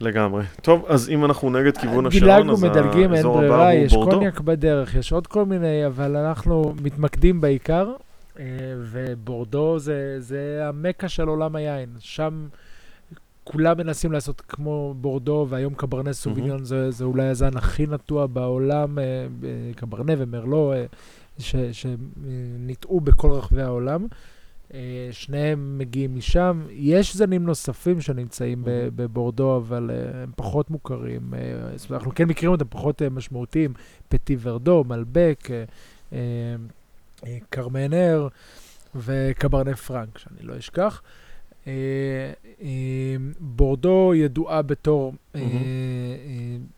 לגמרי. 0.00 0.44
טוב, 0.62 0.84
אז 0.88 1.08
אם 1.08 1.24
אנחנו 1.24 1.50
נגד 1.50 1.78
כיוון 1.78 2.06
השעון, 2.06 2.50
אז 2.50 2.64
מדלגים, 2.64 3.14
אין 3.14 3.22
ברירה, 3.22 3.74
יש 3.74 3.94
קוניאק 3.94 4.40
בדרך, 4.40 4.94
יש 4.94 5.12
עוד 5.12 5.26
כל 5.26 5.44
מיני, 5.44 5.86
אבל 5.86 6.16
אנחנו 6.16 6.74
מתמקדים 6.82 7.40
בעיקר, 7.40 7.92
אה, 8.38 8.44
ובורדו 8.76 9.78
זה, 9.78 10.16
זה 10.18 10.60
המקה 10.68 11.08
של 11.08 11.28
עולם 11.28 11.56
היין. 11.56 11.88
שם 11.98 12.46
כולם 13.44 13.78
מנסים 13.78 14.12
לעשות 14.12 14.40
כמו 14.40 14.94
בורדו, 14.96 15.46
והיום 15.48 15.74
קברנה 15.74 16.12
סוביניון 16.12 16.60
mm-hmm. 16.60 16.64
זה, 16.64 16.90
זה 16.90 17.04
אולי 17.04 17.26
הזן 17.26 17.56
הכי 17.56 17.86
נטוע 17.86 18.26
בעולם, 18.26 18.98
אה, 18.98 19.04
קברנה 19.76 20.12
ומרלו, 20.18 20.72
אה, 20.72 20.84
שניטעו 21.72 23.00
בכל 23.00 23.30
רחבי 23.30 23.62
העולם. 23.62 24.06
אה, 24.74 25.08
שניהם 25.10 25.78
מגיעים 25.78 26.16
משם. 26.16 26.62
יש 26.70 27.16
זנים 27.16 27.44
נוספים 27.44 28.00
שנמצאים 28.00 28.62
בבורדו, 28.66 29.56
אבל 29.56 29.90
אה, 29.90 30.22
הם 30.22 30.30
פחות 30.36 30.70
מוכרים. 30.70 31.34
אה, 31.34 31.40
אנחנו 31.90 32.14
כן 32.14 32.24
מכירים 32.24 32.52
אותם 32.52 32.64
פחות 32.68 33.02
משמעותיים. 33.02 33.72
פטי 34.08 34.36
ורדו, 34.40 34.84
מלבק, 34.88 35.48
קרמנר 37.50 38.28
וקברנה 38.94 39.76
פרנק, 39.76 40.18
שאני 40.18 40.42
לא 40.42 40.58
אשכח. 40.58 41.02
בורדו 43.40 44.12
ידועה 44.14 44.62
בתור 44.62 45.14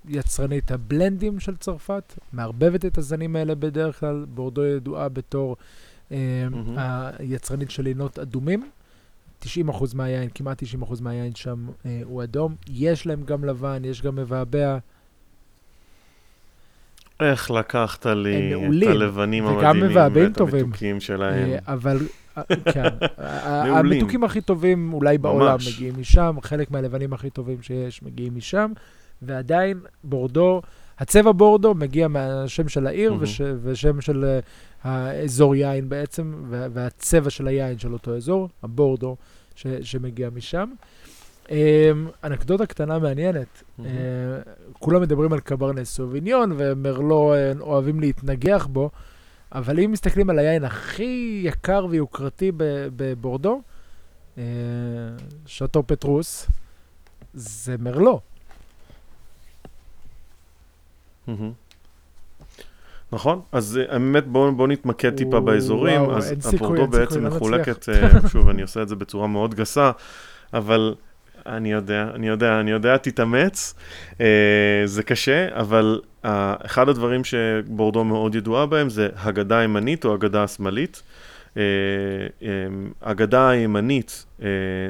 יצרנית 0.09 0.71
הבלנדים 0.71 1.41
של 1.41 1.57
צרפת, 1.57 2.19
מערבבת 2.33 2.85
את 2.85 2.99
הזנים 2.99 3.37
האלה 3.37 3.55
בדרך 3.55 4.01
כלל. 4.01 4.25
בורדו 4.29 4.65
ידועה 4.65 5.09
בתור... 5.09 5.57
mm-hmm. 6.13 6.81
היצרנית 7.19 7.71
של 7.71 7.87
עינות 7.87 8.19
אדומים. 8.19 8.71
90% 9.43 9.47
מהיין, 9.95 10.29
כמעט 10.35 10.63
90% 10.63 10.67
מהיין 11.01 11.35
שם 11.35 11.67
אה, 11.87 12.01
הוא 12.05 12.23
אדום. 12.23 12.55
יש 12.71 13.07
להם 13.07 13.23
גם 13.25 13.45
לבן, 13.45 13.85
יש 13.85 14.03
גם 14.03 14.17
מבעבע. 14.17 14.79
איך 17.21 17.51
לקחת 17.51 18.07
לי 18.07 18.55
את 18.55 18.89
הלבנים 18.89 19.47
המדהימים 19.47 19.97
ואת 19.97 20.41
המתוקים 20.41 21.01
שלהם. 21.01 21.51
אה, 21.51 21.59
אבל, 21.67 21.99
אה, 22.39 22.43
כן, 22.73 22.89
המתוקים 23.77 24.25
הכי 24.25 24.41
טובים 24.41 24.93
אולי 24.93 25.19
בעולם 25.19 25.53
ממש. 25.53 25.75
מגיעים 25.75 25.95
משם, 25.99 26.37
חלק 26.43 26.71
מהלבנים 26.71 27.13
הכי 27.13 27.31
טובים 27.31 27.63
שיש 27.63 28.03
מגיעים 28.03 28.37
משם, 28.37 28.73
ועדיין 29.23 29.81
בורדו, 30.05 30.63
הצבע 30.99 31.33
בורדו 31.33 31.75
מגיע 31.75 32.09
מהשם 32.09 32.69
של 32.69 32.87
העיר 32.87 33.13
mm-hmm. 33.13 33.23
וש, 33.23 33.41
ושם 33.63 34.01
של 34.01 34.25
uh, 34.25 34.45
האזור 34.83 35.55
יין 35.55 35.89
בעצם, 35.89 36.45
והצבע 36.49 37.31
של 37.31 37.49
היין 37.49 37.79
של 37.79 37.93
אותו 37.93 38.17
אזור, 38.17 38.49
הבורדו 38.63 39.17
ש, 39.55 39.67
שמגיע 39.67 40.31
משם. 40.31 40.71
Um, 41.47 41.51
אנקדוטה 42.25 42.67
קטנה 42.67 42.99
מעניינת, 42.99 43.63
uh, 43.79 43.83
כולם 44.79 45.03
מדברים 45.03 45.33
על 45.33 45.41
קברנס 45.41 45.95
סוביניון 45.95 46.53
ומרלו 46.57 47.35
uh, 47.35 47.61
אוהבים 47.61 48.01
להתנגח 48.01 48.67
בו, 48.67 48.91
אבל 49.53 49.81
אם 49.81 49.93
מסתכלים 49.93 50.31
על 50.31 50.39
היין 50.39 50.65
הכי 50.65 51.41
יקר 51.45 51.87
ויוקרתי 51.91 52.53
בבורדו, 52.57 53.61
uh, 54.37 54.39
שאטו 55.47 55.83
פטרוס, 55.87 56.49
זה 57.35 57.77
מרלו. 57.79 58.21
Mm-hmm. 61.29 61.31
נכון, 63.13 63.41
אז 63.53 63.81
אה, 63.91 63.99
באמת 63.99 64.27
בואו 64.27 64.53
בוא 64.53 64.69
נתמקד 64.69 65.17
טיפה 65.17 65.41
באזורים, 65.41 66.03
וואו, 66.03 66.17
אז 66.17 66.55
הפורטו 66.55 66.87
בעצם 66.87 67.27
מחולקת, 67.27 67.89
uh, 67.89 68.29
שוב, 68.33 68.49
אני 68.49 68.63
עושה 68.63 68.83
את 68.83 68.89
זה 68.89 68.97
בצורה 68.97 69.27
מאוד 69.27 69.55
גסה, 69.55 69.91
אבל 70.55 70.95
אני 71.47 71.73
יודע, 71.73 72.09
אני 72.15 72.29
יודע, 72.29 72.61
אני 72.61 72.71
יודע, 72.71 72.97
תתאמץ, 72.97 73.75
uh, 74.13 74.17
זה 74.85 75.03
קשה, 75.03 75.49
אבל 75.53 76.01
אחד 76.67 76.89
הדברים 76.89 77.25
שבורדו 77.25 78.05
מאוד 78.05 78.35
ידועה 78.35 78.67
בהם 78.67 78.91
זה 78.91 79.09
הגדה 79.17 79.59
הימנית 79.59 80.05
או 80.05 80.15
הגדה 80.15 80.43
השמאלית. 80.43 81.03
הגדה 83.03 83.49
הימנית 83.49 84.27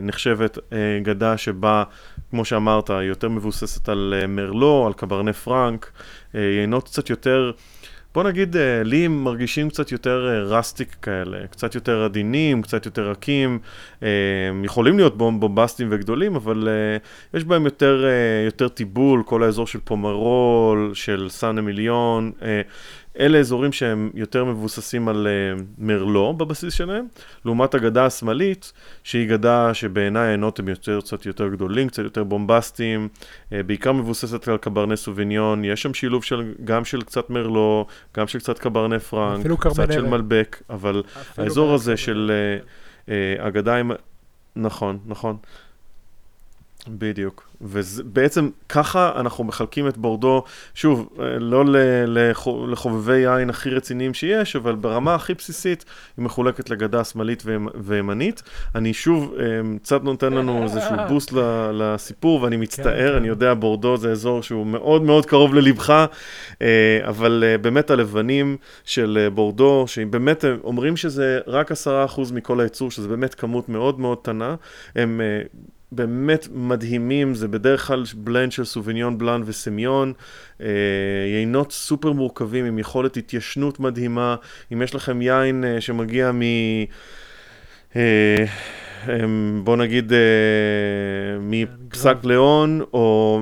נחשבת 0.02 0.58
גדה 1.02 1.36
שבה, 1.36 1.84
כמו 2.30 2.44
שאמרת, 2.44 2.90
היא 2.90 3.08
יותר 3.08 3.28
מבוססת 3.28 3.88
על 3.88 4.14
מרלו, 4.28 4.84
על 4.86 4.92
קברנה 4.92 5.32
פרנק, 5.32 5.92
יינות 6.34 6.84
קצת 6.84 7.10
יותר... 7.10 7.52
בוא 8.14 8.22
נגיד, 8.22 8.56
אה, 8.56 8.82
לי 8.84 9.04
הם 9.04 9.24
מרגישים 9.24 9.68
קצת 9.68 9.92
יותר 9.92 10.44
רסטיק 10.46 10.88
אה, 10.88 10.94
כאלה, 11.02 11.46
קצת 11.46 11.74
יותר 11.74 12.04
עדינים, 12.04 12.62
קצת 12.62 12.86
יותר 12.86 13.10
רכים, 13.10 13.58
אה, 14.02 14.08
יכולים 14.64 14.96
להיות 14.96 15.16
בומבסטיים 15.16 15.88
וגדולים, 15.92 16.36
אבל 16.36 16.68
יש 17.34 17.44
בהם 17.44 17.64
יותר, 17.64 18.04
יותר 18.44 18.68
טיבול, 18.68 19.22
כל 19.26 19.42
האזור 19.42 19.66
של 19.66 19.78
פומרול, 19.84 20.90
של 20.94 21.26
סן 21.30 21.58
אמיליון. 21.58 22.32
אלה 23.20 23.38
אזורים 23.38 23.72
שהם 23.72 24.10
יותר 24.14 24.44
מבוססים 24.44 25.08
על 25.08 25.26
אה, 25.26 25.62
מרלו 25.78 26.34
בבסיס 26.34 26.74
שלהם, 26.74 27.06
לעומת 27.44 27.74
הגדה 27.74 28.06
השמאלית, 28.06 28.72
שהיא 29.04 29.28
גדה 29.28 29.74
שבעיניי 29.74 30.28
היינות 30.28 30.58
הם 30.58 30.68
יותר, 30.68 31.00
קצת 31.00 31.26
יותר 31.26 31.48
גדולים, 31.48 31.88
קצת 31.88 32.02
יותר 32.02 32.24
בומבסטיים, 32.24 33.08
אה, 33.50 33.54
בעיקר 33.66 33.92
מבוססת 33.92 34.48
על 34.48 34.56
קברנה 34.56 34.96
סוביניון, 34.96 35.64
יש 35.64 35.82
שם 35.82 35.94
שילוב 35.94 36.24
של, 36.24 36.54
גם 36.64 36.84
של 36.84 37.02
קצת 37.02 37.30
מרלו, 37.30 37.86
גם 38.16 38.26
של 38.26 38.38
קצת 38.38 38.58
קברנה 38.58 38.98
פרנק, 38.98 39.46
קצת 39.60 39.92
של 39.92 40.06
מלבק, 40.06 40.62
אבל 40.70 41.02
האזור 41.36 41.74
הזה 41.74 41.96
של 41.96 42.32
uh, 43.06 43.10
הגדה 43.40 43.76
עם... 43.76 43.90
נכון, 44.56 44.98
נכון. 45.06 45.36
בדיוק. 46.88 47.48
ובעצם 47.60 48.48
ככה 48.68 49.12
אנחנו 49.16 49.44
מחלקים 49.44 49.88
את 49.88 49.98
בורדו, 49.98 50.44
שוב, 50.74 51.08
אה, 51.20 51.38
לא 51.38 51.64
לחובבי 52.68 53.18
יין 53.18 53.50
הכי 53.50 53.70
רציניים 53.70 54.14
שיש, 54.14 54.56
אבל 54.56 54.74
ברמה 54.74 55.14
הכי 55.14 55.34
בסיסית 55.34 55.84
היא 56.16 56.24
מחולקת 56.24 56.70
לגדה 56.70 57.04
שמאלית 57.04 57.42
וימנית. 57.74 58.42
אני 58.74 58.94
שוב 58.94 59.34
אה, 59.38 59.44
קצת 59.82 60.02
נותן 60.02 60.32
לנו 60.32 60.62
איזשהו 60.62 60.96
בוסט 61.08 61.32
לסיפור, 61.72 62.42
ואני 62.42 62.56
מצטער, 62.56 63.08
כן, 63.08 63.14
אני 63.14 63.20
כן. 63.20 63.24
יודע, 63.24 63.54
בורדו 63.54 63.96
זה 63.96 64.10
אזור 64.10 64.42
שהוא 64.42 64.66
מאוד 64.66 65.02
מאוד 65.02 65.26
קרוב 65.26 65.54
ללבך, 65.54 66.06
אה, 66.62 66.98
אבל 67.04 67.44
באמת 67.60 67.90
הלבנים 67.90 68.56
של 68.84 69.28
בורדו, 69.34 69.84
שבאמת 69.86 70.44
אומרים 70.64 70.96
שזה 70.96 71.40
רק 71.46 71.72
עשרה 71.72 72.04
אחוז 72.04 72.32
מכל 72.32 72.60
הייצור, 72.60 72.90
שזה 72.90 73.08
באמת 73.08 73.34
כמות 73.34 73.68
מאוד 73.68 74.00
מאוד 74.00 74.18
קטנה, 74.18 74.54
הם... 74.96 75.20
באמת 75.94 76.48
מדהימים, 76.52 77.34
זה 77.34 77.48
בדרך 77.48 77.86
כלל 77.86 78.02
בלנד 78.14 78.52
של 78.52 78.64
סוביניון 78.64 79.18
בלאן 79.18 79.42
וסמיון, 79.46 80.12
אה, 80.60 80.66
יינות 81.26 81.72
סופר 81.72 82.12
מורכבים 82.12 82.64
עם 82.64 82.78
יכולת 82.78 83.16
התיישנות 83.16 83.80
מדהימה, 83.80 84.36
אם 84.72 84.82
יש 84.82 84.94
לכם 84.94 85.22
יין 85.22 85.64
אה, 85.64 85.80
שמגיע 85.80 86.32
מ... 86.32 86.42
אה, 87.96 88.44
בוא 89.64 89.76
נגיד 89.76 90.12
מפסק 91.40 92.16
ליאון, 92.24 92.80
או 92.92 93.40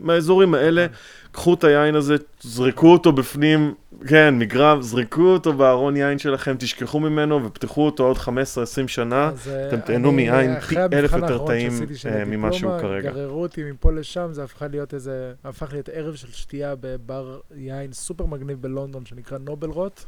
מהאזורים 0.00 0.54
האלה, 0.54 0.86
קחו 1.32 1.54
את 1.54 1.64
היין 1.64 1.94
הזה, 1.94 2.16
זרקו 2.40 2.92
אותו 2.92 3.12
בפנים 3.12 3.74
כן, 4.06 4.38
מגרב, 4.38 4.80
זרקו 4.80 5.22
אותו 5.22 5.52
בארון 5.52 5.96
יין 5.96 6.18
שלכם, 6.18 6.56
תשכחו 6.58 7.00
ממנו 7.00 7.44
ופתחו 7.44 7.86
אותו 7.86 8.04
עוד 8.04 8.16
15-20 8.16 8.28
שנה, 8.86 9.30
אה, 9.48 9.68
אתם 9.68 9.80
תהנו 9.80 10.12
מיין 10.12 10.60
פי 10.60 10.76
אלף 10.92 11.12
יותר 11.12 11.46
טעים 11.46 11.72
אה, 12.10 12.24
ממה 12.24 12.52
שהוא 12.52 12.80
כרגע. 12.80 13.10
גררו 13.10 13.42
אותי 13.42 13.70
מפה 13.70 13.92
לשם, 13.92 14.28
זה 14.32 14.44
הפך 14.44 14.62
להיות 14.70 14.94
איזה, 14.94 15.32
הפך 15.44 15.72
להיות 15.72 15.88
ערב 15.88 16.14
של 16.14 16.32
שתייה 16.32 16.74
בבר 16.80 17.38
יין 17.56 17.92
סופר 17.92 18.26
מגניב 18.26 18.62
בלונדון, 18.62 19.06
שנקרא 19.06 19.38
נובל 19.38 19.68
רוט. 19.68 20.00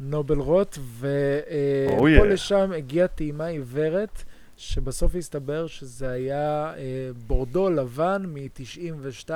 נובל 0.00 0.38
רוט, 0.38 0.78
ומפה 0.98 1.98
oh, 1.98 2.22
yeah. 2.22 2.24
לשם 2.24 2.72
הגיעה 2.76 3.08
טעימה 3.08 3.46
עיוורת, 3.46 4.22
שבסוף 4.56 5.14
הסתבר 5.16 5.66
שזה 5.66 6.10
היה 6.10 6.72
אה, 6.76 7.10
בורדו 7.26 7.70
לבן 7.70 8.22
מ-92, 8.28 9.30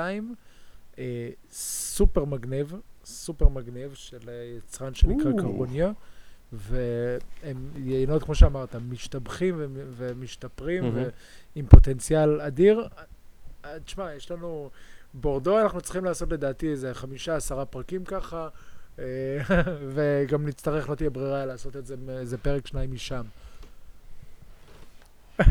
סופר 1.51 2.25
מגניב, 2.25 2.73
סופר 3.05 3.47
מגניב 3.47 3.93
של 3.93 4.29
יצרן 4.57 4.93
שנקרא 4.93 5.31
קרבוניה, 5.37 5.91
והם 6.53 7.69
יינות, 7.75 8.23
כמו 8.23 8.35
שאמרת, 8.35 8.75
משתבחים 8.75 9.55
ומשתפרים. 9.97 10.83
ועם 11.55 11.65
פוטנציאל 11.65 12.41
אדיר. 12.41 12.87
תשמע, 13.85 14.13
יש 14.13 14.31
לנו... 14.31 14.69
בורדו, 15.13 15.61
אנחנו 15.61 15.81
צריכים 15.81 16.05
לעשות 16.05 16.31
לדעתי 16.31 16.71
איזה 16.71 16.93
חמישה, 16.93 17.35
עשרה 17.35 17.65
פרקים 17.65 18.05
ככה, 18.05 18.47
אה, 18.99 19.05
וגם 19.93 20.47
נצטרך, 20.47 20.89
לא 20.89 20.95
תהיה 20.95 21.09
ברירה 21.09 21.45
לעשות 21.45 21.75
את 21.75 21.85
זה, 21.85 21.95
איזה 22.09 22.37
פרק 22.37 22.67
שניים 22.67 22.93
משם. 22.93 23.23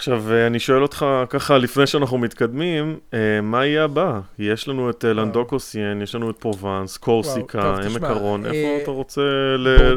עכשיו, 0.00 0.32
אה, 0.32 0.46
אני 0.46 0.58
שואל 0.58 0.82
אותך 0.82 1.06
ככה, 1.28 1.58
לפני 1.58 1.86
שאנחנו 1.86 2.18
מתקדמים, 2.18 2.98
אה, 3.14 3.40
מה 3.40 3.66
יהיה 3.66 3.84
הבא? 3.84 4.20
יש 4.38 4.68
לנו 4.68 4.90
את 4.90 5.04
אה, 5.04 5.12
לנגדוק 5.12 5.53
רוסיון, 5.53 6.02
יש 6.02 6.14
לנו 6.14 6.30
את 6.30 6.36
פרובנס, 6.38 6.96
קורסיקה, 6.96 7.76
עמק 7.84 8.02
הרון, 8.02 8.46
איפה 8.46 8.82
אתה 8.82 8.90
רוצה, 8.90 9.20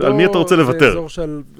על 0.03 0.13
מי 0.13 0.25
אתה 0.25 0.37
רוצה 0.37 0.55
לוותר? 0.55 0.79
זה 0.79 0.87
אזור 0.87 1.09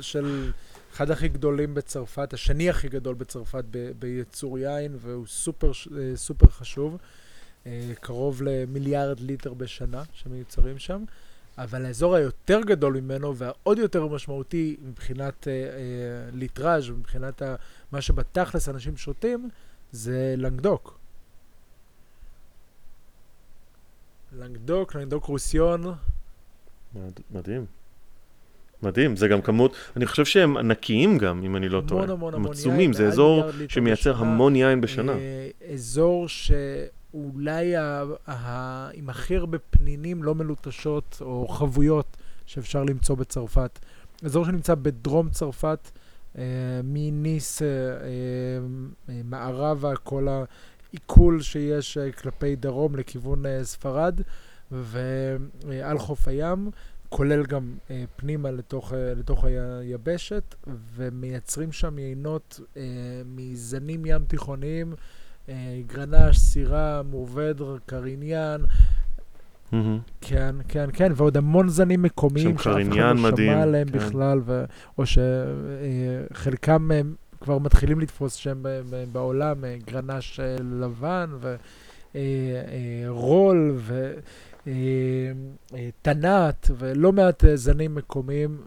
של 0.02 0.52
אחד 0.94 1.12
הכי 1.12 1.28
גדולים 1.28 1.74
בצרפת, 1.74 2.34
השני 2.34 2.70
הכי 2.70 2.90
גדול 2.90 3.16
בצרפת 3.16 3.64
בייצור 4.00 4.60
יין, 4.60 4.96
והוא 5.02 5.26
סופר 6.16 6.48
חשוב. 6.50 6.98
קרוב 8.02 8.42
למיליארד 8.42 9.20
ליטר 9.20 9.54
בשנה 9.54 10.04
שמיוצרים 10.14 10.80
שם. 10.80 11.04
אבל 11.58 11.86
האזור 11.86 12.16
היותר 12.16 12.62
גדול 12.62 12.94
ממנו 12.94 13.36
והעוד 13.36 13.78
יותר 13.78 14.08
משמעותי 14.08 14.76
מבחינת 14.84 15.48
אה, 15.48 15.54
אה, 15.54 15.70
ליטראז' 16.34 16.90
ומבחינת 16.90 17.42
מה 17.94 18.02
שבתכלס 18.02 18.70
אנשים 18.70 18.98
שותים, 18.98 19.50
זה 19.92 20.36
לנגדוק. 20.38 21.00
לנגדוק, 24.38 24.96
לנגדוק 24.96 25.26
רוסיון. 25.26 25.94
מדהים. 27.32 27.66
מדהים, 28.84 29.16
זה 29.16 29.28
גם 29.28 29.42
כמות, 29.42 29.76
אני 29.96 30.06
חושב 30.06 30.26
שהם 30.26 30.58
ענקיים 30.58 31.18
גם, 31.18 31.44
אם 31.44 31.56
אני 31.56 31.70
לא 31.70 31.82
טועה. 31.88 32.04
המון 32.04 32.12
המון 32.12 32.34
המון 32.34 32.52
יין. 32.52 32.60
עצומים, 32.60 32.94
זה 32.94 33.08
אזור 33.08 33.44
שמייצר 33.70 34.16
המון 34.18 34.56
יין 34.56 34.82
בשנה. 34.82 35.12
אה, 35.12 35.50
אזור 35.74 36.28
ש... 36.28 36.52
אולי 37.14 37.76
ה, 37.76 38.04
ה, 38.28 38.90
עם 38.94 39.10
הכי 39.10 39.36
הרבה 39.36 39.58
פנינים 39.60 40.24
לא 40.24 40.36
מלוטשות 40.36 41.18
או 41.22 41.48
חבויות 41.48 42.18
שאפשר 42.46 42.84
למצוא 42.84 43.16
בצרפת. 43.16 43.80
אזור 44.26 44.46
שנמצא 44.46 44.76
בדרום 44.76 45.30
צרפת, 45.30 45.92
מניס 46.84 47.62
אה, 47.62 47.68
אה, 47.68 49.22
מערבה, 49.24 49.96
כל 49.96 50.28
העיכול 50.28 51.42
שיש 51.42 51.98
אה, 51.98 52.12
כלפי 52.12 52.56
דרום 52.56 52.96
לכיוון 52.96 53.46
אה, 53.46 53.64
ספרד, 53.64 54.22
ועל 54.72 56.00
חוף 56.00 56.28
הים. 56.28 56.72
כולל 57.10 57.46
גם 57.46 57.76
אה, 57.92 58.04
פנימה 58.16 58.52
לתוך, 58.52 58.94
אה, 58.94 59.14
לתוך 59.14 59.46
היבשת, 59.46 60.56
ומייצרים 60.96 61.72
שם 61.72 62.00
יינות 62.00 62.60
אה, 62.78 62.82
מזנים 63.26 64.06
ים 64.06 64.26
תיכוניים 64.26 64.94
אה, 65.50 65.82
גרנש, 65.88 66.38
סירה, 66.38 67.02
מורוודר, 67.04 67.78
קריניאן. 67.86 68.62
כן, 70.22 70.56
כן, 70.68 70.90
כן, 70.94 71.12
ועוד 71.16 71.38
המון 71.38 71.70
זנים 71.70 72.02
מקומיים 72.02 72.58
שאף 72.58 72.68
אחד 72.68 72.80
לא 73.18 73.36
שמע 73.38 73.62
עליהם 73.62 73.88
כן. 73.88 73.98
בכלל, 73.98 74.42
ו... 74.46 74.64
או 74.98 75.04
שחלקם 75.06 76.92
אה, 76.92 77.02
כבר 77.42 77.58
מתחילים 77.58 78.00
לתפוס 78.00 78.34
שם 78.34 78.64
בעולם, 79.12 79.66
אה, 79.66 79.78
גרנש 79.86 80.40
לבן 80.80 81.30
ורול 82.16 83.78
וטנת 85.72 86.72
ולא 86.78 87.12
מעט 87.12 87.44
זנים 87.56 87.96
מקומיים, 87.96 88.58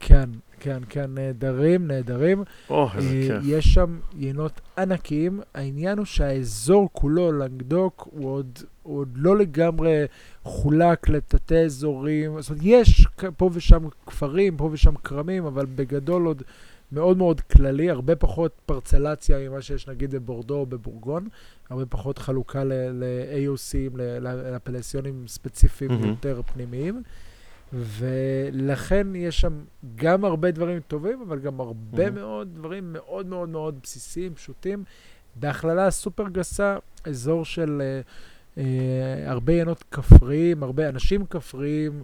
כן, 0.00 0.30
כן, 0.60 0.82
כן, 0.88 1.10
נהדרים, 1.14 1.86
נהדרים. 1.86 2.44
או, 2.70 2.88
oh, 2.88 2.96
איזה 2.96 3.08
כיף. 3.26 3.42
יש 3.44 3.64
שם 3.74 3.98
יינות 4.16 4.60
ענקיים. 4.78 5.40
העניין 5.54 5.98
הוא 5.98 6.06
שהאזור 6.06 6.88
כולו, 6.92 7.32
לנגדוק, 7.32 8.08
הוא 8.12 8.30
עוד, 8.30 8.58
הוא 8.90 9.00
עוד 9.00 9.08
לא 9.14 9.36
לגמרי 9.36 10.04
חולק 10.42 11.08
לתתי 11.08 11.58
אזורים. 11.58 12.40
זאת 12.40 12.50
אומרת, 12.50 12.62
יש 12.64 13.06
פה 13.36 13.50
ושם 13.52 13.88
כפרים, 14.06 14.56
פה 14.56 14.68
ושם 14.72 14.94
כרמים, 14.94 15.46
אבל 15.46 15.66
בגדול 15.66 16.26
עוד 16.26 16.42
מאוד 16.92 17.16
מאוד 17.16 17.40
כללי, 17.40 17.90
הרבה 17.90 18.16
פחות 18.16 18.52
פרצלציה 18.66 19.48
ממה 19.48 19.62
שיש 19.62 19.88
נגיד 19.88 20.10
בבורדו 20.10 20.54
או 20.54 20.66
בבורגון, 20.66 21.28
הרבה 21.70 21.86
פחות 21.86 22.18
חלוקה 22.18 22.64
ל-AOCים, 22.64 23.96
לפלסיונים 24.52 25.24
ספציפיים 25.28 25.90
mm-hmm. 25.90 26.06
יותר 26.06 26.40
פנימיים. 26.42 27.02
ולכן 27.72 29.06
יש 29.14 29.40
שם 29.40 29.52
גם 29.94 30.24
הרבה 30.24 30.50
דברים 30.50 30.80
טובים, 30.88 31.22
אבל 31.28 31.38
גם 31.38 31.60
הרבה 31.60 32.08
mm-hmm. 32.08 32.10
מאוד 32.10 32.48
דברים 32.54 32.92
מאוד 32.92 33.26
מאוד 33.26 33.48
מאוד 33.48 33.78
בסיסיים, 33.82 34.34
פשוטים. 34.34 34.84
בהכללה 35.36 35.90
סופר 35.90 36.28
גסה, 36.28 36.76
אזור 37.04 37.44
של 37.44 37.82
uh, 37.82 38.06
uh, 38.06 38.08
הרבה 39.26 39.52
עיינות 39.52 39.84
כפריים, 39.90 40.62
הרבה 40.62 40.88
אנשים 40.88 41.26
כפריים, 41.26 42.02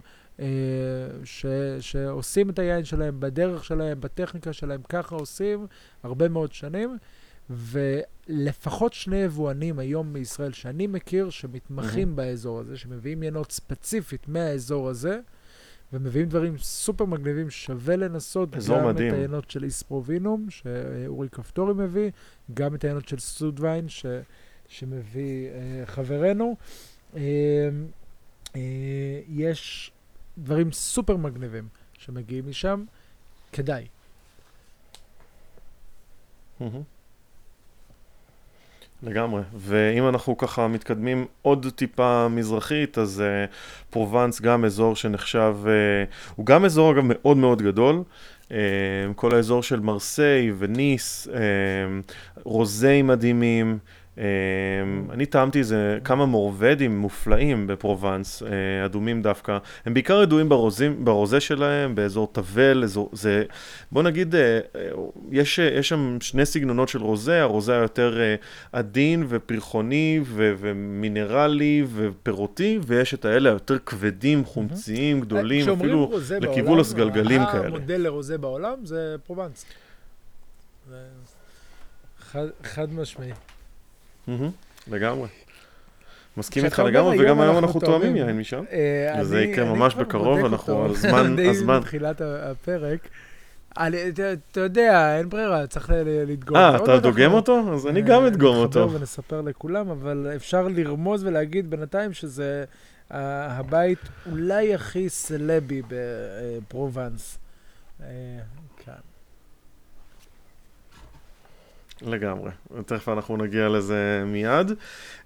ש, 1.23 1.45
שעושים 1.79 2.49
את 2.49 2.59
היין 2.59 2.85
שלהם 2.85 3.19
בדרך 3.19 3.63
שלהם, 3.63 4.01
בטכניקה 4.01 4.53
שלהם, 4.53 4.81
ככה 4.89 5.15
עושים 5.15 5.67
הרבה 6.03 6.29
מאוד 6.29 6.53
שנים. 6.53 6.97
ולפחות 7.49 8.93
שני 8.93 9.15
יבואנים 9.17 9.79
היום 9.79 10.13
בישראל 10.13 10.51
שאני 10.51 10.87
מכיר, 10.87 11.29
שמתמחים 11.29 12.11
mm-hmm. 12.11 12.15
באזור 12.15 12.59
הזה, 12.59 12.77
שמביאים 12.77 13.23
ינות 13.23 13.51
ספציפית 13.51 14.27
מהאזור 14.27 14.89
הזה, 14.89 15.19
ומביאים 15.93 16.29
דברים 16.29 16.57
סופר 16.57 17.05
מגניבים, 17.05 17.49
שווה 17.49 17.95
לנסות 17.95 18.55
גם 18.69 18.87
מדהים. 18.87 19.13
את 19.13 19.13
היינות 19.13 19.51
של 19.51 19.63
איספרובינום, 19.63 20.49
שאורי 20.49 21.29
כפתורי 21.29 21.73
מביא, 21.73 22.11
גם 22.53 22.75
את 22.75 22.83
היינות 22.83 23.07
של 23.07 23.19
סודווין, 23.19 23.89
ש... 23.89 24.05
שמביא 24.67 25.47
אה, 25.49 25.85
חברנו. 25.85 26.55
אה, 27.15 27.21
אה, 28.55 28.61
יש 29.29 29.91
דברים 30.37 30.71
סופר 30.71 31.17
מגניבים 31.17 31.67
שמגיעים 31.93 32.49
משם, 32.49 32.83
כדאי. 33.53 33.87
לגמרי, 39.03 39.41
ואם 39.53 40.07
אנחנו 40.07 40.37
ככה 40.37 40.67
מתקדמים 40.67 41.25
עוד 41.41 41.67
טיפה 41.75 42.27
מזרחית, 42.27 42.97
אז 42.97 43.23
uh, 43.23 43.53
פרובנס 43.89 44.41
גם 44.41 44.65
אזור 44.65 44.95
שנחשב, 44.95 45.55
uh, 45.63 46.33
הוא 46.35 46.45
גם 46.45 46.65
אזור 46.65 46.91
אגב 46.91 47.03
מאוד 47.05 47.37
מאוד 47.37 47.61
גדול, 47.61 48.03
uh, 48.43 48.51
כל 49.15 49.35
האזור 49.35 49.63
של 49.63 49.79
מרסיי 49.79 50.51
וניס, 50.57 51.27
uh, 51.27 51.31
רוזי 52.43 53.01
מדהימים, 53.01 53.79
אני 55.11 55.25
טעמתי 55.25 55.59
איזה 55.59 55.99
כמה 56.03 56.25
מורבדים 56.25 56.97
מופלאים 56.97 57.67
בפרובנס, 57.67 58.43
אה, 58.43 58.85
אדומים 58.85 59.21
דווקא. 59.21 59.57
הם 59.85 59.93
בעיקר 59.93 60.23
ידועים 60.23 60.49
ברוזים, 60.49 61.05
ברוזה 61.05 61.39
שלהם, 61.39 61.95
באזור 61.95 62.29
תבל, 62.31 62.83
אזור, 62.83 63.09
זה, 63.13 63.43
בוא 63.91 64.03
נגיד, 64.03 64.35
אה, 64.35 64.59
אה, 64.75 64.81
יש, 65.31 65.59
יש 65.59 65.89
שם 65.89 66.17
שני 66.21 66.45
סגנונות 66.45 66.89
של 66.89 67.01
רוזה, 67.01 67.41
הרוזה 67.41 67.75
היותר 67.75 68.19
עדין 68.71 69.25
ופרחוני 69.29 70.19
ו, 70.23 70.53
ומינרלי 70.59 71.85
ופירותי, 71.93 72.79
ויש 72.85 73.13
את 73.13 73.25
האלה 73.25 73.49
היותר 73.49 73.79
כבדים, 73.79 74.45
חומציים, 74.45 75.21
גדולים, 75.21 75.69
אפילו 75.69 76.11
לכיוון 76.41 76.79
הסגלגלים 76.79 77.41
כאלה. 77.51 77.67
המודל 77.67 78.01
לרוזה 78.01 78.37
בעולם 78.37 78.85
זה 78.85 79.15
פרובנס. 79.25 79.65
חד, 82.19 82.47
חד 82.63 82.93
משמעי. 82.93 83.31
לגמרי. 84.87 85.27
מסכים 86.37 86.65
איתך 86.65 86.79
לגמרי, 86.79 87.19
וגם 87.19 87.41
היום 87.41 87.57
אנחנו 87.57 87.79
תואמים 87.79 88.15
יין 88.15 88.37
משם. 88.37 88.63
אה, 88.71 89.21
וזה 89.21 89.41
יקרה 89.41 89.65
ממש 89.65 89.95
בקרוב, 89.95 90.45
אנחנו 90.45 90.83
על 90.85 90.95
זמן, 90.95 91.35
הזמן. 91.49 91.79
בתחילת 91.79 92.21
הפרק. 92.21 93.07
אתה 93.71 94.59
יודע, 94.59 95.17
אין 95.17 95.29
ברירה, 95.29 95.67
צריך 95.67 95.91
לדגום. 96.05 96.57
אה, 96.57 96.75
אתה 96.75 96.99
דוגם 96.99 97.33
אותו? 97.33 97.73
אז 97.73 97.87
אני 97.87 98.01
גם 98.01 98.25
אדגום 98.25 98.55
אותו. 98.55 98.85
נחבר 98.85 98.97
ונספר 98.99 99.41
לכולם, 99.41 99.89
אבל 99.89 100.31
אפשר 100.35 100.67
לרמוז 100.67 101.23
ולהגיד 101.23 101.69
בינתיים 101.69 102.13
שזה 102.13 102.65
הבית 103.11 103.99
אולי 104.31 104.73
הכי 104.73 105.09
סלבי 105.09 105.81
בפרובנס. 105.87 107.37
אה, 108.01 108.07
לגמרי, 112.01 112.51
תכף 112.85 113.09
אנחנו 113.09 113.37
נגיע 113.37 113.69
לזה 113.69 114.23
מיד. 114.25 114.71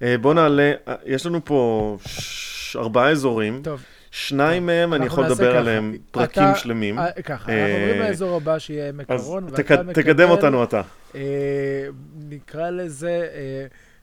אה, 0.01 0.17
בוא 0.17 0.33
נעלה, 0.33 0.71
אה, 0.87 0.95
יש 1.05 1.25
לנו 1.25 1.45
פה 1.45 1.97
ש... 2.05 2.75
ארבעה 2.75 3.09
אזורים. 3.09 3.61
טוב. 3.63 3.83
שניים 4.11 4.65
מהם 4.65 4.93
אני 4.93 5.05
יכול 5.05 5.25
לדבר 5.25 5.57
עליהם 5.57 5.97
פרקים 6.11 6.43
אתה, 6.43 6.55
שלמים. 6.55 6.99
אה, 6.99 7.11
ככה, 7.11 7.51
אנחנו 7.51 7.53
עוברים 7.53 8.01
לאזור 8.01 8.37
הבא 8.37 8.59
שיהיה 8.59 8.89
עמק 8.89 9.11
הרון. 9.11 9.47
אז 9.47 9.53
תק, 9.53 9.71
תקדם 9.71 10.29
אותנו 10.29 10.63
אתה. 10.63 10.81
נקרא 12.29 12.69
לזה 12.69 13.27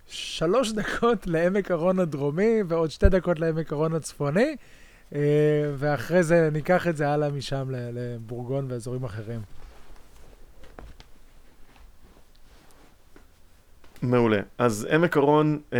שלוש 0.06 0.72
דקות 0.72 1.26
לעמק 1.26 1.70
הרון 1.70 1.98
הדרומי 1.98 2.62
ועוד 2.68 2.90
שתי 2.90 3.08
דקות 3.08 3.40
לעמק 3.40 3.72
הרון 3.72 3.94
הצפוני, 3.94 4.56
ואחרי 5.78 6.22
זה 6.22 6.48
ניקח 6.52 6.88
את 6.88 6.96
זה 6.96 7.08
הלאה 7.08 7.30
משם 7.30 7.68
לבורגון 7.70 8.66
ואזורים 8.70 9.04
אחרים. 9.04 9.40
מעולה. 14.02 14.40
אז 14.58 14.88
עמק 14.90 15.16
הרון, 15.16 15.58
אה, 15.72 15.78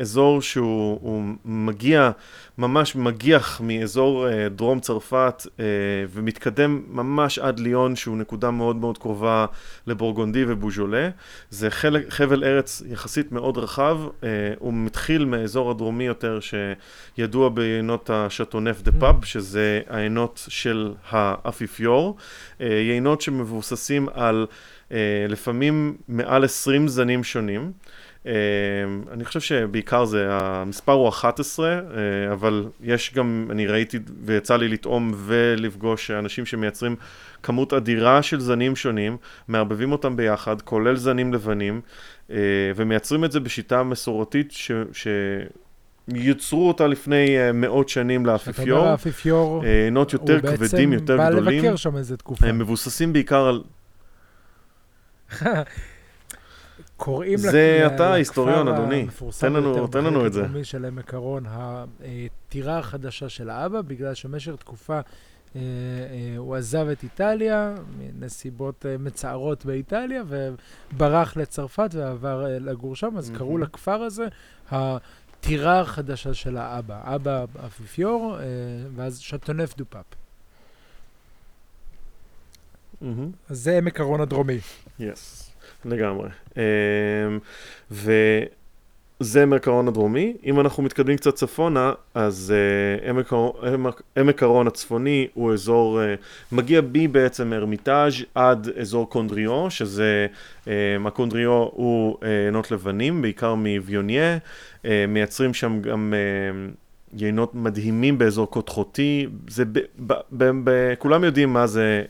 אזור 0.00 0.42
שהוא 0.42 1.22
מגיע, 1.44 2.10
ממש 2.58 2.96
מגיח 2.96 3.60
מאזור 3.64 4.28
אה, 4.28 4.48
דרום 4.48 4.80
צרפת 4.80 5.46
אה, 5.60 5.64
ומתקדם 6.10 6.82
ממש 6.88 7.38
עד 7.38 7.60
ליון, 7.60 7.96
שהוא 7.96 8.16
נקודה 8.16 8.50
מאוד 8.50 8.76
מאוד 8.76 8.98
קרובה 8.98 9.46
לבורגונדי 9.86 10.44
ובוז'ולה. 10.48 11.08
זה 11.50 11.70
חלק, 11.70 12.10
חבל 12.10 12.44
ארץ 12.44 12.82
יחסית 12.86 13.32
מאוד 13.32 13.58
רחב, 13.58 13.98
אה, 14.22 14.28
הוא 14.58 14.74
מתחיל 14.74 15.24
מהאזור 15.24 15.70
הדרומי 15.70 16.04
יותר 16.04 16.38
שידוע 16.40 17.48
בעינות 17.48 18.10
השטונף 18.10 18.82
דה 18.82 18.92
פאפ, 18.92 19.22
mm. 19.22 19.26
שזה 19.26 19.80
העינות 19.88 20.46
של 20.48 20.94
האפיפיור. 21.10 22.16
אה, 22.60 22.66
יינות 22.66 23.20
שמבוססים 23.20 24.08
על... 24.14 24.46
אה, 24.92 25.26
לפעמים 25.28 25.96
מעל 26.08 26.44
20 26.44 26.88
זנים 26.88 27.24
שונים. 27.24 27.72
Uh, 28.24 28.26
אני 29.12 29.24
חושב 29.24 29.40
שבעיקר 29.40 30.04
זה, 30.04 30.26
המספר 30.30 30.92
הוא 30.92 31.08
11, 31.08 31.66
uh, 31.66 31.96
אה, 31.96 32.32
אבל 32.32 32.66
יש 32.80 33.14
גם, 33.14 33.48
אני 33.50 33.66
ראיתי 33.66 33.98
ויצא 34.24 34.56
לי 34.56 34.68
לטעום 34.68 35.12
ולפגוש 35.16 36.10
אנשים 36.10 36.46
שמייצרים 36.46 36.96
כמות 37.42 37.72
אדירה 37.72 38.22
של 38.22 38.40
זנים 38.40 38.76
שונים, 38.76 39.16
מערבבים 39.48 39.92
אותם 39.92 40.16
ביחד, 40.16 40.62
כולל 40.62 40.96
זנים 40.96 41.34
לבנים, 41.34 41.80
ומייצרים 42.76 43.24
את 43.24 43.32
זה 43.32 43.40
בשיטה 43.40 43.82
מסורתית 43.82 44.52
ש... 44.52 44.72
ש... 44.92 45.08
יצרו 46.08 46.68
אותה 46.68 46.86
לפני 46.86 47.52
מאות 47.54 47.88
שנים 47.88 48.26
לאפיפיור. 48.26 48.68
אתה 48.68 48.72
אומר 48.72 48.90
האפיפיור, 48.90 49.64
עינות 49.84 50.12
יותר 50.12 50.40
כבדים, 50.40 50.92
יותר 50.92 51.16
גדולים. 51.16 51.34
הוא 51.34 51.44
בעצם 51.44 51.44
בא 51.44 51.50
לבקר 51.50 51.76
שם 51.76 51.96
איזה 51.96 52.16
תקופה. 52.16 52.46
הם 52.46 52.58
מבוססים 52.58 53.12
בעיקר 53.12 53.46
על 53.46 53.62
קוראים 56.96 57.38
זה 57.38 57.82
אתה 57.86 58.12
ההיסטוריון, 58.12 58.68
אדוני. 58.68 59.06
תן 59.40 59.52
לנו, 59.52 59.86
תן 59.86 60.04
לנו 60.04 60.26
את 60.26 60.32
זה. 60.32 60.40
המפורסם 60.40 60.64
של 60.64 60.84
עמק 60.84 61.14
הרון, 61.14 61.44
הטירה 61.46 62.78
החדשה 62.78 63.28
של 63.28 63.50
האבא, 63.50 63.80
בגלל 63.80 64.14
שבמשך 64.14 64.52
תקופה 64.58 65.00
אה, 65.56 65.60
אה, 65.60 66.34
הוא 66.36 66.56
עזב 66.56 66.86
את 66.92 67.02
איטליה, 67.02 67.74
מנסיבות 67.98 68.86
אה, 68.86 68.98
מצערות 68.98 69.64
באיטליה, 69.64 70.22
וברח 70.28 71.36
לצרפת 71.36 71.90
ועבר 71.92 72.46
לגור 72.60 72.96
שם, 72.96 73.18
אז 73.18 73.30
קראו 73.30 73.58
לכפר 73.58 74.02
הזה 74.02 74.26
הטירה 74.70 75.80
החדשה 75.80 76.34
של 76.34 76.56
האבא. 76.56 77.14
אבא 77.14 77.44
אפיפיור, 77.66 78.36
ואז 78.94 79.18
שטונף 79.18 79.76
דו 79.76 79.84
פאפ. 79.88 80.23
אז 83.48 83.58
זה 83.58 83.78
עמק 83.78 84.00
הרון 84.00 84.20
הדרומי. 84.20 84.58
יס, 85.00 85.50
לגמרי. 85.84 86.28
Um, 86.50 86.56
וזה 87.90 89.42
עמק 89.42 89.68
הרון 89.68 89.88
הדרומי. 89.88 90.36
אם 90.44 90.60
אנחנו 90.60 90.82
מתקדמים 90.82 91.16
קצת 91.16 91.34
צפונה, 91.34 91.92
אז 92.14 92.54
uh, 93.06 93.10
עמק, 94.16 94.42
הרון 94.42 94.66
הצפוני 94.66 95.28
הוא 95.34 95.52
אזור, 95.52 96.00
uh, 96.00 96.54
מגיע 96.54 96.80
בי 96.80 97.08
בעצם 97.08 97.52
הרמיטאז' 97.52 98.14
עד 98.34 98.68
אזור 98.80 99.10
קונדריו, 99.10 99.70
שזה, 99.70 100.26
uh, 100.64 100.68
הקונדריו 101.06 101.50
הוא 101.50 102.18
עינות 102.46 102.70
לבנים, 102.70 103.22
בעיקר 103.22 103.54
מוויוניה. 103.54 104.38
Uh, 104.82 104.86
מייצרים 105.08 105.54
שם 105.54 105.80
גם... 105.82 106.14
Uh, 106.14 106.83
יינות 107.18 107.54
מדהימים 107.54 108.18
באזור 108.18 108.50
קודחותי, 108.50 109.26
זה 109.48 109.64
ב, 109.64 109.78
ב, 110.06 110.12
ב, 110.32 110.44
ב, 110.64 110.94
כולם 110.98 111.24
יודעים 111.24 111.52
מה 111.52 111.66
זה 111.66 112.02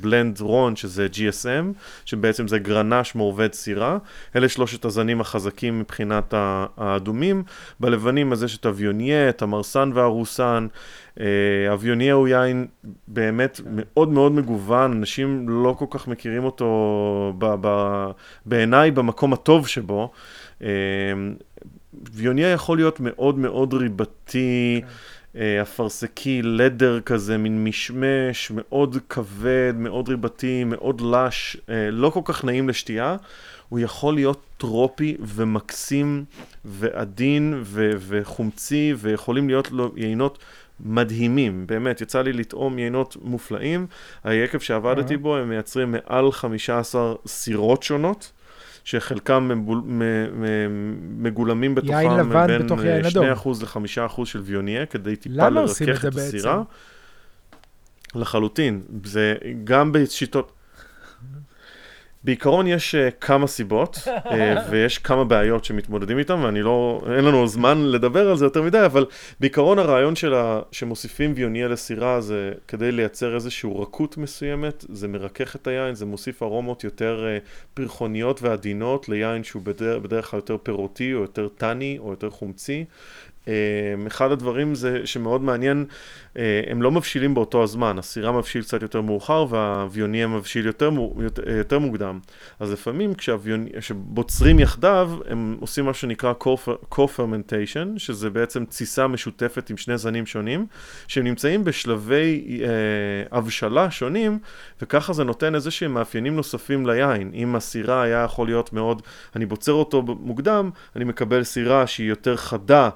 בלנד 0.00 0.38
uh, 0.38 0.42
רון, 0.42 0.76
שזה 0.76 1.06
GSM, 1.12 1.78
שבעצם 2.04 2.48
זה 2.48 2.58
גרנש 2.58 3.14
מעובד 3.14 3.52
סירה, 3.52 3.98
אלה 4.36 4.48
שלושת 4.48 4.84
הזנים 4.84 5.20
החזקים 5.20 5.80
מבחינת 5.80 6.34
האדומים, 6.76 7.42
בלבנים 7.80 8.32
אז 8.32 8.42
יש 8.42 8.56
את 8.56 8.66
אביוניה, 8.66 9.28
את 9.28 9.42
המרסן 9.42 9.90
והרוסן, 9.94 10.66
uh, 11.14 11.20
אביוניה 11.72 12.14
הוא 12.14 12.28
יין 12.28 12.66
באמת 13.08 13.60
מאוד 13.70 14.08
מאוד 14.08 14.32
מגוון, 14.32 14.92
אנשים 14.92 15.48
לא 15.48 15.74
כל 15.78 15.86
כך 15.90 16.08
מכירים 16.08 16.44
אותו 16.44 17.34
ב, 17.38 17.54
ב, 17.60 18.06
בעיניי 18.46 18.90
במקום 18.90 19.32
הטוב 19.32 19.68
שבו. 19.68 20.10
ויוניה 22.12 22.52
יכול 22.52 22.76
להיות 22.78 23.00
מאוד 23.00 23.38
מאוד 23.38 23.74
ריבתי, 23.74 24.80
כן. 24.82 24.88
אה, 25.40 25.62
אפרסקי, 25.62 26.42
לדר 26.42 27.00
כזה, 27.00 27.38
מין 27.38 27.64
משמש, 27.64 28.52
מאוד 28.54 28.96
כבד, 29.08 29.74
מאוד 29.76 30.08
ריבתי, 30.08 30.64
מאוד 30.64 31.00
לש, 31.00 31.56
אה, 31.68 31.90
לא 31.90 32.10
כל 32.10 32.20
כך 32.24 32.44
נעים 32.44 32.68
לשתייה. 32.68 33.16
הוא 33.68 33.78
יכול 33.78 34.14
להיות 34.14 34.40
טרופי 34.56 35.16
ומקסים 35.20 36.24
ועדין 36.64 37.60
ו- 37.62 37.90
וחומצי, 37.98 38.94
ויכולים 38.98 39.48
להיות 39.48 39.70
לו 39.70 39.92
יינות 39.96 40.38
מדהימים, 40.80 41.66
באמת, 41.66 42.00
יצא 42.00 42.22
לי 42.22 42.32
לטעום 42.32 42.78
יינות 42.78 43.16
מופלאים. 43.22 43.86
היקב 44.24 44.58
שעבדתי. 44.58 45.16
בו, 45.16 45.36
הם 45.36 45.48
מייצרים 45.48 45.92
מעל 45.92 46.32
15 46.32 47.14
סירות 47.26 47.82
שונות. 47.82 48.32
שחלקם 48.88 49.50
מגולמים 51.18 51.74
בתוכם 51.74 52.30
בין 52.46 52.62
בתוך 52.62 52.80
יין 52.84 53.04
אדום. 53.04 53.26
2% 53.26 53.48
ל-5% 53.62 54.24
של 54.24 54.40
ויוניה, 54.40 54.86
כדי 54.86 55.16
טיפה 55.16 55.48
לרכך 55.48 56.04
את 56.04 56.16
הסירה. 56.16 56.62
לחלוטין. 58.14 58.82
זה 59.04 59.34
גם 59.64 59.92
בשיטות... 59.92 60.52
בעיקרון 62.24 62.66
יש 62.66 62.94
uh, 62.94 62.98
כמה 63.20 63.46
סיבות, 63.46 63.96
uh, 63.96 64.30
ויש 64.70 64.98
כמה 64.98 65.24
בעיות 65.24 65.64
שמתמודדים 65.64 66.18
איתן, 66.18 66.40
ואני 66.40 66.62
לא, 66.62 67.02
אין 67.16 67.24
לנו 67.24 67.46
זמן 67.46 67.82
לדבר 67.84 68.30
על 68.30 68.36
זה 68.36 68.44
יותר 68.44 68.62
מדי, 68.62 68.84
אבל 68.86 69.06
בעיקרון 69.40 69.78
הרעיון 69.78 70.16
של 70.16 70.34
ה, 70.34 70.60
שמוסיפים 70.72 71.32
ויוניה 71.36 71.68
לסירה 71.68 72.20
זה 72.20 72.52
כדי 72.68 72.92
לייצר 72.92 73.34
איזושהי 73.34 73.70
רכות 73.78 74.16
מסוימת, 74.16 74.84
זה 74.88 75.08
מרכך 75.08 75.56
את 75.56 75.66
היין, 75.66 75.94
זה 75.94 76.06
מוסיף 76.06 76.42
ארומות 76.42 76.84
יותר 76.84 77.26
uh, 77.26 77.48
פרחוניות 77.74 78.42
ועדינות 78.42 79.08
ליין 79.08 79.44
שהוא 79.44 79.62
בדרך, 79.62 80.02
בדרך 80.02 80.30
כלל 80.30 80.38
יותר 80.38 80.56
פירותי, 80.62 81.14
או 81.14 81.20
יותר 81.20 81.48
טני, 81.48 81.98
או 81.98 82.10
יותר 82.10 82.30
חומצי. 82.30 82.84
Um, 83.48 84.06
אחד 84.06 84.32
הדברים 84.32 84.74
זה 84.74 85.00
שמאוד 85.04 85.42
מעניין, 85.42 85.84
uh, 86.34 86.38
הם 86.66 86.82
לא 86.82 86.90
מבשילים 86.90 87.34
באותו 87.34 87.62
הזמן, 87.62 87.98
הסירה 87.98 88.32
מבשיל 88.32 88.62
קצת 88.62 88.82
יותר 88.82 89.00
מאוחר 89.00 89.46
והוויוניה 89.50 90.26
מבשיל 90.26 90.66
יותר, 90.66 90.90
מו- 90.90 91.14
יותר, 91.56 91.78
מוקדם. 91.78 92.18
אז 92.60 92.72
לפעמים 92.72 93.14
כשבוצרים 93.14 94.58
יחדיו, 94.58 95.10
הם 95.28 95.56
עושים 95.60 95.84
מה 95.84 95.94
שנקרא 95.94 96.32
co-fermentation, 96.94 97.88
שזה 97.96 98.30
בעצם 98.30 98.64
תסיסה 98.64 99.06
משותפת 99.06 99.70
עם 99.70 99.76
שני 99.76 99.98
זנים 99.98 100.26
שונים, 100.26 100.66
שהם 101.08 101.24
נמצאים 101.24 101.64
בשלבי 101.64 102.58
uh, 102.60 102.64
הבשלה 103.36 103.90
שונים, 103.90 104.38
וככה 104.82 105.12
זה 105.12 105.24
נותן 105.24 105.54
איזה 105.54 105.70
שהם 105.70 105.94
מאפיינים 105.94 106.36
נוספים 106.36 106.86
ליין. 106.86 107.30
אם 107.34 107.56
הסירה 107.56 108.02
היה 108.02 108.22
יכול 108.24 108.46
להיות 108.46 108.72
מאוד, 108.72 109.02
אני 109.36 109.46
בוצר 109.46 109.72
אותו 109.72 110.02
מוקדם, 110.02 110.70
אני 110.96 111.04
מקבל 111.04 111.44
סירה 111.44 111.86
שהיא 111.86 112.08
יותר 112.08 112.36
חדה, 112.36 112.90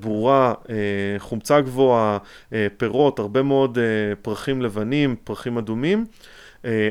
ברורה, 0.00 0.54
אה, 0.70 0.74
חומצה 1.18 1.60
גבוהה, 1.60 2.18
אה, 2.52 2.66
פירות, 2.76 3.18
הרבה 3.18 3.42
מאוד 3.42 3.78
אה, 3.78 3.84
פרחים 4.22 4.62
לבנים, 4.62 5.16
פרחים 5.24 5.58
אדומים. 5.58 6.04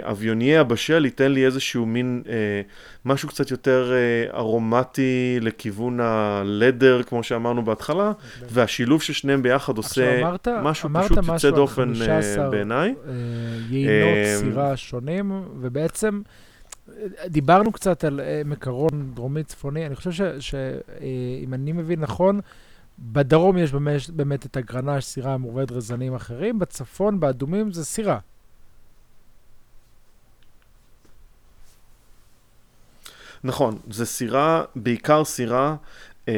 אביוניה 0.02 0.62
הבשל 0.62 1.06
ייתן 1.06 1.32
לי 1.32 1.46
איזשהו 1.46 1.86
מין 1.86 2.22
משהו 3.06 3.30
קצת 3.30 3.52
יותר 3.52 3.94
ארומטי 4.34 5.38
לכיוון 5.42 6.00
הלדר, 6.02 7.04
כמו 7.04 7.24
שאמרנו 7.24 7.66
בהתחלה, 7.66 8.12
והשילוב 8.50 9.02
של 9.02 9.14
שניהם 9.14 9.42
ביחד 9.44 9.78
עושה 9.78 10.20
אמרת- 10.22 10.48
משהו 10.62 10.90
אמרת 10.90 11.06
פשוט 11.06 11.18
משהו 11.18 11.34
יוצא 11.34 11.48
על 11.48 11.54
דופן 11.56 11.90
אה, 12.02 12.06
15, 12.06 12.50
בעיניי. 12.50 12.90
אה, 13.08 13.14
יינות 13.70 14.18
אה, 14.18 14.36
סירה 14.38 14.78
שונים, 14.78 15.32
ובעצם 15.62 16.22
דיברנו 17.28 17.72
קצת 17.72 18.04
על 18.04 18.20
עמק 18.42 18.68
הרון 18.68 19.12
דרומי-צפוני, 19.14 19.86
אני 19.86 19.96
חושב 19.96 20.40
שאם 20.40 21.54
אני 21.54 21.72
מבין 21.72 22.00
נכון, 22.00 22.40
בדרום 23.00 23.58
יש 23.58 23.72
באמת, 24.10 24.46
את 24.46 24.58
הגרנש, 24.58 25.06
סירה 25.06 25.38
מורבדת 25.38 25.72
רזנים 25.72 26.16
אחרים, 26.16 26.60
בצפון, 26.60 27.20
באדומים, 27.20 27.72
זה 27.72 27.86
סירה. 27.86 28.20
נכון, 33.44 33.78
זה 33.90 34.06
סירה, 34.06 34.64
בעיקר 34.76 35.24
סירה. 35.24 35.76
אה, 36.28 36.34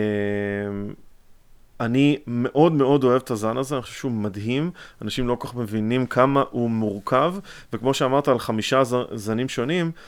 אני 1.80 2.18
מאוד 2.28 2.72
מאוד 2.72 3.04
אוהב 3.04 3.22
את 3.22 3.32
הזן 3.32 3.58
הזה, 3.58 3.76
אני 3.76 3.82
חושב 3.82 3.94
שהוא 3.94 4.12
מדהים, 4.12 4.72
אנשים 5.02 5.28
לא 5.28 5.36
כל 5.36 5.48
כך 5.48 5.56
מבינים 5.56 6.06
כמה 6.06 6.44
הוא 6.52 6.70
מורכב, 6.70 7.36
וכמו 7.74 7.94
שאמרת 7.94 8.28
על 8.28 8.40
חמישה 8.40 8.82
זנים 9.14 9.50
שונים, 9.50 9.86
אה, 9.86 10.02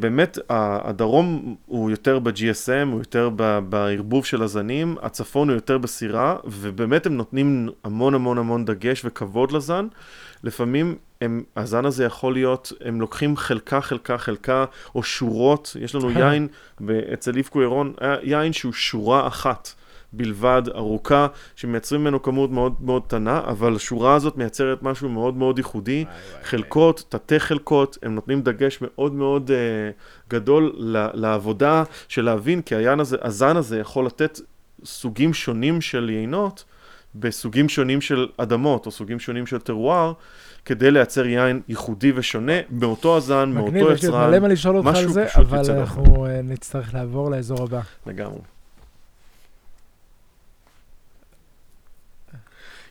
באמת 0.00 0.38
ה- 0.50 0.88
הדרום 0.88 1.56
הוא 1.66 1.90
יותר 1.90 2.18
ב-GSM, 2.18 2.88
הוא 2.92 2.98
יותר 2.98 3.30
בערבוב 3.68 4.24
של 4.24 4.42
הזנים, 4.42 4.96
הצפון 5.02 5.48
הוא 5.48 5.54
יותר 5.54 5.78
בסירה, 5.78 6.36
ובאמת 6.44 7.06
הם 7.06 7.16
נותנים 7.16 7.68
המון 7.84 8.14
המון 8.14 8.38
המון 8.38 8.64
דגש 8.64 9.02
וכבוד 9.04 9.52
לזן. 9.52 9.86
לפעמים 10.44 10.94
הם, 11.20 11.42
הזן 11.56 11.84
הזה 11.84 12.04
יכול 12.04 12.32
להיות, 12.32 12.72
הם 12.84 13.00
לוקחים 13.00 13.36
חלקה, 13.36 13.80
חלקה, 13.80 14.18
חלקה, 14.18 14.64
או 14.94 15.02
שורות, 15.02 15.76
יש 15.80 15.94
לנו 15.94 16.10
יין, 16.10 16.48
ב- 16.80 16.90
אצל 16.90 17.36
איבקו 17.36 17.62
ירון, 17.62 17.92
יין 18.22 18.52
שהוא 18.52 18.72
שורה 18.72 19.26
אחת 19.26 19.68
בלבד, 20.12 20.62
ארוכה, 20.74 21.26
שמייצרים 21.56 22.00
ממנו 22.00 22.22
כמות 22.22 22.50
מאוד 22.50 22.74
מאוד 22.80 23.06
קטנה, 23.06 23.40
אבל 23.46 23.76
השורה 23.76 24.14
הזאת 24.14 24.36
מייצרת 24.36 24.82
משהו 24.82 25.08
מאוד 25.08 25.36
מאוד 25.36 25.58
ייחודי. 25.58 26.04
חלקות, 26.42 27.04
תתי 27.08 27.40
חלקות, 27.40 27.98
הם 28.02 28.14
נותנים 28.14 28.42
דגש 28.42 28.78
מאוד 28.80 29.12
מאוד 29.12 29.50
uh, 29.50 30.30
גדול 30.30 30.72
לעבודה 31.14 31.82
של 32.08 32.24
להבין, 32.24 32.62
כי 32.62 32.74
הזה, 32.86 33.16
הזן 33.22 33.56
הזה 33.56 33.78
יכול 33.78 34.06
לתת 34.06 34.40
סוגים 34.84 35.34
שונים 35.34 35.80
של 35.80 36.10
יינות 36.10 36.64
בסוגים 37.14 37.68
שונים 37.68 38.00
של 38.00 38.26
אדמות, 38.36 38.86
או 38.86 38.90
סוגים 38.90 39.20
שונים 39.20 39.46
של 39.46 39.58
טרואר, 39.58 40.12
כדי 40.64 40.90
לייצר 40.90 41.26
יין 41.26 41.60
ייחודי 41.68 42.12
ושונה, 42.14 42.52
מאותו 42.70 43.16
הזן, 43.16 43.52
מגניב, 43.54 43.74
מאותו 43.74 43.92
יש 43.92 44.02
לי 44.02 44.08
עוד 44.08 44.18
מלא 44.18 44.26
יצרן, 44.26 44.42
מה 44.42 44.48
לשאול 44.48 44.76
אותך 44.76 44.86
על 44.86 44.92
משהו 44.92 45.10
זה, 45.10 45.26
פשוט 45.26 45.40
אבל. 45.40 45.70
אנחנו 45.70 46.26
אה, 46.26 46.42
נצטרך 46.42 46.94
לעבור 46.94 47.30
לאזור 47.30 47.62
הבא. 47.62 47.80
לגמרי. 48.06 48.57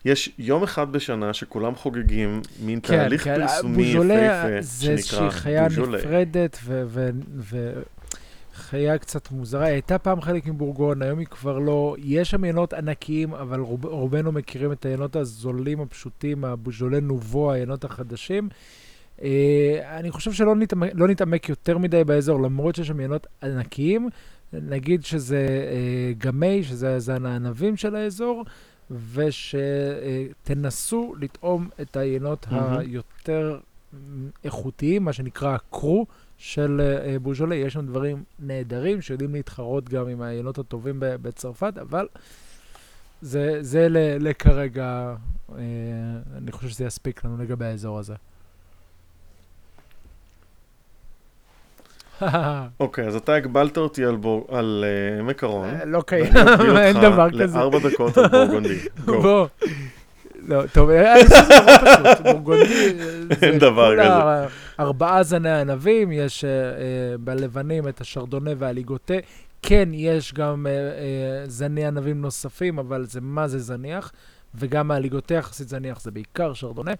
יש 0.05 0.31
יום 0.37 0.63
אחד 0.63 0.91
בשנה 0.91 1.33
שכולם 1.33 1.75
חוגגים 1.75 2.41
מין 2.65 2.79
כן, 2.83 2.97
תהליך 2.97 3.23
כן, 3.23 3.35
פרסומי 3.39 3.93
בוז'ולה 3.95 4.13
יפהפה, 4.13 4.61
זה 4.61 4.91
איזושהי 4.91 5.17
שנקרא 5.17 5.29
חיה 5.29 5.63
בוז'ולה. 5.69 5.97
נפרדת, 5.97 6.57
ו- 6.63 6.83
ו- 6.87 7.09
ו- 7.37 7.81
חיה 8.53 8.97
קצת 8.97 9.31
מוזרה. 9.31 9.65
היא 9.65 9.73
הייתה 9.73 9.97
פעם 9.97 10.21
חלק 10.21 10.47
מבורגון, 10.47 11.01
היום 11.01 11.19
היא 11.19 11.27
כבר 11.27 11.59
לא. 11.59 11.95
יש 11.99 12.29
שם 12.29 12.43
יינות 12.43 12.73
ענקיים, 12.73 13.33
אבל 13.33 13.59
רוב, 13.59 13.85
רובנו 13.85 14.31
מכירים 14.31 14.71
את 14.71 14.85
היינות 14.85 15.15
הזולים 15.15 15.81
הפשוטים, 15.81 16.45
הבוז'ולה 16.45 16.99
נובו, 16.99 17.51
היינות 17.51 17.83
החדשים. 17.83 18.49
אה, 19.23 19.97
אני 19.99 20.11
חושב 20.11 20.31
שלא 20.31 20.55
נתעמק, 20.55 20.91
לא 20.93 21.07
נתעמק 21.07 21.49
יותר 21.49 21.77
מדי 21.77 22.03
באזור, 22.03 22.41
למרות 22.41 22.75
שיש 22.75 22.87
שם 22.87 22.99
יינות 22.99 23.27
ענקיים. 23.43 24.09
נגיד 24.53 25.05
שזה 25.05 25.47
אה, 25.71 26.13
גמי, 26.17 26.63
שזה 26.63 26.95
הזן 26.95 27.25
הענבים 27.25 27.77
של 27.77 27.95
האזור, 27.95 28.43
ושתנסו 29.13 31.15
לטעום 31.19 31.69
את 31.81 31.97
היינות 31.97 32.47
מהמם. 32.51 32.77
היותר 32.77 33.59
איכותיים, 34.43 35.03
מה 35.03 35.13
שנקרא 35.13 35.55
הקרו 35.55 36.05
של 36.37 36.81
אה, 36.81 37.19
בוז'ולה. 37.19 37.55
יש 37.55 37.73
שם 37.73 37.85
דברים 37.85 38.23
נהדרים 38.39 39.01
שיודעים 39.01 39.33
להתחרות 39.33 39.89
גם 39.89 40.07
עם 40.07 40.21
היינות 40.21 40.57
הטובים 40.57 40.95
בצרפת, 40.99 41.73
אבל 41.81 42.07
זה, 43.21 43.57
זה 43.61 43.87
לכרגע, 44.19 45.15
אה, 45.51 45.55
אני 46.37 46.51
חושב 46.51 46.69
שזה 46.69 46.85
יספיק 46.85 47.25
לנו 47.25 47.37
לגבי 47.37 47.65
האזור 47.65 47.99
הזה. 47.99 48.15
אוקיי, 52.79 53.07
אז 53.07 53.15
אתה 53.15 53.33
הגבלת 53.33 53.77
אותי 53.77 54.05
על 54.05 54.15
בור- 54.15 54.47
על 54.51 54.85
אה, 54.87 55.19
עמק 55.19 55.43
הרון. 55.43 55.67
לא 55.85 56.01
קיים, 56.07 56.33
אין 56.77 57.01
דבר 57.01 57.27
כזה. 57.41 57.57
לארבע 57.57 57.79
דקות 57.89 58.17
על 58.17 58.27
בורגונדי. 58.27 58.77
גו. 59.05 59.21
בוא. 59.21 59.47
לא, 60.47 60.63
טוב, 60.73 60.89
אני 60.89 61.23
חושב 61.23 61.35
שזה 61.43 61.53
נורא 61.59 61.77
פשוט. 62.13 62.25
בורגונדי, 62.25 62.93
אין 63.41 63.59
דבר 63.59 63.89
כולה 63.89 64.47
ארבעה 64.79 65.23
זני 65.23 65.51
ענבים, 65.51 66.11
יש 66.11 66.43
אה, 66.45 66.49
אה, 66.49 66.73
בלבנים 67.19 67.87
את 67.87 68.01
השרדונה 68.01 68.51
והליגוטה. 68.57 69.13
כן, 69.61 69.89
יש 69.93 70.33
גם 70.33 70.67
אה, 70.67 70.71
אה, 70.71 70.87
זני 71.45 71.85
ענבים 71.85 72.21
נוספים, 72.21 72.79
אבל 72.79 73.05
זה 73.05 73.21
מה 73.21 73.47
זה 73.47 73.59
זניח, 73.59 74.11
וגם 74.55 74.91
הליגוטה 74.91 75.33
יחסית 75.33 75.69
זניח, 75.69 76.01
זה 76.01 76.11
בעיקר 76.11 76.53
שרדונה. 76.53 76.91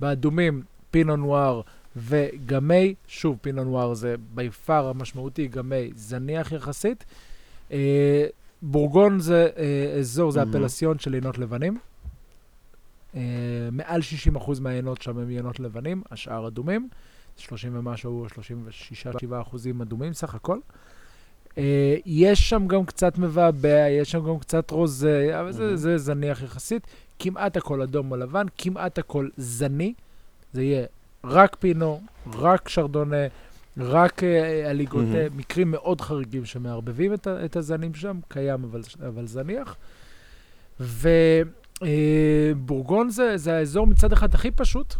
באדומים, 0.00 0.62
פינו 0.90 1.16
נואר 1.16 1.60
וגמי, 1.96 2.94
שוב, 3.06 3.38
פינו 3.40 3.64
נואר 3.64 3.94
זה 3.94 4.14
בי 4.34 4.50
פאר 4.50 4.88
המשמעותי, 4.88 5.48
גמי 5.48 5.90
זניח 5.94 6.52
יחסית. 6.52 7.04
אה, 7.72 8.26
בורגון 8.62 9.20
זה 9.20 9.48
אה, 9.56 9.98
אזור, 9.98 10.30
זה 10.30 10.38
מהמם. 10.38 10.56
הפלסיון 10.56 10.98
של 10.98 11.14
עינות 11.14 11.38
לבנים. 11.38 11.78
אה, 13.14 13.20
מעל 13.72 14.00
60% 14.36 14.60
מהעיינות 14.60 15.02
שם 15.02 15.18
הם 15.18 15.28
עיינות 15.28 15.60
לבנים, 15.60 16.02
השאר 16.10 16.48
אדומים. 16.48 16.88
30 17.36 17.76
ומשהו, 17.76 18.26
36-7 19.30 19.42
אחוזים 19.42 19.80
אדומים 19.80 20.12
סך 20.12 20.34
הכל. 20.34 20.58
אה, 21.58 21.96
יש 22.06 22.50
שם 22.50 22.66
גם 22.66 22.84
קצת 22.84 23.18
מבעבע, 23.18 23.88
יש 23.90 24.10
שם 24.10 24.26
גם 24.26 24.38
קצת 24.38 24.70
רוזה, 24.70 25.40
אבל 25.40 25.52
זה, 25.52 25.64
מהמם. 25.64 25.76
זה 25.76 25.98
זניח 25.98 26.42
יחסית. 26.42 26.86
כמעט 27.18 27.56
הכל 27.56 27.82
אדום 27.82 28.10
או 28.10 28.16
לבן, 28.16 28.46
כמעט 28.58 28.98
הכל 28.98 29.28
זני. 29.36 29.94
זה 30.52 30.62
יהיה 30.62 30.86
רק 31.24 31.56
פינו, 31.56 32.00
רק 32.34 32.68
שרדונה, 32.68 33.26
רק 33.76 34.22
אה, 34.22 34.70
הליגוטה, 34.70 35.06
מהמם. 35.06 35.36
מקרים 35.36 35.70
מאוד 35.70 36.00
חריגים 36.00 36.44
שמערבבים 36.44 37.14
את, 37.14 37.28
את 37.44 37.56
הזנים 37.56 37.94
שם, 37.94 38.20
קיים 38.28 38.64
אבל, 38.64 38.80
אבל 39.08 39.26
זניח. 39.26 39.76
אה, 41.82 42.52
בורגון 42.56 43.10
זה, 43.10 43.36
זה 43.36 43.56
האזור 43.56 43.86
מצד 43.86 44.12
אחד 44.12 44.34
הכי 44.34 44.50
פשוט, 44.50 44.94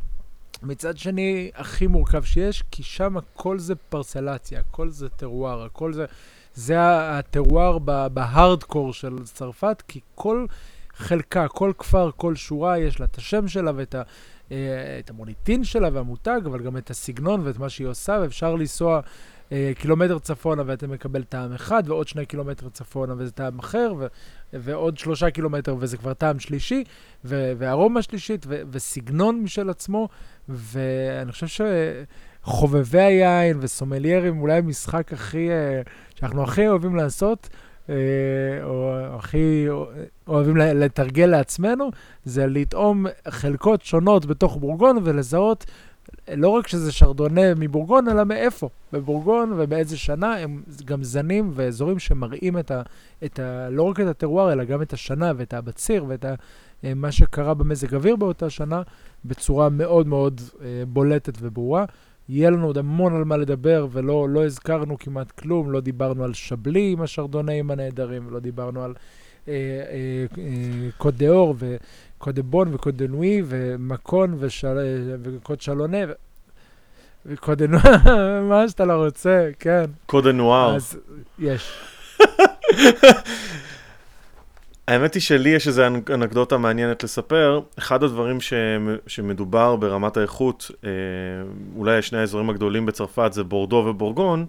מצד 0.63 0.99
שני 0.99 1.51
הכי 1.55 1.87
מורכב 1.87 2.23
שיש, 2.23 2.63
כי 2.71 2.83
שם 2.83 3.17
הכל 3.17 3.59
זה 3.59 3.75
פרסלציה, 3.75 4.61
הכל 4.61 4.89
זה 4.89 5.09
טרואר, 5.09 5.65
הכל 5.65 5.93
זה... 5.93 6.05
זה 6.55 6.77
הטרואר 6.79 7.79
בהארדקור 8.09 8.93
של 8.93 9.19
צרפת, 9.25 9.83
כי 9.89 10.01
כל 10.15 10.47
חלקה, 10.95 11.49
כל 11.49 11.73
כפר, 11.79 12.11
כל 12.17 12.35
שורה, 12.35 12.79
יש 12.79 13.01
לה 13.01 13.07
את 13.07 13.17
השם 13.17 13.49
שלה 13.49 13.73
ואת 13.77 13.95
ה, 13.95 13.99
אה, 13.99 14.03
את 14.99 15.11
המוניטין 15.11 15.65
שלה 15.65 15.89
והמותג, 15.93 16.41
אבל 16.45 16.63
גם 16.63 16.77
את 16.77 16.91
הסגנון 16.91 17.41
ואת 17.45 17.59
מה 17.59 17.69
שהיא 17.69 17.87
עושה, 17.87 18.19
ואפשר 18.23 18.55
לנסוע 18.55 19.01
אה, 19.53 19.73
קילומטר 19.79 20.19
צפונה 20.19 20.63
ואתה 20.67 20.87
מקבל 20.87 21.23
טעם 21.23 21.53
אחד, 21.53 21.83
ועוד 21.87 22.09
שני 22.09 22.27
קילומטר 22.27 22.69
צפונה 22.69 23.15
וזה 23.19 23.31
טעם 23.31 23.59
אחר, 23.59 23.93
ו, 23.99 24.07
ועוד 24.53 24.99
שלושה 24.99 25.31
קילומטר 25.31 25.77
וזה 25.79 25.97
כבר 25.97 26.15
טעם 26.15 26.39
שלישי, 26.39 26.85
ו, 27.25 27.53
וארומה 27.59 28.03
שלישית, 28.03 28.47
ו, 28.49 28.63
וסגנון 28.71 29.41
משל 29.41 29.71
עצמו, 29.71 30.09
ואני 30.49 31.33
חושב 31.33 31.67
שחובבי 32.43 33.01
היין 33.01 33.59
וסומליירים, 33.61 34.41
אולי 34.41 34.59
המשחק 34.59 35.13
הכי, 35.13 35.51
אה, 35.51 35.83
שאנחנו 36.15 36.43
הכי 36.43 36.69
אוהבים 36.69 36.97
לעשות, 36.97 37.49
אה, 37.53 37.59
או 38.63 38.97
הכי 39.19 39.67
אוהבים 40.29 40.57
לתרגל 40.57 41.27
לעצמנו, 41.27 41.91
זה 42.25 42.47
לטעום 42.47 43.07
חלקות 43.29 43.83
שונות 43.83 44.27
בתוך 44.27 44.57
בורגון 44.57 44.99
ולזהות 45.05 45.67
לא 46.29 46.49
רק 46.49 46.67
שזה 46.69 46.93
שרדונה 46.93 47.55
מבורגון, 47.57 48.09
אלא 48.09 48.25
מאיפה. 48.25 48.69
בבורגון 48.93 49.53
ובאיזה 49.57 49.97
שנה 49.97 50.37
הם 50.37 50.63
גם 50.85 51.05
זנים 51.05 51.51
ואזורים 51.55 51.99
שמראים 51.99 52.59
את 52.59 52.71
ה, 52.71 52.83
את 53.25 53.39
ה... 53.39 53.71
לא 53.71 53.83
רק 53.83 54.01
את 54.01 54.07
הטרואר, 54.07 54.53
אלא 54.53 54.65
גם 54.65 54.83
את 54.83 54.93
השנה 54.93 55.33
ואת 55.37 55.55
הבציר 55.55 56.05
ואת 56.09 56.25
ה, 56.25 56.35
אה, 56.85 56.95
מה 56.95 57.13
שקרה 57.13 57.55
במזג 57.55 57.95
אוויר 57.95 58.17
באותה 58.17 58.51
שנה, 58.51 58.83
בצורה 59.25 59.69
מאוד 59.69 60.07
מאוד 60.07 60.41
אה, 60.61 60.83
בולטת 60.89 61.35
וברורה. 61.41 61.85
יהיה 62.29 62.51
לנו 62.51 62.67
עוד 62.67 62.79
המון 62.79 63.17
על 63.17 63.25
מה 63.25 63.37
לדבר, 63.37 63.87
ולא 63.93 64.29
לא 64.29 64.45
הזכרנו 64.45 64.99
כמעט 64.99 65.31
כלום, 65.31 65.73
לא 65.73 65.81
דיברנו 65.81 66.25
על 66.25 66.35
שבלי 66.35 66.93
עם 66.93 67.03
השרדונאים 67.03 67.71
הנהדרים, 67.71 68.27
ולא 68.27 68.41
דיברנו 68.41 68.85
על 68.85 68.95
אה, 69.49 69.53
אה, 69.55 70.43
אה, 70.43 70.91
קוט 70.99 71.19
ד'אור 71.19 71.55
וקוט 71.59 72.35
דה 72.35 72.43
בון 72.43 72.75
וקוט 72.75 72.97
דה 72.97 73.07
נואי 73.07 73.43
ומקון 73.47 74.37
ושל, 74.39 74.79
וקוט 75.23 75.61
שלונז. 75.61 75.99
וקוט 77.27 77.59
ד'אור, 77.59 78.43
מה 78.49 78.69
שאתה 78.69 78.85
לא 78.85 79.05
רוצה, 79.05 79.51
כן. 79.59 79.85
קוט 80.07 80.25
ד'אור. 80.25 80.77
אז 80.77 80.99
יש. 81.39 81.73
האמת 84.89 85.15
היא 85.15 85.23
שלי 85.23 85.51
יש 85.51 85.69
איזו 85.69 85.87
אנקדוטה 85.87 86.59
מעניינת 86.59 87.05
לספר. 87.05 87.61
אחד 87.79 88.03
הדברים 88.03 88.41
ש... 88.41 88.53
שמדובר 89.07 89.77
ברמת 89.77 90.17
האיכות, 90.17 90.71
אה, 90.85 90.91
אולי 91.77 92.03
שני 92.03 92.19
האזורים 92.19 92.51
הגדולים 92.51 92.87
בצרפת 92.87 93.33
זה 93.33 93.45
בורדו 93.45 93.77
ובורגון, 93.77 94.47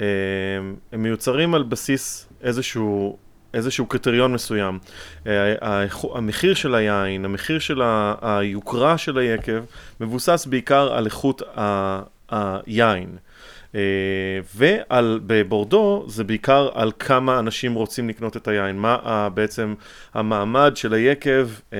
אה, 0.00 0.06
הם 0.92 1.02
מיוצרים 1.02 1.54
על 1.54 1.62
בסיס 1.62 2.28
איזשהו, 2.42 3.18
איזשהו 3.54 3.86
קריטריון 3.86 4.32
מסוים. 4.32 4.78
אה, 5.26 5.84
המחיר 6.14 6.54
של 6.54 6.74
היין, 6.74 7.24
המחיר 7.24 7.58
של 7.58 7.82
היוקרה 8.22 8.98
של 8.98 9.18
היקב, 9.18 9.64
מבוסס 10.00 10.46
בעיקר 10.50 10.92
על 10.92 11.04
איכות 11.04 11.42
היין. 12.28 13.16
אה, 13.74 13.80
ועל 14.54 15.20
בבורדו 15.26 16.04
זה 16.08 16.24
בעיקר 16.24 16.68
על 16.74 16.92
כמה 16.98 17.38
אנשים 17.38 17.74
רוצים 17.74 18.08
לקנות 18.08 18.36
את 18.36 18.48
היין, 18.48 18.76
מה 18.76 19.28
בעצם 19.34 19.74
המעמד 20.14 20.72
של 20.74 20.94
היקב, 20.94 21.48
אה, 21.72 21.78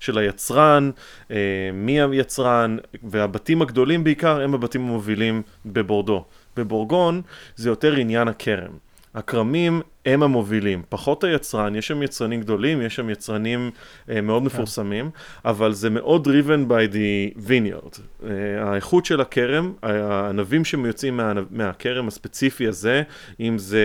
של 0.00 0.18
היצרן, 0.18 0.90
אה, 1.30 1.36
מי 1.72 2.02
היצרן, 2.02 2.76
והבתים 3.02 3.62
הגדולים 3.62 4.04
בעיקר 4.04 4.40
הם 4.40 4.54
הבתים 4.54 4.80
המובילים 4.80 5.42
בבורדו. 5.66 6.24
בבורגון 6.56 7.22
זה 7.56 7.68
יותר 7.68 7.94
עניין 7.94 8.28
הכרם. 8.28 8.89
הכרמים 9.14 9.80
הם 10.06 10.22
המובילים, 10.22 10.82
פחות 10.88 11.24
היצרן, 11.24 11.74
יש 11.74 11.86
שם 11.86 12.02
יצרנים 12.02 12.40
גדולים, 12.40 12.82
יש 12.82 12.96
שם 12.96 13.10
יצרנים 13.10 13.70
uh, 13.70 14.20
מאוד 14.20 14.42
כן. 14.42 14.46
מפורסמים, 14.46 15.10
אבל 15.44 15.72
זה 15.72 15.90
מאוד 15.90 16.28
driven 16.28 16.70
by 16.70 16.94
the 16.94 17.38
vineyard. 17.48 17.98
Uh, 18.22 18.26
האיכות 18.58 19.04
של 19.06 19.20
הכרם, 19.20 19.72
הענבים 19.82 20.64
שמיוצאים 20.64 21.16
מה, 21.16 21.32
מהכרם 21.50 22.08
הספציפי 22.08 22.66
הזה, 22.68 23.02
אם 23.40 23.58
זה 23.58 23.84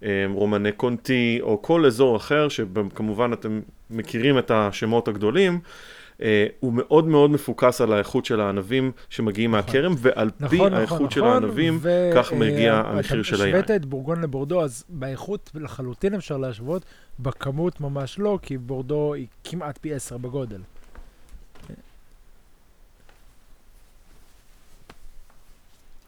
um, 0.00 0.04
רומני 0.32 0.72
קונטי 0.72 1.38
או 1.42 1.62
כל 1.62 1.86
אזור 1.86 2.16
אחר, 2.16 2.48
שכמובן 2.48 3.32
אתם 3.32 3.60
מכירים 3.90 4.38
את 4.38 4.50
השמות 4.50 5.08
הגדולים, 5.08 5.58
Uh, 5.58 5.97
הוא 6.60 6.72
מאוד 6.72 7.06
מאוד 7.06 7.30
מפוקס 7.30 7.80
על 7.80 7.92
האיכות 7.92 8.24
של 8.24 8.40
הענבים 8.40 8.92
שמגיעים 9.08 9.54
נכון. 9.54 9.66
מהכרם, 9.66 9.94
ועל 9.98 10.30
נכון, 10.40 10.48
פי 10.48 10.56
נכון, 10.56 10.74
האיכות 10.74 10.96
נכון, 10.96 11.10
של 11.10 11.24
הענבים, 11.24 11.78
ו- 11.82 12.10
כך 12.14 12.32
מגיע 12.32 12.82
uh, 12.82 12.86
המחיר 12.86 13.22
של 13.22 13.42
היין. 13.42 13.48
אתה 13.48 13.64
השווית 13.64 13.82
את 13.82 13.86
בורגון 13.86 14.20
לבורדו, 14.20 14.62
אז 14.62 14.84
באיכות 14.88 15.50
לחלוטין 15.54 16.14
אפשר 16.14 16.36
להשוות, 16.36 16.84
בכמות 17.20 17.80
ממש 17.80 18.18
לא, 18.18 18.38
כי 18.42 18.58
בורדו 18.58 19.14
היא 19.14 19.26
כמעט 19.44 19.78
פי 19.78 19.94
עשר 19.94 20.18
בגודל. 20.18 20.60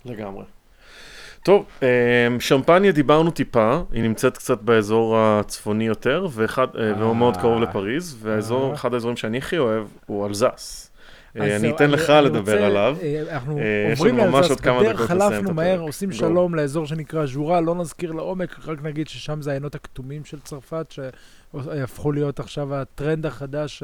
לגמרי. 0.05 0.45
טוב, 1.43 1.65
אמ, 1.83 2.41
שמפניה 2.41 2.93
דיברנו 2.93 3.31
טיפה, 3.31 3.81
היא 3.93 4.03
נמצאת 4.03 4.39
קצת 4.39 4.63
באזור 4.63 5.19
הצפוני 5.19 5.87
יותר, 5.87 6.27
ואחד, 6.33 6.67
אה, 6.79 6.93
והוא 6.99 7.17
מאוד 7.17 7.37
קרוב 7.37 7.55
אה. 7.55 7.61
לפריז, 7.61 8.17
והאזור, 8.23 8.75
אחד 8.75 8.95
האזורים 8.95 9.17
שאני 9.17 9.39
הכי 9.39 9.59
אוהב 9.59 9.87
הוא 10.07 10.27
אלזס. 10.27 10.91
אה, 11.41 11.57
אני 11.57 11.71
אתן 11.71 11.91
לך 11.91 12.11
לדבר 12.11 12.65
עליו. 12.65 12.97
אנחנו 13.31 13.59
עוברים 13.91 14.17
לאלזס, 14.17 14.61
בדרך 14.61 15.01
חלפנו 15.01 15.55
מהר, 15.55 15.81
עושים 15.81 16.13
שלום 16.13 16.55
לאזור 16.55 16.87
שנקרא 16.87 17.27
ז'ורה, 17.27 17.61
לא 17.61 17.75
נזכיר 17.75 18.13
לעומק, 18.13 18.57
רק 18.67 18.83
נגיד 18.83 19.09
ששם 19.09 19.43
זה 19.43 19.51
היינות 19.51 19.75
הכתומים 19.75 20.25
של 20.25 20.41
צרפת, 20.41 20.95
שהפכו 21.55 22.13
להיות 22.13 22.41
עכשיו 22.41 22.75
הטרנד 22.75 23.27
החדש 23.27 23.83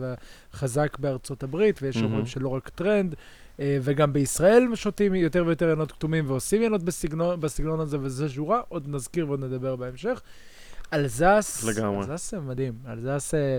והחזק 0.00 0.98
בארצות 0.98 1.42
הברית, 1.42 1.82
ויש 1.82 2.02
אומרים 2.02 2.26
שלא 2.26 2.48
רק 2.48 2.68
טרנד. 2.68 3.14
אה, 3.60 3.78
וגם 3.82 4.12
בישראל 4.12 4.74
שותים 4.74 5.14
יותר 5.14 5.44
ויותר 5.46 5.66
יינות 5.66 5.92
כתומים 5.92 6.30
ועושים 6.30 6.60
יינות 6.60 6.82
בסגנון, 6.82 7.40
בסגנון 7.40 7.80
הזה, 7.80 7.98
וזה 8.00 8.28
ז'ורה, 8.28 8.60
עוד 8.68 8.84
נזכיר 8.88 9.28
ועוד 9.28 9.44
נדבר 9.44 9.76
בהמשך. 9.76 10.20
אלזס, 10.92 11.64
לגמרי. 11.64 11.98
אלזס 11.98 12.34
מדהים. 12.34 12.72
אלזס 12.88 13.34
אה, 13.34 13.58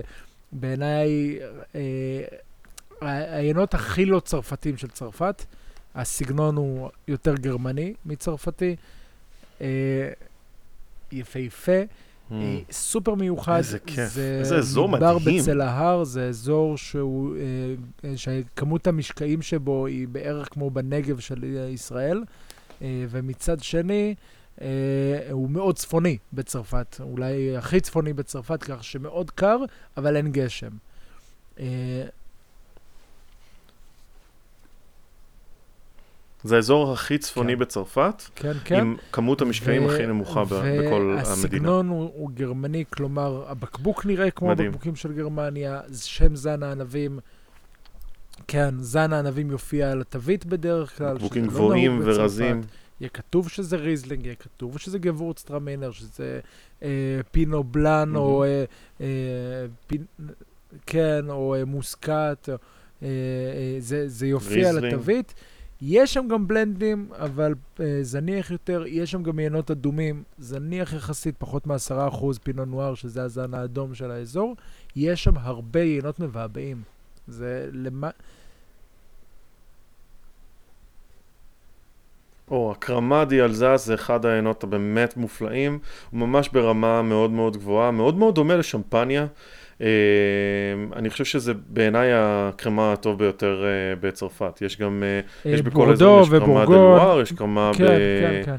בעיניי 0.52 1.38
אה, 1.74 1.80
העיינות 3.00 3.74
הכי 3.74 4.04
לא 4.04 4.20
צרפתיים 4.20 4.76
של 4.76 4.88
צרפת. 4.88 5.44
הסגנון 5.94 6.56
הוא 6.56 6.90
יותר 7.08 7.34
גרמני 7.34 7.94
מצרפתי. 8.06 8.76
יפהפה. 11.12 11.80
Mm. 12.30 12.34
סופר 12.72 13.14
מיוחד. 13.14 13.56
איזה 13.56 13.78
כיף, 13.78 14.18
איזה 14.18 14.56
אזור 14.56 14.88
מדהים. 14.88 15.16
מדבר 15.16 15.40
בצל 15.40 15.60
ההר, 15.60 16.04
זה 16.04 16.24
אזור 16.24 16.76
שהוא, 16.76 17.36
אה, 18.04 18.16
שכמות 18.16 18.86
המשקעים 18.86 19.42
שבו 19.42 19.86
היא 19.86 20.08
בערך 20.08 20.48
כמו 20.50 20.70
בנגב 20.70 21.18
של 21.18 21.44
ישראל, 21.68 22.24
אה, 22.82 23.04
ומצד 23.10 23.60
שני, 23.60 24.14
הוא 25.30 25.50
מאוד 25.50 25.76
צפוני 25.76 26.18
בצרפת, 26.32 26.96
אולי 27.00 27.56
הכי 27.56 27.80
צפוני 27.80 28.12
בצרפת, 28.12 28.62
כך 28.62 28.84
שמאוד 28.84 29.30
קר, 29.30 29.56
אבל 29.96 30.16
אין 30.16 30.32
גשם. 30.32 30.70
זה 36.44 36.56
האזור 36.56 36.92
הכי 36.92 37.18
צפוני 37.18 37.52
כן. 37.52 37.58
בצרפת, 37.58 38.22
כן, 38.34 38.52
כן. 38.64 38.80
עם 38.80 38.96
כמות 39.12 39.40
המשקעים 39.40 39.84
ו- 39.84 39.94
הכי 39.94 40.06
נמוכה 40.06 40.40
ו- 40.40 40.44
בכל 40.44 41.00
המדינה. 41.00 41.16
והסגנון 41.16 41.88
הוא, 41.88 42.10
הוא 42.14 42.30
גרמני, 42.34 42.84
כלומר, 42.90 43.44
הבקבוק 43.48 44.06
נראה 44.06 44.30
כמו 44.30 44.48
מדהים. 44.48 44.68
הבקבוקים 44.68 44.96
של 44.96 45.12
גרמניה, 45.12 45.80
שם 46.02 46.36
זן 46.36 46.62
הענבים, 46.62 47.18
כן, 48.48 48.74
זן 48.78 49.12
הענבים 49.12 49.50
יופיע 49.50 49.90
על 49.90 50.00
התווית 50.00 50.46
בדרך 50.46 50.98
כלל. 50.98 51.14
בקבוקים 51.14 51.44
לא 51.44 51.50
גבוהים 51.50 52.02
לא 52.02 52.12
ורזים. 52.12 52.62
יהיה 53.00 53.08
כתוב 53.08 53.48
שזה 53.48 53.76
ריזלינג, 53.76 54.26
יהיה 54.26 54.34
כתוב 54.34 54.78
שזה 54.78 54.98
גבורצטרמינר, 54.98 55.90
שזה 55.90 56.40
אה, 56.82 56.88
פינו 57.30 57.64
בלאן, 57.64 58.12
אהמ. 58.14 58.18
או 58.18 58.44
אה, 58.44 58.64
אה, 59.00 59.06
פין, 59.86 60.04
כן, 60.86 61.24
או 61.28 61.54
אה, 61.54 61.64
מוסקת, 61.64 62.48
אה, 62.48 62.56
אה, 63.02 63.76
זה, 63.78 64.08
זה 64.08 64.26
יופיע 64.26 64.66
ריזלינג. 64.66 64.84
על 64.84 64.94
התווית. 64.94 65.34
יש 65.82 66.14
שם 66.14 66.28
גם 66.28 66.48
בלנדים, 66.48 67.08
אבל 67.12 67.54
אה, 67.76 67.80
זניח 68.02 68.50
יותר, 68.50 68.84
יש 68.86 69.10
שם 69.10 69.22
גם 69.22 69.38
יינות 69.38 69.70
אדומים, 69.70 70.22
זניח 70.38 70.92
יחסית, 70.92 71.34
פחות 71.38 71.66
מ-10% 71.66 72.24
פינו 72.42 72.64
נואר, 72.64 72.94
שזה 72.94 73.22
הזן 73.22 73.54
האדום 73.54 73.94
של 73.94 74.10
האזור. 74.10 74.56
יש 74.96 75.24
שם 75.24 75.36
הרבה 75.36 75.80
יינות 75.80 76.20
מבעבעים. 76.20 76.82
זה 77.28 77.68
למה... 77.72 78.10
או, 82.50 82.72
הקרמדי 82.72 83.42
אלזס 83.42 83.82
זה 83.86 83.94
אחד 83.94 84.26
העיינות 84.26 84.64
הבאמת 84.64 85.16
מופלאים, 85.16 85.78
הוא 86.10 86.20
ממש 86.20 86.48
ברמה 86.48 87.02
מאוד 87.02 87.30
מאוד 87.30 87.56
גבוהה, 87.56 87.90
מאוד 87.90 88.14
מאוד 88.14 88.34
דומה 88.34 88.56
לשמפניה. 88.56 89.26
אה, 89.80 89.86
אני 90.96 91.10
חושב 91.10 91.24
שזה 91.24 91.52
בעיניי 91.68 92.10
הקרמה 92.14 92.92
הטוב 92.92 93.18
ביותר 93.18 93.64
אה, 93.64 93.96
בצרפת. 94.00 94.58
יש 94.62 94.78
גם, 94.78 95.02
אה, 95.06 95.50
יש 95.52 95.62
בכל 95.62 95.92
אזור, 95.92 96.22
יש 96.22 96.28
קרמה 96.28 96.66
דלואר, 96.66 97.20
יש 97.20 97.32
קרמה 97.32 97.70
כן, 97.74 97.84
ב... 97.84 97.88
כן, 97.88 98.42
כן. 98.44 98.56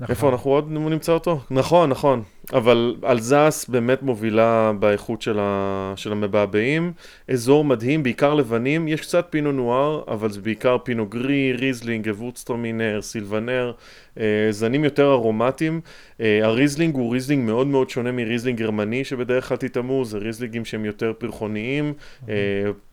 איפה 0.00 0.12
נכון. 0.12 0.32
אנחנו 0.32 0.50
עוד 0.50 0.70
נמצא 0.70 1.12
אותו? 1.12 1.40
נכון, 1.50 1.90
נכון. 1.90 2.22
אבל 2.52 2.94
אלזס 3.06 3.66
באמת 3.68 4.02
מובילה 4.02 4.72
באיכות 4.78 5.22
של, 5.22 5.38
ה... 5.40 5.92
של 5.96 6.12
המבעבעים. 6.12 6.92
אזור 7.28 7.64
מדהים, 7.64 8.02
בעיקר 8.02 8.34
לבנים. 8.34 8.88
יש 8.88 9.00
קצת 9.00 9.26
פינו 9.30 9.52
נואר, 9.52 10.02
אבל 10.08 10.30
זה 10.30 10.40
בעיקר 10.40 10.76
פינו 10.78 11.06
גרי, 11.06 11.52
ריזלינג, 11.52 12.08
גבורצטרמינר, 12.08 13.02
סילבנר. 13.02 13.72
אה, 14.18 14.24
זנים 14.50 14.84
יותר 14.84 15.12
ארומטיים. 15.12 15.80
אה, 16.20 16.40
הריזלינג 16.42 16.94
הוא 16.94 17.12
ריזלינג 17.12 17.46
מאוד 17.46 17.66
מאוד 17.66 17.90
שונה 17.90 18.12
מריזלינג 18.12 18.58
גרמני 18.58 19.04
שבדרך 19.04 19.48
כלל 19.48 19.56
תטעמו, 19.56 20.04
זה 20.04 20.18
ריזלינגים 20.18 20.64
שהם 20.64 20.84
יותר 20.84 21.12
פרחוניים, 21.18 21.92
אה, 22.28 22.34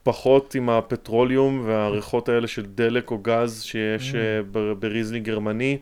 פחות 0.03 0.55
עם 0.55 0.69
הפטרוליום 0.69 1.61
והריחות 1.65 2.29
האלה 2.29 2.47
של 2.47 2.65
דלק 2.65 3.11
או 3.11 3.17
גז 3.17 3.61
שיש 3.61 4.15
ב- 4.51 4.71
בריזלינג 4.79 5.25
גרמני. 5.25 5.77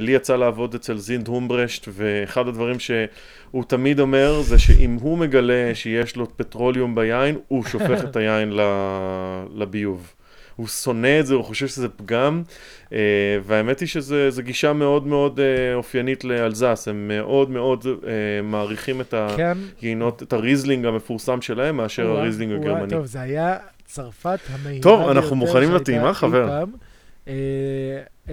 לי 0.00 0.12
יצא 0.12 0.36
לעבוד 0.36 0.74
אצל 0.74 0.96
זינד 0.96 1.28
הומברכט, 1.28 1.88
ואחד 1.92 2.48
הדברים 2.48 2.78
שהוא 2.78 3.64
תמיד 3.66 4.00
אומר 4.00 4.40
זה 4.40 4.58
שאם 4.58 4.98
הוא 5.00 5.18
מגלה 5.18 5.70
שיש 5.74 6.16
לו 6.16 6.26
פטרוליום 6.36 6.94
ביין, 6.94 7.38
הוא 7.48 7.64
שופך 7.64 8.04
את 8.04 8.16
היין 8.20 8.52
לביוב. 9.54 10.14
הוא 10.58 10.66
שונא 10.66 11.20
את 11.20 11.26
זה, 11.26 11.34
הוא 11.34 11.44
חושב 11.44 11.66
שזה 11.66 11.88
פגם, 11.88 12.42
אה, 12.92 12.98
והאמת 13.44 13.80
היא 13.80 13.88
שזו 13.88 14.42
גישה 14.42 14.72
מאוד 14.72 15.06
מאוד 15.06 15.40
אה, 15.40 15.74
אופיינית 15.74 16.24
לאלזס, 16.24 16.88
הם 16.90 17.08
מאוד 17.08 17.50
מאוד 17.50 17.86
אה, 17.86 18.42
מעריכים 18.42 19.00
את 19.00 19.14
כן. 19.36 19.58
היינות, 19.80 20.22
את 20.22 20.32
הריזלינג 20.32 20.86
המפורסם 20.86 21.40
שלהם 21.40 21.76
מאשר 21.76 22.06
הריזלינג 22.10 22.52
הגרמני. 22.52 22.90
טוב, 22.90 23.06
זה 23.06 23.20
היה 23.20 23.56
צרפת 23.84 24.38
המהירה 24.48 24.82
טוב, 24.82 24.98
ביותר 24.98 25.12
אנחנו 25.12 25.36
מוכנים 25.36 25.74
לטעימה, 25.74 26.14
חבר? 26.14 26.64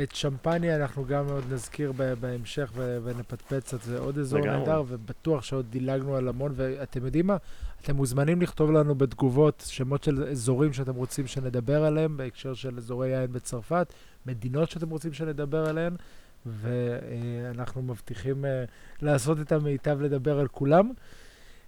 את 0.03 0.15
שמפניה 0.15 0.75
אנחנו 0.75 1.05
גם 1.05 1.25
עוד 1.29 1.43
נזכיר 1.53 1.91
בהמשך 2.19 2.71
ונפטפט 3.03 3.63
קצת, 3.63 3.81
זה 3.81 3.99
עוד 3.99 4.17
אזור. 4.17 4.39
נהדר, 4.39 4.83
ובטוח 4.87 5.43
שעוד 5.43 5.65
דילגנו 5.69 6.15
על 6.15 6.27
המון, 6.27 6.53
ואתם 6.55 7.05
יודעים 7.05 7.27
מה? 7.27 7.37
אתם 7.81 7.95
מוזמנים 7.95 8.41
לכתוב 8.41 8.71
לנו 8.71 8.95
בתגובות 8.95 9.63
שמות 9.67 10.03
של 10.03 10.23
אזורים 10.23 10.73
שאתם 10.73 10.95
רוצים 10.95 11.27
שנדבר 11.27 11.85
עליהם, 11.85 12.17
בהקשר 12.17 12.53
של 12.53 12.77
אזורי 12.77 13.09
יין 13.09 13.31
בצרפת, 13.31 13.93
מדינות 14.25 14.69
שאתם 14.69 14.89
רוצים 14.89 15.13
שנדבר 15.13 15.65
עליהן, 15.69 15.95
ואנחנו 16.45 17.81
מבטיחים 17.81 18.45
אה, 18.45 18.63
לעשות 19.01 19.39
את 19.39 19.51
המיטב 19.51 20.01
לדבר 20.01 20.39
על 20.39 20.47
כולם. 20.47 20.91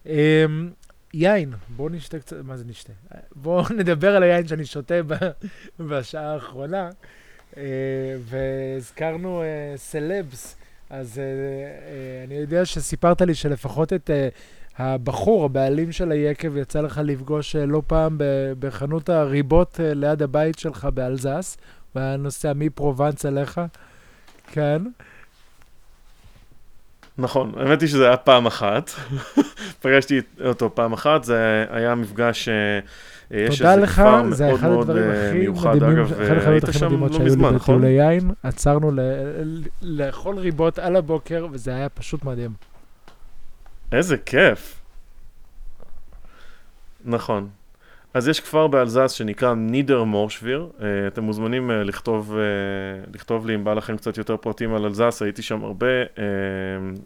אה, 0.08 0.46
יין, 1.14 1.54
בואו 1.76 1.90
נשתה 1.90 2.20
קצת, 2.20 2.38
מה 2.44 2.58
זה 2.58 2.66
נשתה? 2.66 2.94
בואו 3.36 3.64
נדבר 3.80 4.16
על 4.16 4.24
היין 4.24 4.48
שאני 4.48 4.66
שותה 4.66 4.96
בשעה 5.80 6.34
האחרונה. 6.34 6.90
אה, 7.58 7.64
והזכרנו 8.22 9.42
אה, 9.42 9.74
סלבס, 9.78 10.56
אז 10.90 11.20
אה, 11.20 12.24
אני 12.28 12.36
יודע 12.36 12.66
שסיפרת 12.66 13.22
לי 13.22 13.36
שלפחות 13.36 13.94
את 13.94 14.10
הבחור, 14.78 15.46
הבעלים 15.46 15.92
של 15.92 16.12
היקב, 16.12 16.58
יצא 16.58 16.82
לך 16.82 17.02
לפגוש 17.04 17.56
לא 17.56 17.82
פעם 17.88 18.18
בחנות 18.60 19.10
הריבות 19.10 19.80
ליד 19.84 20.22
הבית 20.22 20.60
שלך 20.60 20.88
באלזס, 20.94 21.58
הוא 21.94 22.02
נוסע 22.02 22.54
מפרובנס 22.56 23.26
אליך, 23.26 23.62
כן. 24.52 24.82
נכון, 27.18 27.54
האמת 27.58 27.82
היא 27.82 27.90
שזה 27.90 28.08
היה 28.08 28.18
פעם 28.18 28.46
אחת. 28.46 28.92
פגשתי 29.82 30.22
אותו 30.46 30.76
פעם 30.76 30.94
אחת, 30.94 31.24
זה 31.24 31.66
היה 31.70 31.96
מפגש, 31.96 32.48
יש 32.48 32.50
תודה 33.30 33.42
איזה 33.50 33.76
לך, 33.76 34.02
זה 34.32 34.54
אחד 34.56 34.70
הדברים 34.70 35.04
אה, 35.04 35.30
הכי 35.30 35.48
מדהימים, 35.48 36.04
אחד 36.04 36.16
החוויות 36.18 36.48
היית 36.48 36.64
הכי 36.64 36.86
מדהימות 36.86 37.12
לא 37.12 37.18
שהיו 37.18 37.26
לי 37.28 37.32
מזמן, 37.36 37.54
נכון? 37.56 37.78
בטיולי 37.78 37.94
יין. 37.94 38.32
עצרנו 38.44 38.92
ל- 38.92 39.00
ל- 39.44 39.64
לאכול 39.82 40.38
ריבות 40.38 40.80
על 40.80 40.96
הבוקר, 40.96 41.48
וזה 41.52 41.76
היה 41.76 41.90
פשוט 41.90 42.24
מדהים. 42.24 42.52
איזה 43.92 44.18
כיף. 44.18 44.80
נכון. 47.06 47.50
אז 48.14 48.28
יש 48.28 48.40
כפר 48.40 48.68
באלזס 48.68 49.12
שנקרא 49.12 49.54
נידר 49.54 50.04
מורשביר, 50.04 50.70
uh, 50.78 50.82
אתם 51.08 51.24
מוזמנים 51.24 51.70
uh, 51.70 51.74
לכתוב, 51.74 52.34
uh, 52.34 53.10
לכתוב 53.16 53.48
לי 53.48 53.56
אם 53.56 53.64
בא 53.64 53.74
לכם 53.74 53.98
קצת 53.98 54.18
יותר 54.18 54.38
פרטים 54.38 54.74
על 54.74 54.86
אלזס, 54.86 55.22
הייתי 55.22 55.42
שם 55.42 55.64
הרבה, 55.64 55.88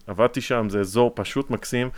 עבדתי 0.08 0.42
שם, 0.42 0.70
זה 0.70 0.80
אזור 0.80 1.12
פשוט 1.16 1.50
מקסים. 1.52 1.90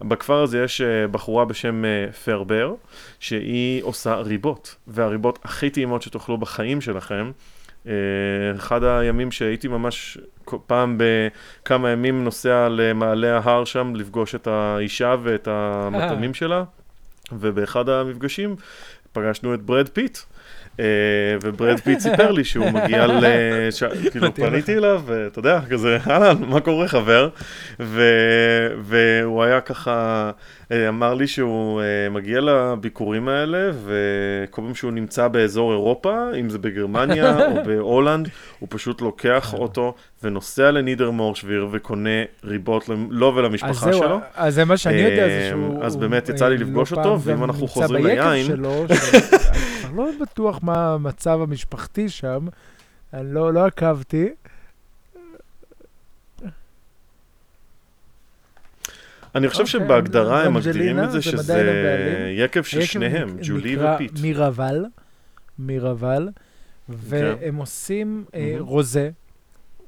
בכפר 0.00 0.42
הזה 0.42 0.62
יש 0.62 0.80
בחורה 1.10 1.44
בשם 1.44 1.84
פרבר, 2.24 2.74
שהיא 3.20 3.82
עושה 3.82 4.14
ריבות, 4.14 4.76
והריבות 4.86 5.38
הכי 5.44 5.70
טעימות 5.70 6.02
שתאכלו 6.02 6.38
בחיים 6.38 6.80
שלכם. 6.80 7.30
אחד 8.56 8.84
הימים 8.84 9.30
שהייתי 9.30 9.68
ממש 9.68 10.18
פעם 10.66 10.98
בכמה 10.98 11.90
ימים 11.90 12.24
נוסע 12.24 12.68
למעלה 12.68 13.38
להר 13.38 13.64
שם 13.64 13.96
לפגוש 13.96 14.34
את 14.34 14.46
האישה 14.46 15.14
ואת 15.22 15.48
המטעמים 15.50 16.34
שלה, 16.34 16.64
ובאחד 17.40 17.88
המפגשים 17.88 18.56
פגשנו 19.12 19.54
את 19.54 19.62
ברד 19.62 19.88
פיט. 19.88 20.18
אה, 20.80 20.84
וברד 21.42 21.80
פיט 21.80 21.98
סיפר 21.98 22.32
לי 22.32 22.44
שהוא 22.44 22.70
מגיע 22.70 23.06
ל... 23.06 23.24
ש... 23.70 23.82
כאילו 24.10 24.34
פניתי 24.34 24.76
אליו, 24.76 25.02
ואתה 25.06 25.38
יודע, 25.38 25.60
כזה, 25.70 25.98
אהלן, 26.06 26.36
מה 26.48 26.60
קורה 26.60 26.88
חבר? 26.88 27.28
ו... 27.80 28.02
והוא 28.80 29.42
היה 29.42 29.60
ככה, 29.60 30.30
אה, 30.72 30.88
אמר 30.88 31.14
לי 31.14 31.26
שהוא 31.26 31.80
אה, 31.80 32.10
מגיע 32.10 32.40
לביקורים 32.40 33.28
האלה, 33.28 33.70
וכל 33.84 34.62
פעם 34.62 34.74
שהוא 34.74 34.92
נמצא 34.92 35.28
באזור 35.28 35.72
אירופה, 35.72 36.30
אם 36.40 36.50
זה 36.50 36.58
בגרמניה 36.58 37.36
או 37.48 37.64
בהולנד, 37.64 38.28
הוא 38.58 38.68
פשוט 38.72 39.00
לוקח 39.00 39.54
אוטו 39.54 39.94
ונוסע 40.22 40.70
לנידרמורשוויר 40.70 41.68
וקונה 41.70 42.10
ריבות 42.44 42.88
לו 43.10 43.34
ולמשפחה 43.34 43.70
אז 43.70 43.78
זהו, 43.78 43.98
שלו. 43.98 44.20
אז 44.34 44.54
זה 44.54 44.64
מה 44.64 44.76
שאני 44.76 45.00
יודע, 45.00 45.28
זה 45.28 45.46
שהוא... 45.50 45.84
אז 45.84 45.96
באמת 45.96 46.28
יצא 46.28 46.48
לי 46.48 46.58
לפגוש 46.58 46.92
לא 46.92 46.98
אותו, 46.98 47.20
ואם 47.20 47.44
אנחנו 47.44 47.68
חוזרים 47.68 48.06
ליין- 48.06 48.46
כבר 49.92 50.02
לא 50.02 50.10
בטוח 50.20 50.62
מה 50.62 50.94
המצב 50.94 51.38
המשפחתי 51.42 52.08
שם, 52.08 52.46
אני 53.12 53.34
לא 53.34 53.52
לא 53.52 53.66
עקבתי. 53.66 54.28
אני 59.34 59.48
חושב 59.48 59.60
אוקיי, 59.60 59.80
שבהגדרה 59.80 60.44
הם 60.44 60.54
מגדירים 60.54 60.98
את 60.98 61.10
זה 61.10 61.20
זה 61.20 61.22
שזה. 61.22 62.34
יקב 62.36 62.62
של 62.62 62.82
שניהם, 62.82 63.36
ג'ולי 63.42 63.76
נקרא 63.76 63.94
ופיט. 63.94 64.12
מירוואל, 64.20 64.84
מירוואל, 65.58 66.28
והם 66.88 67.56
עושים 67.56 68.24
אה. 68.34 68.54
רוזה, 68.58 69.10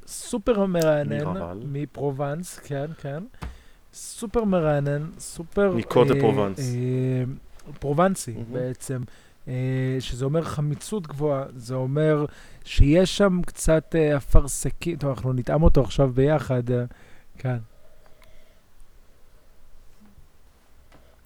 סופר 0.07 0.67
מרענן. 0.67 1.25
מפרובנס, 1.73 2.59
כן, 2.59 2.87
כן, 3.01 3.25
סופר 3.93 4.45
מרענן, 4.45 5.07
סופר... 5.19 5.75
דה 6.09 6.15
אה, 6.15 6.21
פרובנס. 6.21 6.59
אה, 6.59 7.25
פרובנסי. 7.81 8.35
בעצם, 8.53 9.03
שזה 10.01 10.25
אומר 10.25 10.43
חמיצות 10.43 11.07
גבוהה, 11.07 11.45
זה 11.57 11.75
אומר 11.75 12.25
שיש 12.65 13.17
שם 13.17 13.41
קצת 13.47 13.95
אה, 13.99 14.17
אפרסקים, 14.17 14.97
טוב, 14.97 15.11
אנחנו 15.11 15.33
נטעם 15.33 15.63
אותו 15.63 15.81
עכשיו 15.83 16.09
ביחד, 16.09 16.71
אה, 16.71 16.85
כן. 17.39 17.57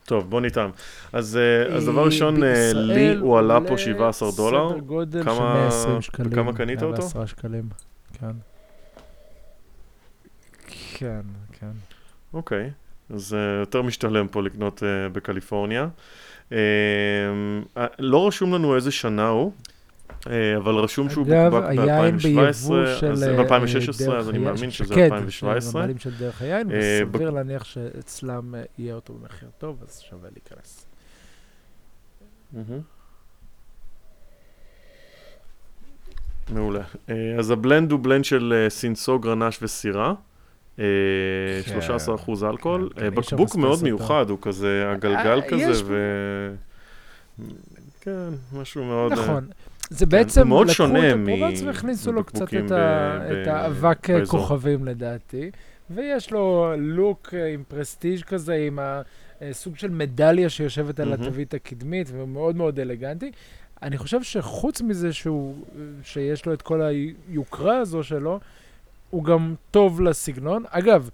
טוב, 0.05 0.31
בוא 0.31 0.41
נטעם. 0.41 0.71
אז 1.12 1.37
אה, 1.37 1.77
אז 1.77 1.85
דבר 1.87 2.01
אה, 2.01 2.05
ראשון, 2.05 2.43
אה, 2.43 2.73
לי 2.75 3.14
הוא 3.16 3.39
עלה 3.39 3.59
פה 3.61 3.64
עולה 3.66 3.79
17 3.79 4.29
דולר. 4.37 4.69
סדר 4.71 4.79
גודל 4.79 5.23
של 5.23 5.29
כמה- 5.31 5.55
120 5.55 6.03
שקלים. 6.03 6.31
בכמה 6.31 6.53
קנית 6.53 6.83
אותו? 6.83 7.03
110 7.03 7.27
שקלים, 7.27 7.69
כן. 8.21 8.31
כן, 10.95 11.21
כן. 11.53 11.71
אוקיי, 12.33 12.71
אז 13.14 13.35
אה, 13.35 13.61
יותר 13.61 13.83
משתלם 13.83 14.29
פה 14.29 14.43
לקנות 14.43 14.83
אה, 14.83 15.09
בקליפורניה. 15.09 15.89
אה, 16.53 16.59
אה, 17.76 17.86
לא 17.99 18.28
רשום 18.28 18.55
לנו 18.55 18.76
איזה 18.76 18.90
שנה 18.90 19.28
הוא, 19.28 19.53
אה, 20.26 20.57
אבל 20.57 20.74
רשום 20.74 21.11
שהוא 21.11 21.26
בוקבק 21.26 21.68
ביבוא 22.22 22.84
ב-2017, 22.84 22.99
של... 23.01 23.12
אז 23.12 23.22
אה, 23.22 23.44
ב-2016, 23.44 23.99
דרך 23.99 24.14
אז 24.14 24.30
אני 24.30 24.38
מאמין 24.38 24.70
שזה 24.70 24.94
שקד, 24.94 25.03
2017. 25.03 25.80
הבעלים 25.80 25.99
של 25.99 26.11
דרך 26.18 26.42
היין, 26.42 26.70
אה, 26.70 27.01
וסביר 27.07 27.30
להניח 27.30 27.64
שאצלם 27.64 28.55
אה, 28.55 28.62
יהיה 28.78 28.94
אותו 28.94 29.14
במחיר 29.14 29.49
טוב, 29.59 29.82
אז 29.88 30.01
שווה 30.01 30.28
להיכנס. 30.32 30.86
מעולה. 36.53 36.82
אה, 37.09 37.14
אז 37.38 37.51
הבלנד 37.51 37.92
הוא 37.92 38.01
בלנד 38.03 38.24
של 38.24 38.53
אה, 38.57 38.70
סינסו, 38.70 39.18
גרנש 39.18 39.59
וסירה. 39.62 40.14
אה, 40.79 40.85
כן, 41.64 41.72
13 41.81 42.14
אחוז 42.14 42.45
אלכוהול. 42.45 42.91
כן, 42.97 43.05
אה, 43.05 43.11
כן, 43.11 43.16
בקבוק 43.16 43.57
מאוד. 43.57 43.83
מיוחד, 43.83 44.31
הוא 44.31 44.39
כזה 44.43 44.85
הגלגל 44.91 45.41
אה, 45.43 45.49
כזה, 45.49 45.62
יש- 45.62 45.83
ו... 45.87 45.97
כן, 48.01 48.29
משהו 48.53 48.85
מאוד... 48.85 49.12
נכון. 49.12 49.47
זה 49.91 50.07
בעצם, 50.07 50.49
מאוד 50.49 50.68
לקחו 50.68 50.85
את 50.85 50.91
הפרובנס 50.91 51.62
מ- 51.62 51.66
והכניסו 51.66 52.12
לו 52.12 52.24
קצת 52.24 52.55
את 52.55 52.70
האבק. 53.47 54.07
כוכבים 54.29 54.85
לדעתי. 54.85 55.51
ויש 55.91 56.31
לו 56.31 56.72
לוק 56.79 57.35
עם 57.55 57.62
פרסטיג' 57.68 58.20
כזה, 58.22 58.55
עם 58.55 58.79
הסוג 59.41 59.76
של 59.76 59.91
מדליה 59.91 60.49
שיושבת 60.49 61.01
על. 61.01 61.12
התווית 61.12 61.55
הקדמית, 61.55 62.09
ומאוד 62.12 62.57
מאוד 62.57 62.81
אלגנטי. 62.81 63.31
אני 63.83 63.99
חושב 63.99 64.22
שחוץ 64.22 64.81
מזה 64.83 65.12
שהוא, 65.12 65.55
שיש 66.03 66.47
לו 66.47 66.53
את 66.53 66.62
כל 66.62 66.81
היוקרה 66.83 67.79
הזו 67.79 68.03
שלו, 68.03 68.41
הוא 69.11 69.24
גם 69.24 69.54
טוב 69.70 70.00
לסגנון. 70.00 70.64
אגב, 70.68 71.11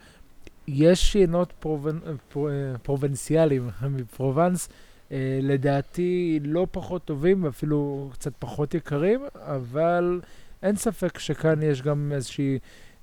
יש 0.68 1.14
יינות 1.14 1.52
פרובנ... 1.60 1.98
פר... 2.28 2.48
פרובנציאליים 2.82 3.68
מפרובנס, 3.90 4.68
אה, 5.12 5.38
לדעתי 5.42 6.40
לא 6.44 6.66
פחות 6.70 7.04
טובים, 7.04 7.46
אפילו 7.46 8.10
קצת 8.12 8.32
פחות 8.38 8.74
יקרים, 8.74 9.20
אבל 9.34 10.20
אין 10.62 10.76
ספק 10.76 11.18
שכאן 11.18 11.62
יש 11.62 11.82
גם 11.82 12.12
איזושהי, 12.14 12.58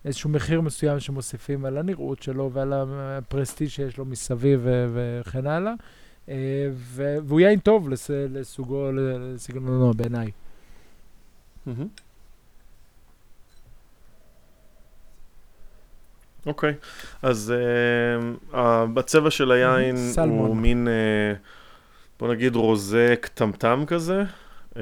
איזשהו 0.06 0.30
מחיר 0.30 0.62
מסוים 0.62 1.00
שמוסיפים 1.00 1.66
על 1.66 1.78
הנראות 1.78 2.24
שלו 2.24 2.52
ועל 2.54 2.74
הפרסטיג' 2.74 3.70
שיש 3.70 3.98
לו 3.98 4.06
מסביב. 4.06 4.68
וכן 4.94 5.48
הלאה. 5.48 5.74
אה. 6.30 6.70
והוא 6.98 7.40
יין 7.40 7.60
טוב 7.60 7.90
לס... 7.90 8.10
לסוגו, 8.14 8.92
לסגנונו 8.92 9.94
בעיניי. 9.94 10.32
מהמם. 11.66 11.88
אוקיי, 16.46 16.74
אז 17.22 17.54
uh, 18.54 18.58
הצבע 18.98 19.30
של 19.32 19.52
היין 19.52 19.96
סלמון. 19.98 20.48
הוא 20.48 20.56
מין, 20.56 20.88
uh, 20.88 21.38
בוא 22.20 22.34
נגיד 22.34 22.56
רוזה 22.56 23.16
קטמטם 23.22 23.84
כזה. 23.88 24.24
Uh, 24.74 24.78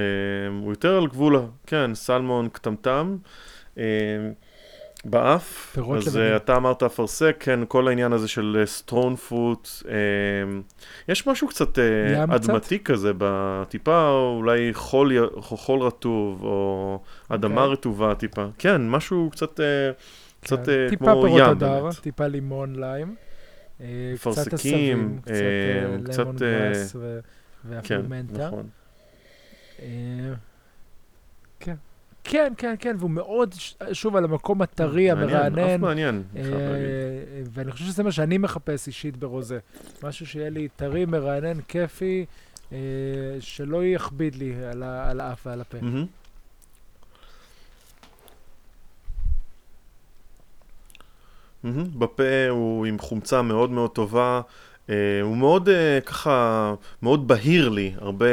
הוא 0.61 0.71
יותר 0.71 0.97
על 0.97 1.07
גבול, 1.07 1.35
ה- 1.35 1.39
כן, 1.67 1.95
סלמון 1.95 2.49
קטמטם. 2.49 3.17
Uh, 3.75 3.79
באף, 5.05 5.77
אז 5.97 6.07
לבנים. 6.17 6.35
אתה 6.35 6.55
אמרת 6.55 6.83
אפרסק, 6.83 7.35
כן, 7.39 7.59
כל 7.67 7.87
העניין 7.87 8.13
הזה 8.13 8.27
של 8.27 8.63
סטרון 8.65 9.15
פוט, 9.15 9.69
uh, 9.81 9.85
יש 11.07 11.27
משהו 11.27 11.47
קצת 11.47 11.77
ים 11.77 12.27
קצת? 12.27 12.49
אדמתי 12.49 12.79
כזה, 12.79 13.11
בטיפה 13.17 14.09
אולי 14.37 14.69
חול, 14.73 15.29
חול 15.39 15.81
רטוב, 15.81 16.43
או 16.43 16.99
אדמה 17.29 17.61
אוקיי. 17.61 17.73
רטובה 17.73 18.15
טיפה, 18.15 18.45
כן, 18.57 18.89
משהו 18.89 19.29
קצת, 19.31 19.59
uh, 19.59 19.63
קצת 20.41 20.65
כן. 20.65 20.89
טיפה 20.89 21.05
כמו 21.05 21.21
פירות 21.21 21.39
ים 21.39 21.45
הדר, 21.45 21.83
באמת. 21.83 21.95
טיפה 21.99 22.27
לימון 22.27 22.75
ליים. 22.75 23.15
אה, 23.81 23.85
קצת 24.15 24.27
אפרסקים, 24.27 25.19
עשבים, 25.21 25.21
קצת 25.21 26.21
אה, 26.21 26.23
למון 26.23 26.35
קצת, 26.35 26.95
ו- 26.95 27.19
כן, 27.63 27.69
ואפילו 27.69 28.03
מנטה. 28.09 28.49
כן. 31.59 31.75
כן, 32.23 32.53
כן, 32.57 32.75
כן, 32.79 32.95
והוא 32.99 33.09
מאוד, 33.09 33.53
שוב, 33.93 34.15
על 34.15 34.23
המקום 34.23 34.61
הטרי, 34.61 35.13
מעניין, 35.13 35.29
המרענן. 35.29 35.59
אף 35.75 35.79
מעניין, 35.79 36.23
אני 36.35 36.43
חייב 36.43 36.55
להגיד. 36.59 37.49
ואני 37.53 37.71
חושב 37.71 37.85
שזה 37.85 38.03
מה 38.03 38.11
שאני 38.11 38.37
מחפש 38.37 38.87
אישית 38.87 39.17
ברוזה. 39.17 39.59
משהו 40.03 40.27
שיהיה 40.27 40.49
לי 40.49 40.67
טרי, 40.75 41.05
מרענן, 41.05 41.61
כיפי, 41.67 42.25
שלא 43.39 43.85
יכביד 43.85 44.35
לי 44.35 44.53
על 45.09 45.19
האף 45.21 45.47
ועל 45.47 45.61
הפה. 45.61 45.77
בפה 51.97 52.23
הוא 52.49 52.85
עם 52.85 52.99
חומצה 52.99 53.41
מאוד 53.41 53.71
מאוד 53.71 53.89
טובה, 53.89 54.41
אה, 54.89 54.95
הוא 55.21 55.37
מאוד 55.37 55.69
אה, 55.69 55.99
ככה, 56.05 56.73
מאוד 57.01 57.27
בהיר 57.27 57.69
לי, 57.69 57.93
הרבה 57.97 58.25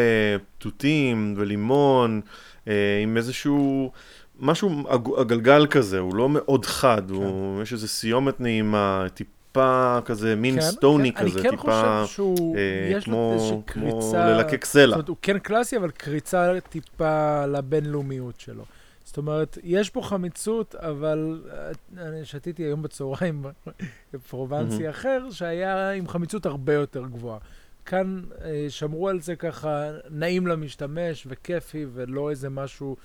תותים 0.59 1.35
ולימון, 1.37 2.21
אה, 2.69 3.01
עם 3.03 3.17
איזשהו, 3.17 3.93
משהו 4.41 4.83
עגלגל 5.17 5.67
כזה, 5.67 5.99
הוא 5.99 6.15
לא 6.15 6.29
מאוד 6.29 6.67
חד, 6.67 7.11
הוא, 7.11 7.63
יש 7.63 7.73
איזו 7.73 7.89
סיומת 7.89 8.41
נעימה, 8.41 9.07
טיפה 9.15 9.99
כזה, 10.05 10.35
מין 10.35 10.55
כן, 10.55 10.61
סטוני 10.61 11.13
כן, 11.13 11.25
כזה, 11.25 11.41
אני 11.41 11.43
כן 11.43 11.57
טיפה, 11.57 12.03
חושב 12.03 12.15
שהוא, 12.15 12.57
אה, 12.57 12.63
יש 12.91 13.07
לו 13.07 13.13
כמו, 13.13 13.33
איזושהי 13.35 13.57
כמו. 13.67 14.13
ללקק 14.15 14.65
סלע. 14.65 14.87
זאת 14.87 14.93
אומרת, 14.93 15.09
הוא 15.09 15.17
כן 15.23 15.39
קלאסי, 15.39 15.77
אבל 15.77 15.91
קריצה 15.91 16.53
טיפה 16.69 17.47
לבינלאומיות 17.47 18.41
שלו. 18.41 18.65
זאת 19.07 19.17
אומרת, 19.17 19.59
יש 19.63 19.91
פה 19.91 20.03
חמיצות, 20.03 20.75
אבל 20.75 21.43
אה, 21.53 22.07
אני 22.07 22.25
שתיתי 22.25 22.63
היום 22.63 22.83
בצהריים 22.83 23.45
פרובנסי 24.31 24.77
מהמם. 24.79 24.89
אחר, 24.91 25.31
שהיה 25.31 25.91
עם 25.91 26.09
חמיצות 26.09 26.47
הרבה 26.47 26.73
יותר 26.75 27.07
גבוהה. 27.07 27.39
כאן 27.85 28.23
אה, 28.45 28.67
שמרו 28.69 29.09
על 29.09 29.21
זה 29.21 29.37
ככה 29.37 29.91
נעים 30.11 30.47
למשתמש 30.47 31.27
וכיפי, 31.31 31.87
ולא 31.93 32.31
איזה 32.31 32.51
משהו 32.51 32.97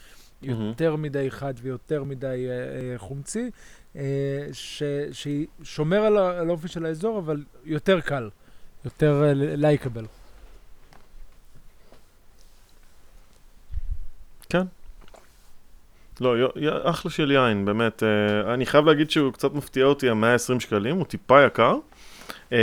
מהמם. 0.41 0.61
יותר 0.61 0.95
מדי 0.95 1.31
חד 1.31 1.53
ויותר 1.61 2.03
מדי 2.03 2.47
אה, 2.49 2.97
חומצי, 2.97 3.49
ש- 4.51 4.83
ששומר 5.11 5.97
על 6.01 6.17
האופי 6.49 6.67
של 6.67 6.85
האזור, 6.85 7.19
אבל 7.19 7.43
יותר 7.63 8.01
קל, 8.01 8.29
יותר 8.85 9.23
לייקבל. 9.35 10.05
לא, 16.21 16.37
י- 16.37 16.65
י- 16.65 16.69
אחלה 16.83 17.11
של 17.11 17.31
יין, 17.31 17.65
באמת. 17.65 18.03
אה, 18.03 18.53
אני 18.53 18.65
חייב 18.65 18.85
להגיד 18.85 19.11
שהוא 19.11 19.33
קצת 19.33 19.53
מפתיע 19.53 19.85
אותי, 19.85 20.09
ה-120 20.09 20.59
שקלים, 20.59 20.97
הוא 20.97 21.05
טיפה 21.05 21.43
יקר. 21.45 21.75
אה, 22.51 22.57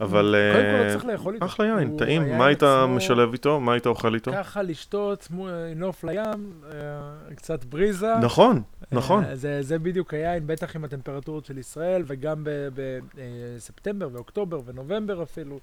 אבל 0.00 0.34
קודם 0.52 0.64
כל 0.64 0.84
אה, 0.84 0.92
צריך 0.92 1.04
לאכול 1.04 1.34
איתו. 1.34 1.46
אחלה 1.46 1.66
יין, 1.66 1.96
טעים. 1.96 2.38
מה 2.38 2.46
היית 2.46 2.62
עצמו 2.62 2.94
משלב 2.94 3.32
איתו? 3.32 3.60
מה 3.60 3.72
היית 3.72 3.86
אוכל 3.86 4.14
איתו? 4.14 4.32
ככה 4.32 4.62
לשתות, 4.62 5.28
נוף 5.76 6.04
לים, 6.04 6.52
קצת 7.34 7.64
בריזה. 7.64 8.14
נכון, 8.22 8.62
נכון. 8.92 9.24
זה, 9.34 9.62
זה 9.62 9.78
בדיוק 9.78 10.14
היין, 10.14 10.46
בטח 10.46 10.76
עם 10.76 10.84
הטמפרטורות 10.84 11.44
של 11.44 11.58
ישראל, 11.58 12.02
וגם 12.06 12.44
בספטמבר 13.56 14.08
ואוקטובר 14.12 14.60
ונובמבר 14.64 15.22
אפילו, 15.22 15.60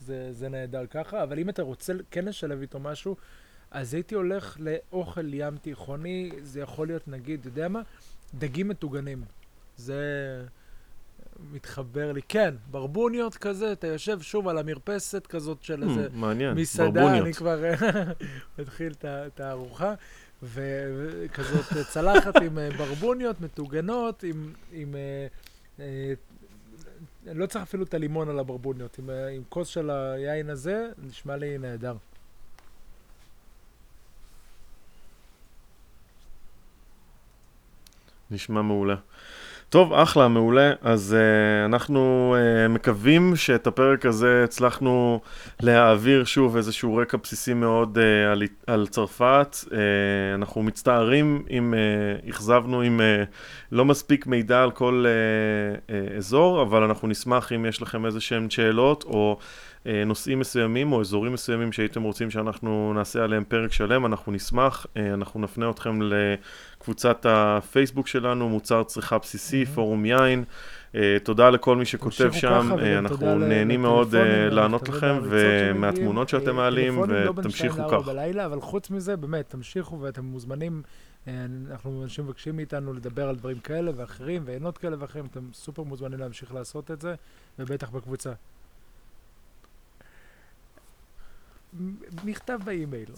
זה, 0.00 0.28
זה 0.30 0.48
נהדר 0.48 0.86
ככה. 0.90 1.22
אבל 1.22 1.38
אם 1.38 1.48
אתה 1.48 1.62
רוצה 1.62 1.92
כן 2.10 2.24
לשלב 2.24 2.60
איתו 2.60 2.78
משהו, 2.80 3.16
אז 3.74 3.94
הייתי 3.94 4.14
הולך 4.14 4.56
לאוכל 4.60 5.34
ים 5.34 5.56
תיכוני, 5.56 6.30
זה 6.42 6.60
יכול 6.60 6.86
להיות 6.86 7.08
נגיד, 7.08 7.40
אתה 7.40 7.48
יודע 7.48 7.68
מה? 7.68 7.82
דגים 8.34 8.68
מטוגנים. 8.68 9.24
זה 9.76 10.02
מתחבר 11.52 12.12
לי. 12.12 12.20
כן, 12.28 12.54
ברבוניות 12.70 13.34
כזה, 13.34 13.72
אתה 13.72 13.86
יושב 13.86 14.20
שוב 14.20 14.48
על 14.48 14.58
המרפסת 14.58 15.26
כזאת 15.26 15.62
של 15.62 15.82
איזה... 15.82 16.06
Hmm, 16.06 16.16
מעניין, 16.16 16.54
מסעדה, 16.54 16.90
ברבוניות. 16.90 17.24
אני 17.24 17.32
כבר 17.32 17.62
מתחיל 18.58 18.94
את 19.02 19.40
הארוחה, 19.40 19.94
וכזאת 20.42 21.86
צלחת 21.88 22.36
עם 22.36 22.58
אה, 22.58 22.68
ברבוניות 22.78 23.40
מטוגנות, 23.40 24.22
עם... 24.22 24.52
עם 24.72 24.94
אה, 24.94 25.26
אה, 25.80 26.14
אני 27.26 27.38
לא 27.38 27.46
צריך 27.46 27.62
אפילו 27.64 27.84
את 27.84 27.94
הלימון 27.94 28.28
על 28.28 28.38
הברבוניות, 28.38 28.98
עם, 28.98 29.10
אה, 29.10 29.28
עם 29.28 29.42
כוס 29.48 29.68
של 29.68 29.90
היין 29.90 30.50
הזה, 30.50 30.88
נשמע 31.08 31.36
לי 31.36 31.58
נהדר. 31.58 31.96
נשמע 38.34 38.62
מעולה. 38.62 38.94
טוב, 39.68 39.92
אחלה, 39.92 40.28
מעולה. 40.28 40.72
אז 40.82 41.16
uh, 41.16 41.66
אנחנו 41.66 42.34
uh, 42.36 42.68
מקווים 42.68 43.36
שאת 43.36 43.66
הפרק 43.66 44.06
הזה 44.06 44.44
הצלחנו 44.44 45.20
להעביר 45.60 46.24
שוב 46.24 46.56
איזשהו 46.56 46.96
רקע 46.96 47.16
בסיסי 47.22 47.54
מאוד 47.54 47.98
uh, 47.98 48.32
על, 48.32 48.42
על 48.66 48.86
צרפת. 48.86 49.56
Uh, 49.64 49.70
אנחנו 50.34 50.62
מצטערים 50.62 51.44
אם 51.50 51.74
uh, 51.74 52.30
אכזבנו 52.30 52.80
עם 52.80 53.00
uh, 53.00 53.26
לא 53.72 53.84
מספיק 53.84 54.26
מידע 54.26 54.62
על 54.62 54.70
כל 54.70 55.04
uh, 55.06 55.90
uh, 55.90 56.16
אזור, 56.16 56.62
אבל 56.62 56.82
אנחנו 56.82 57.08
נשמח 57.08 57.52
אם 57.52 57.66
יש 57.66 57.82
לכם 57.82 58.06
איזה 58.06 58.20
שהן 58.20 58.50
שאלות 58.50 59.04
או 59.04 59.38
uh, 59.40 59.44
נושאים 60.06 60.38
מסוימים 60.38 60.92
או 60.92 61.00
אזורים 61.00 61.32
מסוימים 61.32 61.72
שהייתם 61.72 62.02
רוצים 62.02 62.30
שאנחנו 62.30 62.92
נעשה 62.94 63.24
עליהם 63.24 63.44
פרק 63.44 63.72
שלם, 63.72 64.06
אנחנו 64.06 64.32
נשמח. 64.32 64.86
Uh, 64.86 64.98
אנחנו 65.14 65.40
נפנה 65.40 65.70
אתכם 65.70 66.02
ל... 66.02 66.14
קבוצת 66.78 67.26
הפייסבוק 67.28 68.06
שלנו, 68.08 68.48
מוצר 68.48 68.82
צריכה 68.84 69.18
בסיסי, 69.18 69.62
Mhm. 69.62 69.74
פורום 69.74 70.04
יין. 70.06 70.44
Uh, 70.92 70.96
תודה 71.22 71.50
לכל 71.50 71.76
מי 71.76 71.84
שכותב 71.84 72.30
שם, 72.32 72.68
אנחנו 72.98 73.38
נהנים 73.38 73.82
מאוד 73.82 74.14
לענות 74.50 74.88
לכם. 74.88 75.18
ומהתמונות 75.22 76.28
שאתם 76.28 76.48
אה, 76.48 76.52
מעלים, 76.52 77.04
לא 77.10 77.30
ותמשיכו 77.36 77.88
כך. 77.90 78.06
בלילה, 78.06 78.46
אבל 78.46 78.60
חוץ 78.60 78.90
מזה, 78.90 79.16
באמת, 79.16 79.48
תמשיכו 79.48 80.00
ואתם 80.00 80.24
מוזמנים. 80.24 80.82
אה, 81.28 81.32
אנחנו, 81.70 82.02
אנשים 82.02 82.24
מבקשים 82.24 82.56
מאיתנו 82.56 82.92
לדבר 82.92 83.28
על 83.28 83.36
דברים 83.36 83.58
כאלה 83.58 83.90
ואחרים, 83.96 84.42
ועינות 84.44 84.78
כאלה 84.78 84.96
ואחרים, 84.98 85.26
אתם 85.30 85.40
סופר 85.52 85.82
מוזמנים 85.82 86.18
להמשיך 86.18 86.54
לעשות 86.54 86.90
את 86.90 87.00
זה, 87.00 87.14
ובטח 87.58 87.90
בקבוצה. 87.90 88.30
מ- 88.30 88.34
מכתב 92.24 92.58
באימייל. 92.64 93.08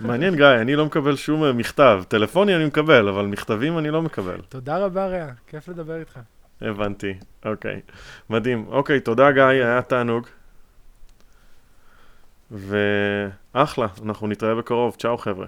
מעניין, 0.00 0.36
גיא, 0.36 0.46
אני 0.46 0.76
לא 0.76 0.86
מקבל 0.86 1.16
שום 1.16 1.44
uh, 1.44 1.52
מכתב. 1.52 2.02
טלפוני 2.08 2.56
אני 2.56 2.64
מקבל, 2.64 3.08
אבל 3.08 3.26
מכתבים 3.26 3.78
אני 3.78 3.90
לא 3.90 4.02
מקבל. 4.02 4.40
תודה 4.48 4.78
רבה, 4.78 5.06
ריאה, 5.06 5.30
כיף 5.46 5.68
לדבר 5.68 5.96
איתך. 5.96 6.20
הבנתי, 6.60 7.14
אוקיי. 7.44 7.80
מדהים. 8.30 8.66
אוקיי, 8.68 9.00
תודה, 9.00 9.32
גיא, 9.32 9.42
היה 9.42 9.82
תענוג. 9.82 10.26
ואחלה, 12.50 13.86
אנחנו 14.02 14.26
נתראה 14.26 14.54
בקרוב. 14.54 14.96
צ'או, 14.98 15.18
חבר'ה. 15.18 15.46